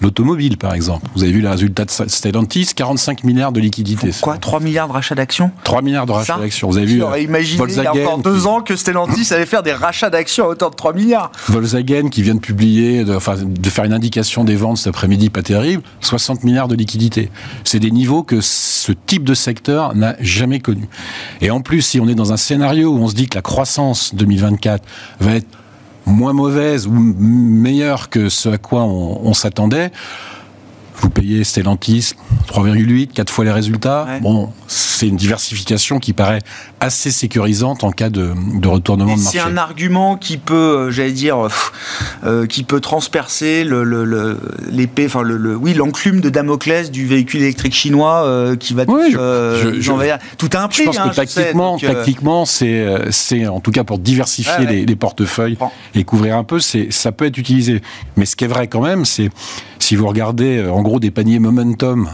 L'automobile, 0.00 0.58
par 0.58 0.74
exemple. 0.74 1.06
Vous 1.14 1.22
avez 1.22 1.32
vu 1.32 1.40
les 1.40 1.48
résultats 1.48 1.84
de 1.84 1.90
Stellantis, 1.90 2.70
45 2.74 3.24
milliards 3.24 3.52
de 3.52 3.60
liquidités. 3.60 4.10
Quoi 4.20 4.36
3 4.36 4.60
milliards 4.60 4.88
de 4.88 4.92
rachats 4.92 5.14
d'actions 5.14 5.50
3 5.64 5.82
milliards 5.82 6.06
de 6.06 6.12
rachats 6.12 6.38
d'actions. 6.38 6.68
Vous 6.68 6.76
avez 6.76 6.86
vu 6.86 6.98
J'aurais 6.98 7.24
imaginé 7.24 7.64
il 7.68 7.82
y 7.82 7.86
a 7.86 7.92
encore 7.92 8.18
deux 8.18 8.40
qui, 8.40 8.46
ans 8.46 8.60
que 8.60 8.76
Stellantis 8.76 9.32
allait 9.32 9.46
faire 9.46 9.62
des 9.62 9.72
rachats 9.72 10.10
d'actions 10.10 10.44
à 10.44 10.48
hauteur 10.48 10.70
de 10.70 10.76
3 10.76 10.92
milliards. 10.92 11.32
Volkswagen 11.48 12.08
qui 12.08 12.22
vient 12.22 12.34
de 12.34 12.40
publier, 12.40 13.04
de, 13.04 13.14
enfin, 13.14 13.36
de 13.36 13.70
faire 13.70 13.84
une 13.84 13.92
indication 13.92 14.44
des 14.44 14.56
ventes 14.56 14.78
cet 14.78 14.88
après-midi, 14.88 15.30
pas 15.30 15.42
terrible, 15.42 15.82
60 16.00 16.44
milliards 16.44 16.68
de 16.68 16.74
liquidités. 16.74 17.30
C'est 17.64 17.80
des 17.80 17.90
niveaux 17.90 18.22
que 18.22 18.40
ce 18.40 18.92
type 18.92 19.24
de 19.24 19.34
secteur 19.34 19.94
n'a 19.94 20.16
jamais 20.20 20.60
connus. 20.60 20.88
Et 21.40 21.50
en 21.50 21.60
plus, 21.60 21.82
si 21.82 22.00
on 22.00 22.08
est 22.08 22.14
dans 22.14 22.32
un 22.32 22.36
scénario 22.36 22.90
où 22.90 22.98
on 22.98 23.08
se 23.08 23.14
dit 23.14 23.28
que 23.28 23.36
la 23.36 23.42
croissance 23.42 24.14
2024 24.14 24.84
va 25.20 25.34
être 25.36 25.46
moins 26.06 26.32
mauvaise 26.32 26.86
ou 26.86 26.92
meilleure 26.92 28.08
que 28.08 28.28
ce 28.28 28.48
à 28.48 28.58
quoi 28.58 28.84
on, 28.84 29.26
on 29.26 29.34
s'attendait, 29.34 29.90
vous 30.98 31.10
payez 31.10 31.44
Stellantis 31.44 32.12
3,8, 32.48 33.08
4 33.08 33.30
fois 33.30 33.44
les 33.44 33.52
résultats. 33.52 34.06
Ouais. 34.08 34.20
Bon, 34.20 34.52
c'est 34.66 35.08
une 35.08 35.16
diversification 35.16 35.98
qui 35.98 36.12
paraît 36.12 36.40
assez 36.80 37.10
sécurisante 37.10 37.84
en 37.84 37.90
cas 37.90 38.10
de, 38.10 38.32
de 38.60 38.68
retournement 38.68 39.12
Et 39.14 39.16
de 39.16 39.20
c'est 39.20 39.38
marché. 39.38 39.52
un 39.52 39.56
argument 39.56 40.16
qui 40.16 40.36
peut, 40.36 40.54
euh, 40.54 40.90
j'allais 40.90 41.12
dire, 41.12 41.46
euh, 41.46 41.48
euh, 42.24 42.46
qui 42.46 42.64
peut 42.64 42.80
transpercer 42.80 43.64
le- 43.64 44.38
l'épée, 44.70 45.06
enfin 45.06 45.22
le, 45.22 45.36
le- 45.38 45.56
oui, 45.56 45.72
l'enclume 45.72 46.20
de 46.20 46.28
Damoclès 46.28 46.90
du 46.90 47.06
véhicule 47.06 47.40
électrique 47.42 47.74
chinois 47.74 48.24
euh, 48.26 48.56
qui 48.56 48.74
va 48.74 48.84
Oui, 48.88 49.10
je- 49.12 49.16
euh, 49.18 49.72
je- 49.74 49.80
je-. 49.80 49.92
Tout 50.36 50.50
un 50.54 50.68
prix. 50.68 50.82
Je 50.82 50.86
pense 50.88 50.98
hein, 50.98 51.08
que 51.08 51.14
sais, 51.14 51.20
tactiquement, 51.34 51.72
donc, 51.72 51.80
tactiquement, 51.80 52.44
c'est, 52.44 52.86
c'est 53.10 53.46
en 53.46 53.60
tout 53.60 53.70
cas 53.70 53.82
pour 53.84 53.98
diversifier 53.98 54.52
Ouais, 54.58 54.66
ouais. 54.66 54.72
Les, 54.72 54.86
les 54.86 54.96
portefeuilles 54.96 55.56
Bon. 55.58 55.70
et 55.94 56.04
couvrir 56.04 56.36
un 56.36 56.44
peu, 56.44 56.60
c'est, 56.60 56.88
ça 56.92 57.10
peut 57.10 57.24
être 57.24 57.38
utilisé. 57.38 57.80
Mais 58.16 58.26
ce 58.26 58.36
qui 58.36 58.44
est 58.44 58.48
vrai 58.48 58.68
quand 58.68 58.82
même, 58.82 59.04
c'est 59.06 59.30
si 59.78 59.96
vous 59.96 60.06
regardez 60.06 60.66
en 60.68 60.82
gros 60.82 61.00
des 61.00 61.10
paniers 61.10 61.38
momentum 61.38 62.10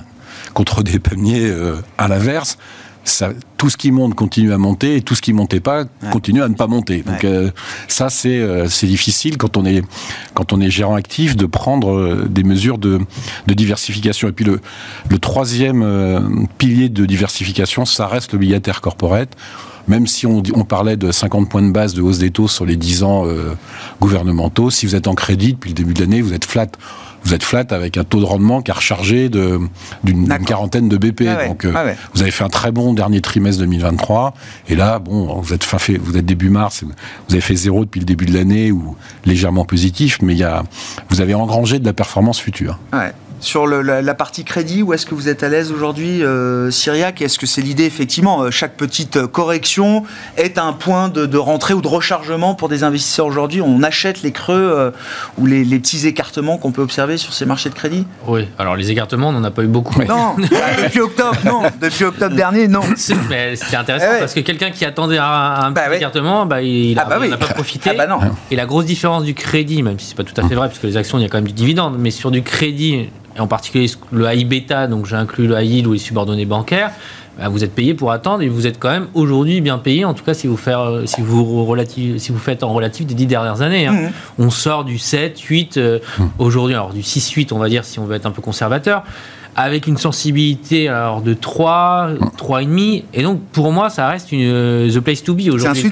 contre 0.55 0.83
des 0.83 0.99
paniers 0.99 1.47
euh, 1.49 1.77
à 1.99 2.07
l'inverse. 2.09 2.59
Ça, 3.05 3.31
tout 3.57 3.69
ce 3.69 3.77
qui 3.77 3.91
monte 3.91 4.15
continue 4.15 4.53
à 4.53 4.59
monter 4.59 4.97
et 4.97 5.01
tout 5.03 5.15
ce 5.17 5.23
qui 5.23 5.33
montait 5.33 5.59
pas 5.61 5.85
continue 6.13 6.43
à 6.43 6.49
ne 6.49 6.55
pas 6.55 6.69
monter. 6.69 7.03
Donc 7.03 7.23
Ouais. 7.23 7.29
euh, 7.29 7.51
ça 7.89 8.11
c'est 8.11 8.39
euh, 8.39 8.69
c'est 8.69 8.87
difficile 8.87 9.37
quand 9.39 9.57
on 9.57 9.65
est 9.67 9.83
quand 10.35 10.53
on 10.53 10.61
est 10.61 10.71
gérant 10.71 10.95
actif 10.95 11.37
de 11.37 11.47
prendre 11.47 11.91
euh, 11.93 12.27
des 12.29 12.45
mesures 12.45 12.79
de, 12.79 13.01
de 13.49 13.55
diversification. 13.55 14.29
Et 14.29 14.33
puis 14.33 14.45
le, 14.45 14.61
le 15.11 15.19
troisième 15.19 15.83
euh, 15.83 16.21
pilier 16.59 16.89
de 16.89 17.05
diversification, 17.07 17.85
ça 17.85 18.07
reste 18.07 18.33
l'obligataire 18.33 18.81
corporate. 18.81 19.31
Même 19.89 20.07
si 20.07 20.27
on, 20.27 20.45
on 20.55 20.65
parlait 20.65 20.97
de 20.97 21.11
50 21.11 21.49
points 21.49 21.63
de 21.63 21.73
base 21.73 21.95
de 21.95 22.03
hausse 22.03 22.19
des 22.19 22.31
taux 22.31 22.47
sur 22.47 22.65
les 22.65 22.77
10 22.77 23.03
ans 23.03 23.27
euh, 23.27 23.55
gouvernementaux, 24.01 24.71
si 24.71 24.87
vous 24.87 24.95
êtes 24.95 25.09
en 25.09 25.15
crédit 25.17 25.55
depuis 25.55 25.71
le 25.71 25.75
début 25.75 25.93
de 25.93 25.99
l'année, 26.01 26.21
vous 26.23 26.35
êtes 26.35 26.45
flat. 26.45 26.69
Vous 27.25 27.35
êtes 27.35 27.43
flat 27.43 27.65
avec 27.71 27.97
un 27.97 28.05
taux 28.05 28.21
de 28.21 28.25
rendement 28.25 28.63
qui 28.63 28.71
a 28.71 28.75
rechargé 28.75 29.29
d'une 29.29 30.29
quarantaine 30.47 30.89
de 30.89 30.97
BP. 30.97 31.23
Ah 31.29 31.37
ouais, 31.37 31.49
Donc, 31.49 31.65
euh, 31.65 31.73
ah 31.75 31.85
ouais. 31.85 31.97
vous 32.15 32.23
avez 32.23 32.31
fait 32.31 32.45
un 32.45 32.49
très 32.49 32.73
bon 32.73 32.93
dernier 32.95 33.21
trimestre 33.21 33.61
2023. 33.61 34.35
Et 34.69 34.75
là, 34.77 34.99
bon, 34.99 35.41
vous 35.41 35.53
êtes 35.55 35.65
fin 35.65 35.79
fait, 35.79 35.97
vous 35.97 36.17
êtes 36.17 36.27
début 36.27 36.51
mars, 36.51 36.85
vous 37.29 37.35
avez 37.35 37.41
fait 37.41 37.55
zéro 37.55 37.85
depuis 37.85 38.01
le 38.01 38.07
début 38.07 38.27
de 38.27 38.35
l'année 38.35 38.73
ou 38.73 38.97
légèrement 39.25 39.65
positif, 39.65 40.19
mais 40.23 40.35
il 40.35 40.39
y 40.39 40.45
a, 40.45 40.63
vous 41.11 41.21
avez 41.21 41.35
engrangé 41.35 41.79
de 41.79 41.85
la 41.85 41.93
performance 41.93 42.41
future. 42.41 42.79
Ouais. 42.93 43.13
Sur 43.43 43.67
le- 43.67 43.83
la, 43.83 44.03
la 44.03 44.15
partie 44.15 44.45
crédit, 44.45 44.85
où 44.85 44.93
est-ce 44.93 45.05
que 45.05 45.17
vous 45.17 45.29
êtes 45.29 45.43
à 45.43 45.49
l'aise 45.49 45.73
aujourd'hui, 45.73 46.23
euh, 46.23 46.71
Cyriac 46.71 47.21
Est-ce 47.21 47.41
que 47.41 47.47
c'est 47.47 47.61
l'idée, 47.61 47.83
effectivement, 47.87 48.43
euh, 48.43 48.51
chaque 48.53 48.77
petite 48.77 49.17
euh, 49.17 49.27
correction 49.27 50.05
est 50.37 50.59
un 50.59 50.73
point 50.73 51.09
de, 51.09 51.27
de 51.27 51.39
rentrée 51.39 51.75
ou 51.75 51.83
de 51.83 51.89
rechargement 51.89 52.55
pour 52.55 52.69
des 52.69 52.85
investisseurs 52.85 53.27
aujourd'hui? 53.27 53.61
On 53.61 53.83
achète 53.83 54.23
les 54.23 54.31
creux 54.31 54.55
euh, 54.55 54.91
ou 55.39 55.47
les, 55.47 55.65
les 55.65 55.81
petits 55.81 56.07
écartements 56.07 56.57
qu'on 56.57 56.71
peut 56.71 56.83
observer 56.83 57.17
sur 57.17 57.33
ces 57.35 57.45
marchés 57.45 57.69
de 57.69 57.75
crédit? 57.75 58.07
Oui, 58.29 58.47
alors 58.61 58.77
les 58.77 58.93
écartements, 58.93 59.31
on 59.31 59.33
n'en 59.33 59.43
a 59.43 59.51
pas 59.51 59.65
eu 59.65 59.67
beaucoup. 59.67 60.01
Non, 60.05 60.37
depuis 60.85 61.01
octobre, 61.01 61.37
non. 61.45 61.63
Depuis 61.81 62.05
octobre 62.05 62.37
dernier, 62.37 62.69
non. 62.69 62.83
C'était 62.97 63.57
intéressant 63.77 64.07
Eh 64.09 64.13
ouais. 64.13 64.19
parce 64.21 64.35
que 64.35 64.41
quelqu'un 64.41 64.71
qui 64.71 64.85
attendait 64.85 65.19
un, 65.19 65.25
un 65.25 65.71
Bah 65.73 65.83
petit 65.89 65.97
écartement, 65.97 66.47
bah, 66.47 66.63
il 66.63 66.95
n'a 66.95 67.03
Ah 67.07 67.09
bah 67.09 67.19
oui. 67.21 67.29
pas 67.31 67.47
profité. 67.49 67.91
Ah 67.99 68.07
non. 68.07 68.21
Et 68.53 68.57
la 68.57 68.67
grosse 68.67 68.85
différence 68.85 69.25
du 69.25 69.35
crédit, 69.35 69.83
même 69.83 69.99
si 69.99 70.07
c'est 70.07 70.17
pas 70.17 70.23
tout 70.23 70.41
à 70.41 70.47
fait 70.49 70.55
vrai, 70.55 70.69
parce 70.69 70.79
que 70.79 70.87
les 70.87 70.97
actions, 70.97 71.19
il 71.19 71.23
y 71.23 71.25
a 71.25 71.29
quand 71.29 71.39
même 71.39 71.49
du 71.49 71.53
dividende, 71.53 71.97
mais 71.99 72.13
sur 72.13 72.31
du 72.31 72.43
crédit, 72.43 73.09
et 73.37 73.41
en 73.41 73.47
particulier 73.47 73.91
le 74.11 74.33
high 74.33 74.47
beta, 74.47 74.87
donc 74.87 75.07
j'ai 75.07 75.17
inclus 75.17 75.47
le 75.47 75.61
yield 75.63 75.87
ou 75.87 75.93
les 75.93 75.99
subordonnés 75.99 76.45
bancaires, 76.45 76.93
bah, 77.39 77.49
vous 77.49 77.65
êtes 77.65 77.75
payé 77.75 77.95
pour 77.95 78.13
attendre 78.13 78.43
et 78.43 78.49
vous 78.49 78.67
êtes 78.67 78.79
quand 78.79 78.91
même 78.91 79.07
aujourd'hui 79.15 79.63
bien 79.63 79.79
payé, 79.79 80.05
en 80.05 80.13
tout 80.13 80.25
cas 80.25 80.35
si 80.35 80.47
vous, 80.47 80.59
faire, 80.59 80.81
euh, 80.81 81.07
si 81.07 81.23
vous, 81.23 81.65
relative, 81.65 82.19
si 82.19 82.31
vous 82.31 82.39
faites 82.39 82.63
en 82.63 82.75
relatif 82.75 83.07
des 83.07 83.15
dix 83.15 83.27
dernières 83.27 83.63
années. 83.63 83.87
Hein. 83.87 83.93
Mmh. 83.93 84.11
On 84.39 84.51
sort 84.51 84.85
du 84.85 84.99
7, 84.99 85.41
8, 85.41 85.77
euh, 85.77 85.99
mmh. 86.19 86.25
aujourd'hui, 86.39 86.75
alors 86.75 86.93
du 86.93 87.03
6, 87.03 87.31
8, 87.31 87.53
on 87.53 87.59
va 87.59 87.71
dire, 87.71 87.85
si 87.85 87.99
on 87.99 88.05
veut 88.05 88.17
être 88.17 88.27
un 88.27 88.33
peu 88.33 88.43
conservateur 88.43 89.05
avec 89.55 89.87
une 89.87 89.97
sensibilité 89.97 90.89
alors, 90.89 91.21
de 91.21 91.35
3, 91.35 92.11
3,5. 92.39 93.05
Et 93.13 93.23
donc, 93.23 93.41
pour 93.53 93.73
moi, 93.73 93.91
ça 93.91 94.09
reste 94.09 94.33
une, 94.33 94.41
euh, 94.43 94.91
the 94.91 95.01
place 95.01 95.23
to 95.23 95.35
be 95.35 95.49
aujourd'hui. 95.51 95.91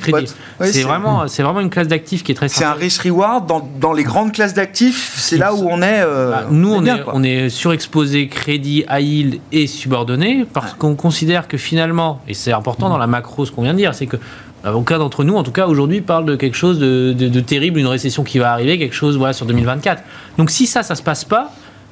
C'est 0.61 0.83
vraiment, 0.83 1.29
c'est 1.29 1.43
vraiment 1.43 1.61
une 1.61 1.71
classe 1.71 1.89
d'actifs 1.89 2.23
qui 2.23 2.33
est 2.33 2.35
très 2.35 2.49
C'est 2.49 2.65
un 2.65 2.73
risk-reward. 2.73 3.47
Dans, 3.47 3.69
dans, 3.81 3.93
les 3.93 4.03
grandes 4.03 4.33
classes 4.33 4.55
d'actifs, 4.55 5.15
c'est 5.17 5.37
là 5.37 5.55
où 5.55 5.69
on 5.69 5.83
est. 5.83 6.03
Euh, 6.03 6.31
bah, 6.31 6.47
nous, 6.51 6.73
on, 6.73 6.85
est, 6.87 7.03
on 7.13 7.23
est 7.23 7.49
surexposé 7.49 8.29
crédit, 8.29 8.85
high 8.91 9.07
yield 9.07 9.41
et 9.53 9.67
subordonné 9.67 10.47
parce 10.53 10.75
qu'on 10.75 10.95
considère 10.95 11.49
que 11.49 11.59
finalement, 11.59 12.21
et 12.29 12.35
c'est 12.35 12.53
important 12.53 12.89
dans 12.89 12.99
la 12.99 13.07
macro 13.07 13.45
ce 13.45 13.53
qu'on 13.53 13.63
vient 13.63 13.73
de 13.73 13.79
dire, 13.79 13.95
c'est 13.95 14.07
que 14.07 14.17
bah, 14.63 14.75
aucun 14.75 14.99
d'entre 14.99 15.25
nous, 15.25 15.37
en 15.37 15.43
tout 15.43 15.53
cas 15.53 15.67
aujourd'hui, 15.67 16.01
parle 16.01 16.27
de 16.27 16.37
quelque 16.37 16.57
chose 16.57 16.79
de, 16.79 17.13
de, 17.13 17.41
terrible, 17.41 17.79
une 17.79 17.87
récession 17.87 18.25
qui 18.25 18.39
va 18.39 18.53
arriver, 18.53 18.79
quelque 18.79 18.95
chose 18.95 19.17
voilà, 19.17 19.33
sur 19.33 19.47
2024. 19.47 20.03
Donc 20.37 20.51
si 20.51 20.67
ça, 20.67 20.83
ça 20.83 20.95
se 20.95 21.03
passe 21.03 21.25
pas, 21.25 21.51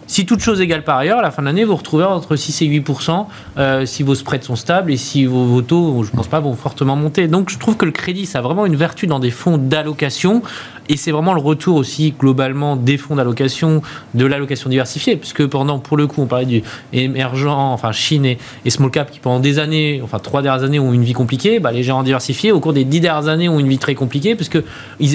si 0.08 0.24
toute 0.24 0.40
chose 0.40 0.60
égale 0.62 0.84
par 0.84 0.96
ailleurs, 0.96 1.18
à 1.18 1.22
la 1.22 1.30
fin 1.30 1.42
de 1.42 1.46
l'année, 1.46 1.64
vous 1.64 1.76
retrouvez 1.76 2.04
entre 2.04 2.34
6 2.34 2.62
et 2.62 2.66
8% 2.66 3.26
euh, 3.58 3.84
si 3.84 4.02
vos 4.02 4.14
spreads 4.14 4.42
sont 4.42 4.56
stables 4.56 4.90
et 4.90 4.96
si 4.96 5.26
vos, 5.26 5.60
taux, 5.60 6.02
je 6.02 6.10
ne 6.10 6.16
pense 6.16 6.28
pas, 6.28 6.40
vont 6.40 6.54
fortement 6.54 6.96
monter. 6.96 7.28
Donc 7.28 7.50
je 7.50 7.58
trouve 7.58 7.76
que 7.76 7.84
le 7.84 7.92
crédit, 7.92 8.24
ça 8.24 8.38
a 8.38 8.42
vraiment 8.42 8.64
une 8.64 8.74
vertu 8.74 9.06
dans 9.06 9.20
des 9.20 9.30
fonds 9.30 9.58
d'allocation 9.58 10.42
et 10.88 10.96
c'est 10.96 11.10
vraiment 11.10 11.34
le 11.34 11.40
retour 11.40 11.76
aussi 11.76 12.14
globalement 12.18 12.74
des 12.74 12.96
fonds 12.96 13.16
d'allocation, 13.16 13.82
de 14.14 14.24
l'allocation 14.24 14.70
diversifiée, 14.70 15.16
puisque 15.16 15.46
pendant, 15.46 15.78
pour 15.78 15.96
le 15.96 16.06
coup, 16.06 16.22
on 16.22 16.26
parlait 16.26 16.46
du 16.46 16.62
émergent, 16.92 17.46
enfin 17.46 17.92
Chine 17.92 18.24
et, 18.24 18.38
small 18.68 18.90
cap 18.90 19.10
qui 19.10 19.20
pendant 19.20 19.40
des 19.40 19.58
années, 19.58 20.00
enfin 20.02 20.18
trois 20.18 20.40
dernières 20.40 20.64
années 20.64 20.78
ont 20.78 20.92
une 20.92 21.04
vie 21.04 21.12
compliquée, 21.12 21.60
bah, 21.60 21.72
les 21.72 21.82
géants 21.82 22.02
diversifiés 22.02 22.52
au 22.52 22.60
cours 22.60 22.72
des 22.72 22.84
dix 22.84 23.00
dernières 23.00 23.28
années 23.28 23.48
ont 23.48 23.58
une 23.58 23.68
vie 23.68 23.78
très 23.78 23.94
compliquée, 23.94 24.34
puisque 24.34 24.58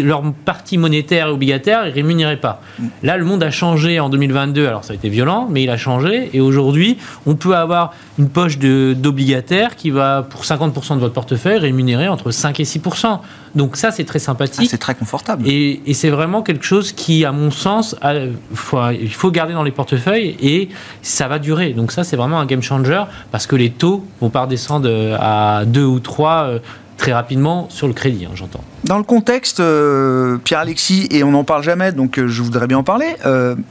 leur 0.04 0.22
partie 0.46 0.78
monétaire 0.78 1.28
et 1.28 1.32
obligataire, 1.32 1.88
ils 1.88 1.94
rémunéraient 1.94 2.38
pas. 2.38 2.62
Là, 3.02 3.18
le 3.18 3.26
monde 3.26 3.42
a 3.42 3.50
changé 3.50 4.00
en 4.00 4.10
2022, 4.10 4.68
alors 4.68 4.83
ça 4.84 4.94
a 4.94 4.96
été 4.96 5.10
violent, 5.10 5.48
mais 5.50 5.64
il 5.64 5.70
a 5.70 5.78
changé, 5.78 6.30
et 6.34 6.42
aujourd'hui, 6.42 6.98
on 7.26 7.36
peut 7.36 7.56
avoir 7.56 7.94
une 8.20 8.30
poche 8.30 8.58
d'obligataire 8.60 9.76
qui 9.76 9.90
va, 9.90 10.26
pour 10.28 10.44
50% 10.44 10.96
de 10.96 11.00
votre 11.00 11.14
portefeuille, 11.14 11.58
rémunérer 11.58 12.08
entre 12.08 12.32
5 12.32 12.60
et 12.60 12.64
6%. 12.64 13.20
Donc 13.56 13.78
ça, 13.78 13.92
c'est 13.92 14.04
très 14.04 14.20
sympathique. 14.20 14.66
Ah, 14.66 14.70
c'est 14.70 14.78
très 14.78 14.96
confortable. 14.96 15.48
Et, 15.48 15.82
c'est 15.94 16.10
vraiment 16.10 16.42
quelque 16.42 16.66
chose 16.66 16.92
qui, 16.92 17.24
à 17.24 17.32
mon 17.32 17.52
sens, 17.52 17.96
il 18.04 19.14
faut 19.14 19.32
garder 19.32 19.54
dans 19.54 19.64
les 19.64 19.72
portefeuilles 19.72 20.36
et 20.42 20.70
ça 21.02 21.28
va 21.28 21.40
durer. 21.40 21.74
Donc 21.74 21.92
ça, 21.92 22.04
c'est 22.04 22.16
vraiment 22.16 22.40
un 22.40 22.46
game 22.46 22.62
changer 22.62 23.04
parce 23.32 23.48
que 23.48 23.56
les 23.56 23.70
taux 23.70 24.06
vont 24.22 24.30
pas 24.30 24.44
redescendre 24.44 24.90
à 25.20 25.66
2 25.66 25.84
ou 25.84 26.00
3 26.00 26.32
euh, 26.32 26.60
très 26.98 27.14
rapidement 27.14 27.68
sur 27.70 27.88
le 27.88 27.94
crédit, 27.94 28.26
hein, 28.26 28.32
j'entends. 28.36 28.64
Dans 28.84 28.98
le 28.98 29.04
contexte, 29.04 29.60
euh, 29.60 30.38
Pierre-Alexis, 30.38 31.08
et 31.12 31.24
on 31.24 31.32
n'en 31.32 31.44
parle 31.44 31.64
jamais, 31.64 31.92
donc 31.92 32.18
euh, 32.18 32.28
je 32.28 32.42
voudrais 32.42 32.68
bien 32.68 32.78
en 32.78 32.84
parler, 32.84 33.16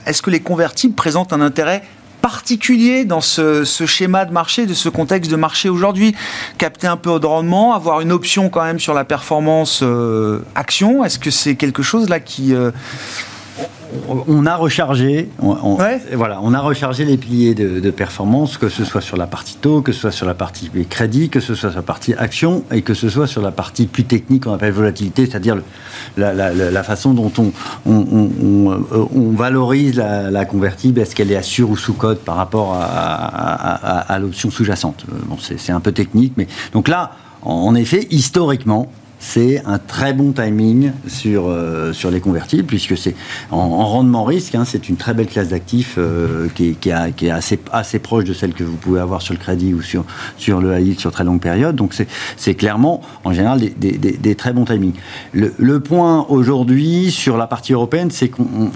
est-ce 0.07 0.23
que 0.23 0.31
les 0.31 0.41
convertibles 0.41 0.95
présentent 0.95 1.33
un 1.33 1.41
intérêt 1.41 1.83
particulier 2.21 3.05
dans 3.05 3.21
ce, 3.21 3.65
schéma 3.65 4.25
de 4.25 4.33
marché, 4.33 4.67
de 4.67 4.75
ce 4.75 4.89
contexte 4.89 5.31
de 5.31 5.37
marché 5.37 5.69
aujourd'hui? 5.69 6.15
Capter 6.57 6.87
un 6.87 6.97
peu 6.97 7.19
de 7.19 7.27
rendement, 7.27 7.75
avoir 7.75 8.01
une 8.01 8.13
option 8.13 8.49
quand 8.49 8.63
même 8.63 8.79
sur 8.79 8.95
la 8.95 9.05
performance 9.05 9.81
euh, 9.83 10.41
action, 10.55 11.05
est-ce 11.05 11.19
que 11.19 11.31
c'est 11.31 11.57
quelque 11.57 11.83
chose 11.83 12.09
là 12.09 12.21
qui... 12.21 12.55
Euh, 13.93 14.15
on 14.27 14.47
a 14.47 14.57
rechargé, 14.57 15.29
on, 15.41 15.79
voilà, 16.15 16.41
on 16.43 16.55
a 16.55 16.61
rechargé 16.61 17.05
les 17.05 17.17
piliers 17.17 17.55
de, 17.55 17.91
performance, 17.91 18.57
que 18.57 18.69
ce 18.69 18.85
soit 18.85 19.01
sur 19.01 19.17
la 19.17 19.27
partie 19.27 19.57
taux, 19.57 19.83
que 19.83 19.93
ce 19.93 20.01
soit 20.01 20.11
sur 20.11 20.27
la 20.27 20.35
partie 20.35 20.71
crédit, 20.89 21.29
que 21.29 21.41
ce 21.41 21.55
soit 21.55 21.71
sur 21.71 21.77
la 21.79 21.83
partie 21.83 22.15
action 22.15 22.65
et 22.71 22.83
que 22.83 22.95
ce 22.95 23.09
soit 23.09 23.27
sur 23.27 23.43
la 23.43 23.51
partie 23.51 23.87
plus 23.87 24.05
technique 24.05 24.45
qu'on 24.45 24.55
appelle 24.55 24.73
volatilité, 24.73 25.27
c'est-à-dire 25.27 25.57
la, 26.17 26.83
façon 26.83 27.13
dont 27.15 27.33
on, 27.39 27.53
on, 27.87 29.31
valorise 29.33 29.97
la, 29.97 30.45
convertible, 30.45 31.01
est-ce 31.01 31.15
qu'elle 31.15 31.31
est 31.31 31.37
à 31.37 31.43
sur 31.43 31.71
ou 31.71 31.77
sous 31.77 31.95
code 31.95 32.19
par 32.19 32.37
rapport 32.37 32.75
à, 32.75 34.19
l'option 34.19 34.51
sous-jacente. 34.51 35.05
Euh, 35.09 35.17
bon, 35.27 35.37
c'est 35.39 35.73
un 35.73 35.81
peu 35.81 35.93
technique, 35.93 36.35
mais 36.37 36.47
donc 36.73 36.89
là, 36.89 37.13
en 37.43 37.75
effet, 37.75 38.07
historiquement, 38.11 38.91
c'est 39.23 39.63
un 39.67 39.79
très 39.79 40.13
bon 40.13 40.33
timing 40.33 40.91
sur, 41.07 41.45
euh, 41.47 41.93
sur 41.93 42.11
les 42.11 42.21
convertibles, 42.21 42.65
puisque 42.65 42.99
c'est 42.99 43.15
en, 43.53 43.87
rendement 43.87 44.25
risque, 44.25 44.57
hein, 44.57 44.65
c'est 44.67 44.89
une 44.89 44.97
très 44.97 45.15
belle 45.15 45.29
classe 45.29 45.49
d'actifs 45.51 45.95
euh, 45.97 46.49
qui, 46.57 46.75
qui, 46.75 46.91
est 46.91 47.31
assez, 47.31 47.61
assez 47.71 48.01
proche 48.01 48.25
de 48.25 48.33
celle 48.33 48.53
que 48.53 48.65
vous 48.65 48.77
pouvez 48.77 48.99
avoir 48.99 49.23
sur 49.23 49.33
le 49.33 49.39
crédit 49.39 49.75
ou 49.75 49.81
sur, 49.81 50.05
sur 50.37 50.61
le 50.61 50.77
high 50.77 50.99
sur 50.99 51.13
très 51.13 51.23
longue 51.23 51.41
période. 51.41 51.77
Donc 51.77 51.95
c'est 52.37 52.55
clairement, 52.57 53.01
en 53.23 53.33
général, 53.33 53.61
des, 53.61 53.93
des, 53.93 54.35
très 54.35 54.53
bons 54.53 54.65
timings. 54.65 54.95
Le, 55.33 55.55
le 55.57 55.79
point 55.79 56.27
aujourd'hui 56.29 57.13
sur 57.13 57.37
la 57.37 57.47
partie 57.47 57.75
européenne, 57.75 58.11
c'est 58.11 58.29
qu'on 58.29 58.73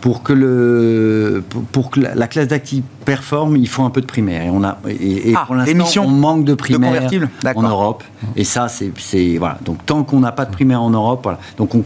pour 0.00 0.22
que 0.22 0.32
le 0.32 1.42
pour 1.72 1.90
que 1.90 2.00
la, 2.00 2.28
classe 2.28 2.48
d'actifs 2.48 2.84
performe, 3.04 3.56
il 3.56 3.68
faut 3.68 3.82
un 3.82 3.90
peu 3.90 4.00
de 4.00 4.06
primaire. 4.06 4.42
Et 4.42 4.50
on 4.50 4.62
a 4.62 4.78
et, 4.88 5.34
ah, 5.36 5.44
pour 5.46 5.56
l'instant, 5.56 6.04
on 6.04 6.08
manque 6.08 6.44
de 6.44 6.54
primaire 6.54 7.08
en 7.54 7.62
Europe. 7.62 8.04
Et 8.36 8.44
ça, 8.44 8.68
c'est 8.68 9.31
voilà. 9.38 9.58
Donc 9.64 9.84
tant 9.86 10.02
qu'on 10.04 10.20
n'a 10.20 10.32
pas 10.32 10.44
de 10.44 10.52
primaire 10.52 10.82
en 10.82 10.90
Europe, 10.90 11.20
voilà. 11.22 11.38
Donc 11.56 11.74
on, 11.74 11.84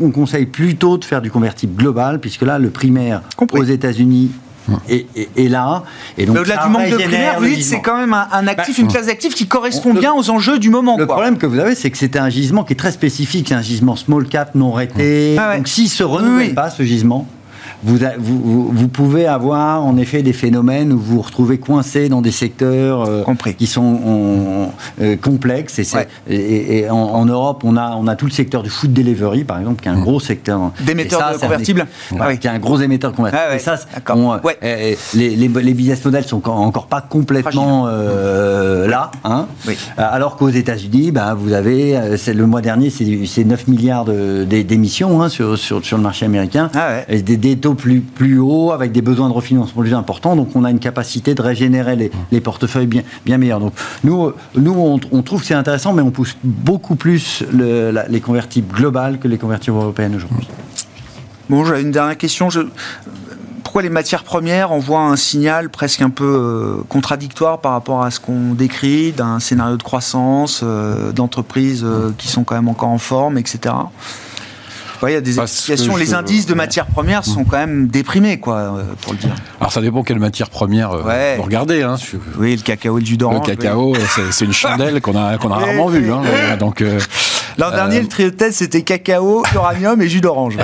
on, 0.00 0.10
conseille 0.10 0.46
plutôt 0.46 0.98
de 0.98 1.04
faire 1.04 1.22
du 1.22 1.30
convertible 1.30 1.74
global, 1.74 2.20
puisque 2.20 2.42
là, 2.42 2.58
le 2.58 2.70
primaire 2.70 3.22
aux 3.52 3.64
États-Unis 3.64 4.30
et, 4.88 5.48
là. 5.48 5.84
Et 6.16 6.26
donc, 6.26 6.38
au-delà 6.38 6.64
du 6.64 6.72
manque 6.72 6.90
de 6.90 6.96
primaire, 6.96 7.38
vous 7.38 7.46
dites 7.46 7.62
c'est 7.62 7.80
quand 7.80 7.98
même 7.98 8.14
un, 8.14 8.46
actif, 8.46 8.78
une 8.78 8.86
bah, 8.86 8.92
classe 8.94 9.06
d'actifs 9.06 9.34
qui 9.34 9.46
correspond 9.46 9.94
bien 9.94 10.12
aux 10.14 10.30
enjeux 10.30 10.58
du 10.58 10.70
moment. 10.70 10.96
Le 10.96 11.06
problème 11.06 11.36
que 11.36 11.46
vous 11.46 11.58
avez, 11.58 11.74
c'est 11.74 11.90
que 11.90 11.98
c'est 11.98 12.16
un 12.16 12.30
gisement 12.30 12.64
qui 12.64 12.72
est 12.72 12.76
très 12.76 12.92
spécifique. 12.92 13.48
C'est 13.48 13.54
un 13.54 13.62
gisement 13.62 13.96
small 13.96 14.26
cap 14.26 14.54
non 14.54 14.72
raté. 14.72 15.36
Ah 15.38 15.56
donc 15.56 15.68
s'il 15.68 15.88
se 15.88 16.02
renouvelle 16.02 16.54
pas, 16.54 16.70
ce 16.70 16.82
gisement, 16.82 17.26
vous, 17.84 17.98
vous, 18.18 18.70
vous, 18.72 18.88
pouvez 18.88 19.26
avoir 19.26 19.84
en 19.84 19.96
effet 19.98 20.22
des 20.22 20.32
phénomènes 20.32 20.92
où 20.92 20.98
vous 20.98 21.16
vous 21.16 21.22
retrouvez 21.22 21.58
coincé 21.58 22.08
dans 22.08 22.22
des 22.22 22.30
secteurs 22.30 23.04
euh, 23.06 23.24
qui 23.58 23.66
sont 23.66 24.70
euh, 25.00 25.16
complexes. 25.16 25.80
Et, 26.28 26.78
et, 26.78 26.90
en, 26.90 27.24
Europe, 27.26 27.62
on 27.64 27.76
a, 27.76 27.94
on 27.96 28.06
a 28.06 28.16
tout 28.16 28.24
le 28.24 28.30
secteur 28.30 28.62
du 28.62 28.70
food 28.70 28.92
delivery, 28.92 29.44
par 29.44 29.58
exemple, 29.58 29.82
qui 29.82 29.88
est 29.88 29.92
un 29.92 29.96
mmh. 29.96 30.02
gros 30.02 30.18
secteur. 30.18 30.72
D'émetteurs 30.80 31.34
de 31.34 31.38
convertibles 31.38 31.86
ah 32.18 32.34
Qui 32.36 32.46
est 32.46 32.50
un 32.50 32.58
gros 32.58 32.80
émetteur 32.80 33.10
de 33.10 33.16
convertibles. 33.16 33.44
Ah 33.50 33.54
et 33.54 33.58
ça, 33.58 33.76
euh, 34.10 34.94
les, 35.14 35.36
les, 35.36 35.74
business 35.74 36.02
models 36.04 36.24
sont 36.24 36.48
encore, 36.48 36.86
pas 36.86 37.02
complètement 37.02 37.86
là. 37.86 39.10
Hein 39.24 39.46
Alors 39.98 40.36
qu'aux 40.36 40.48
États-Unis, 40.48 41.10
ben, 41.10 41.34
vous 41.34 41.52
avez, 41.52 42.16
le 42.26 42.46
mois 42.46 42.62
dernier, 42.62 42.90
c'est 42.90 43.44
9 43.44 43.68
milliards 43.68 44.06
d'émissions 44.06 45.22
hein, 45.22 45.28
sur, 45.28 45.58
sur, 45.58 45.84
sur, 45.84 45.98
le 45.98 46.02
marché 46.02 46.24
américain. 46.24 46.70
Ah 46.74 47.00
et 47.08 47.20
des, 47.22 47.36
des 47.36 47.56
taux 47.56 47.73
plus, 47.74 48.00
plus 48.00 48.38
haut, 48.38 48.72
avec 48.72 48.92
des 48.92 49.02
besoins 49.02 49.28
de 49.28 49.34
refinancement 49.34 49.82
plus 49.82 49.94
importants. 49.94 50.36
Donc, 50.36 50.54
on 50.54 50.64
a 50.64 50.70
une 50.70 50.78
capacité 50.78 51.34
de 51.34 51.42
régénérer 51.42 51.96
les, 51.96 52.10
les 52.32 52.40
portefeuilles 52.40 52.86
bien, 52.86 53.02
bien 53.24 53.38
meilleurs. 53.38 53.60
Donc, 53.60 53.72
nous, 54.02 54.32
nous 54.56 55.00
on, 55.12 55.22
trouve 55.22 55.40
que 55.40 55.46
c'est 55.46 55.54
intéressant, 55.54 55.92
mais 55.92 56.02
on 56.02 56.10
pousse 56.10 56.36
beaucoup 56.42 56.96
plus 56.96 57.44
les 57.52 58.20
convertibles 58.20 58.74
globales 58.74 59.18
que 59.18 59.28
les 59.28 59.38
convertibles 59.38 59.76
européennes 59.76 60.14
aujourd'hui. 60.16 60.48
Bon, 61.50 61.64
j'avais 61.64 61.82
une 61.82 61.90
dernière 61.90 62.16
question. 62.16 62.48
Pourquoi 63.62 63.82
les 63.82 63.90
matières 63.90 64.24
premières 64.24 64.72
envoient 64.72 65.02
un 65.02 65.16
signal 65.16 65.68
presque 65.68 66.00
un 66.00 66.10
peu 66.10 66.24
euh, 66.24 66.82
contradictoire 66.88 67.60
par 67.60 67.72
rapport 67.72 68.02
à 68.02 68.10
ce 68.10 68.20
qu'on 68.20 68.54
décrit 68.54 69.12
d'un 69.12 69.40
scénario 69.40 69.76
de 69.76 69.82
croissance, 69.82 70.60
euh, 70.62 71.12
d'entreprises 71.12 71.82
euh, 71.84 72.12
qui 72.16 72.28
sont 72.28 72.44
quand 72.44 72.54
même 72.54 72.68
encore 72.68 72.90
en 72.90 72.98
forme, 72.98 73.36
etc 73.36 73.74
il 75.10 75.14
y 75.14 75.16
a 75.16 75.20
des 75.20 75.40
explications. 75.40 75.96
Les 75.96 76.14
indices 76.14 76.46
de 76.46 76.54
matières 76.54 76.86
premières 76.86 77.24
sont 77.24 77.44
quand 77.44 77.58
même 77.58 77.88
déprimés, 77.88 78.38
quoi, 78.38 78.56
euh, 78.56 78.84
pour 79.00 79.12
le 79.12 79.18
dire. 79.18 79.34
Alors 79.60 79.72
ça 79.72 79.80
dépend 79.80 80.02
quelle 80.02 80.18
matière 80.18 80.50
première 80.50 80.92
euh, 80.92 81.34
vous 81.36 81.42
regardez. 81.42 81.82
Hein, 81.82 81.96
oui, 82.38 82.56
le 82.56 82.62
cacao 82.62 82.98
et 82.98 83.00
le 83.00 83.06
jus 83.06 83.16
d'orange. 83.16 83.46
Le 83.48 83.54
cacao, 83.56 83.94
c'est 84.30 84.44
une 84.44 84.52
chandelle 84.52 85.00
qu'on 85.00 85.16
a, 85.16 85.38
qu'on 85.38 85.50
a 85.50 85.56
rarement 85.58 85.88
vue. 85.88 86.10
Hein, 86.10 86.22
donc, 86.58 86.80
euh, 86.80 86.98
L'an 87.56 87.70
dernier, 87.70 88.00
le 88.00 88.08
trio 88.08 88.30
de 88.30 88.36
c'était 88.50 88.82
cacao, 88.82 89.44
uranium 89.54 90.00
et 90.02 90.08
jus 90.08 90.20
d'orange. 90.20 90.56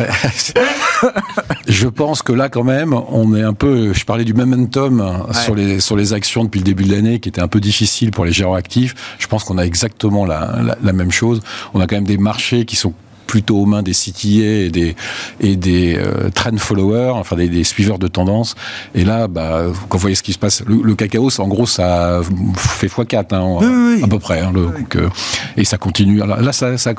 je 1.68 1.86
pense 1.86 2.22
que 2.22 2.32
là, 2.32 2.48
quand 2.48 2.64
même, 2.64 2.94
on 2.94 3.34
est 3.34 3.42
un 3.42 3.54
peu. 3.54 3.92
Je 3.92 4.04
parlais 4.04 4.24
du 4.24 4.34
momentum 4.34 5.24
sur, 5.32 5.54
les, 5.54 5.80
sur 5.80 5.96
les 5.96 6.12
actions 6.12 6.44
depuis 6.44 6.58
le 6.58 6.64
début 6.64 6.84
de 6.84 6.92
l'année, 6.92 7.20
qui 7.20 7.28
était 7.28 7.40
un 7.40 7.48
peu 7.48 7.60
difficile 7.60 8.10
pour 8.10 8.24
les 8.24 8.32
gérants 8.32 8.54
actifs. 8.54 8.94
Je 9.18 9.26
pense 9.28 9.44
qu'on 9.44 9.58
a 9.58 9.62
exactement 9.62 10.26
la, 10.26 10.76
la 10.82 10.92
même 10.92 11.12
chose. 11.12 11.40
On 11.74 11.80
a 11.80 11.86
quand 11.86 11.96
même 11.96 12.06
des 12.06 12.18
marchés 12.18 12.64
qui 12.64 12.76
sont 12.76 12.92
plutôt 13.30 13.58
aux 13.58 13.66
mains 13.66 13.84
des 13.84 13.92
CTA 13.92 14.64
et 14.66 14.70
des, 14.70 14.96
et 15.38 15.54
des 15.54 15.96
euh, 15.96 16.30
trend 16.34 16.56
followers, 16.56 17.12
enfin 17.14 17.36
des, 17.36 17.62
suiveurs 17.62 18.00
de 18.00 18.08
tendance. 18.08 18.56
Et 18.92 19.04
là, 19.04 19.28
bah, 19.28 19.66
quand 19.88 19.98
vous 19.98 20.02
voyez 20.02 20.16
ce 20.16 20.22
qui 20.24 20.32
se 20.32 20.38
passe, 20.38 20.64
le, 20.66 20.94
cacao, 20.96 21.30
en 21.38 21.46
gros, 21.46 21.64
ça 21.64 22.22
fait 22.56 22.88
x4 22.88 23.34
hein, 23.36 24.00
à 24.02 24.08
peu 24.08 24.18
près. 24.18 24.40
Hein, 24.40 24.52
euh, 24.56 25.08
et 25.56 25.64
ça 25.64 25.78
continue. 25.78 26.18
là, 26.18 26.52
ça, 26.52 26.76
ça, 26.76 26.92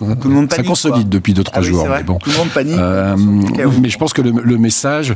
ça 0.49 0.63
consolide 0.63 1.09
depuis 1.09 1.33
2-3 1.33 1.49
ah 1.51 1.61
jours. 1.61 1.87
Mais 1.89 2.03
bon. 2.03 2.17
Tout 2.17 2.29
le 2.29 2.37
monde 2.37 2.49
panique. 2.49 2.77
Euh, 2.77 3.17
mais 3.81 3.89
je 3.89 3.97
pense 3.97 4.13
que 4.13 4.21
le, 4.21 4.31
le 4.31 4.57
message, 4.57 5.13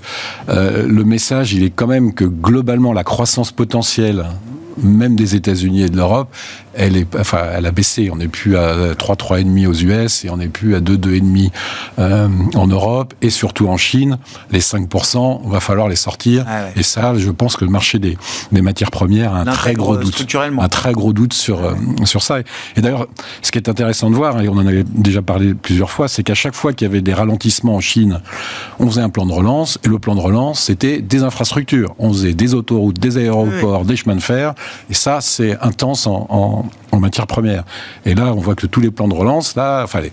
le 0.49 1.03
message, 1.05 1.53
il 1.53 1.63
est 1.63 1.70
quand 1.74 1.88
même 1.88 2.13
que 2.13 2.26
globalement, 2.26 2.91
la 2.91 3.05
croissance 3.05 3.53
potentielle 3.53 4.26
même 4.82 5.15
des 5.15 5.36
États-Unis 5.36 5.84
et 5.84 5.89
de 5.89 5.97
l'Europe, 5.97 6.30
elle 6.73 6.97
est, 6.97 7.15
enfin, 7.17 7.39
elle 7.55 7.65
a 7.65 7.71
baissé. 7.71 8.09
On 8.11 8.17
n'est 8.17 8.28
plus 8.28 8.57
à 8.57 8.95
3, 8.95 9.15
3,5 9.15 9.67
aux 9.67 9.73
US 9.73 10.26
et 10.26 10.30
on 10.30 10.38
n'est 10.38 10.47
plus 10.47 10.76
à 10.76 10.80
2, 10.80 10.97
2,5 10.97 11.49
euh, 11.99 12.28
en 12.55 12.67
Europe 12.67 13.13
et 13.21 13.30
surtout 13.30 13.67
en 13.67 13.78
Chine. 13.78 14.17
Les 14.51 14.59
5%, 14.59 15.41
on 15.43 15.49
va 15.49 15.59
falloir 15.59 15.88
les 15.88 15.95
sortir. 15.95 16.45
Ah 16.47 16.65
et 16.76 16.84
ça, 16.84 17.13
je 17.15 17.32
pense 17.32 17.55
que 17.55 17.65
le 17.65 17.71
marché 17.71 17.99
des, 17.99 18.17
des 18.51 18.61
matières 18.61 18.91
premières 18.91 19.34
a 19.34 19.39
un 19.39 19.45
très 19.45 19.73
gros 19.73 19.97
doute, 19.97 20.26
un 20.59 20.69
très 20.69 20.93
gros 20.93 21.13
doute 21.13 21.34
sur 21.34 21.63
euh, 21.63 21.73
sur 22.03 22.21
ça. 22.21 22.39
Et, 22.39 22.82
d'ailleurs, 22.82 23.07
ce 23.41 23.51
qui 23.51 23.57
est 23.57 23.69
intéressant 23.69 24.09
de 24.09 24.15
voir, 24.15 24.41
et 24.41 24.49
on 24.49 24.53
en 24.53 24.65
avait 24.65 24.84
déjà 24.84 25.21
parlé 25.21 25.53
plusieurs 25.53 25.89
fois, 25.89 26.07
c'est 26.07 26.23
qu'à 26.23 26.34
chaque 26.34 26.55
fois 26.55 26.73
qu'il 26.73 26.88
y 26.88 26.89
avait 26.89 27.01
des 27.01 27.13
ralentissements 27.13 27.76
en 27.76 27.80
Chine, 27.80 28.21
on 28.80 28.88
faisait 28.88 29.01
un 29.01 29.09
plan 29.09 29.26
de 29.26 29.32
relance 29.32 29.80
et 29.84 29.88
le 29.88 29.99
plan 29.99 30.15
de 30.15 30.21
relance, 30.21 30.61
c'était 30.61 31.01
des 31.01 31.23
infrastructures. 31.23 31.95
On 31.99 32.11
faisait 32.11 32.34
des 32.34 32.53
autoroutes, 32.53 32.99
des 32.99 33.17
aéroports, 33.17 33.86
des 33.86 33.95
chemins 33.95 34.15
de 34.15 34.21
fer. 34.21 34.53
Et 34.89 34.93
ça, 34.93 35.22
c'est 35.22 35.57
intense 35.61 36.07
en, 36.07 36.28
en, 36.30 36.66
en 36.91 36.99
matière 36.99 37.28
première. 37.28 37.63
Et 38.05 38.16
là, 38.16 38.34
on 38.34 38.39
voit 38.39 38.55
que 38.55 38.68
tous 38.68 38.82
les 38.82 38.91
plans 38.91 39.07
de 39.07 39.13
relance, 39.13 39.55
là, 39.55 39.84
enfin, 39.84 40.01
les, 40.01 40.11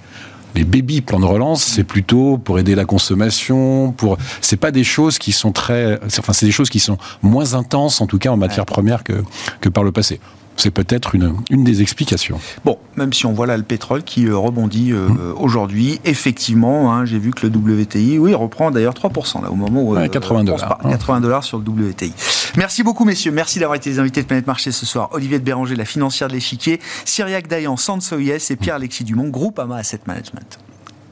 les 0.55 0.65
baby 0.65 1.01
plans 1.01 1.21
de 1.21 1.25
relance, 1.25 1.63
c'est 1.63 1.85
plutôt 1.85 2.39
pour 2.39 2.59
aider 2.59 2.75
la 2.75 2.85
consommation, 2.85 3.93
pour 3.93 4.19
c'est 4.41 4.57
pas 4.57 4.71
des 4.71 4.85
choses 4.85 5.19
qui 5.19 5.33
sont 5.33 5.53
très 5.53 5.99
enfin 6.19 6.33
c'est 6.33 6.47
des 6.47 6.53
choses 6.53 6.71
qui 6.71 6.81
sont 6.81 6.99
moins 7.23 7.55
intenses 7.55 8.01
en 8.01 8.07
tout 8.07 8.19
cas 8.19 8.31
en 8.31 8.37
matière 8.37 8.67
première 8.67 9.03
que 9.05 9.25
que 9.61 9.69
par 9.69 9.85
le 9.85 9.93
passé. 9.93 10.21
C'est 10.63 10.71
peut-être 10.71 11.17
une, 11.17 11.35
une 11.51 11.65
des 11.65 11.83
explications. 11.83 12.39
Bon, 12.65 12.79
même 12.95 13.13
si 13.13 13.27
on 13.27 13.33
voit 13.33 13.49
là 13.49 13.57
le 13.57 13.65
pétrole 13.65 14.05
qui 14.05 14.29
euh, 14.29 14.37
rebondit 14.37 14.93
euh, 14.93 15.09
mmh. 15.09 15.35
aujourd'hui, 15.37 16.01
effectivement, 16.05 16.95
hein, 16.95 17.05
j'ai 17.05 17.19
vu 17.19 17.33
que 17.33 17.45
le 17.45 17.53
WTI, 17.53 18.21
oui, 18.21 18.33
reprend 18.33 18.71
d'ailleurs 18.71 18.95
3% 18.95 19.43
là 19.43 19.51
au 19.51 19.57
moment 19.57 19.83
où... 19.83 19.97
80 19.97 20.41
euh, 20.41 20.45
dollars. 20.45 20.79
80 20.89 21.21
dollars 21.21 21.43
sur 21.43 21.59
le 21.59 21.65
WTI. 21.65 22.13
Merci 22.57 22.85
beaucoup 22.85 23.05
messieurs, 23.05 23.33
merci 23.33 23.59
d'avoir 23.59 23.75
été 23.75 23.91
les 23.91 23.99
invités 23.99 24.23
de 24.23 24.27
Planète 24.29 24.47
Marché 24.47 24.71
ce 24.71 24.87
soir. 24.87 25.09
Olivier 25.11 25.41
de 25.41 25.45
Béranger, 25.45 25.75
la 25.75 25.85
financière 25.85 26.29
de 26.29 26.35
l'échiquier, 26.35 26.79
Cyriac 27.05 27.49
Dayan, 27.49 27.77
Sansoyes 27.77 28.39
et 28.49 28.55
Pierre-Alexis 28.55 29.03
Dumont, 29.03 29.31
groupe 29.31 29.59
AMA 29.59 29.79
Asset 29.79 30.03
Management. 30.07 30.61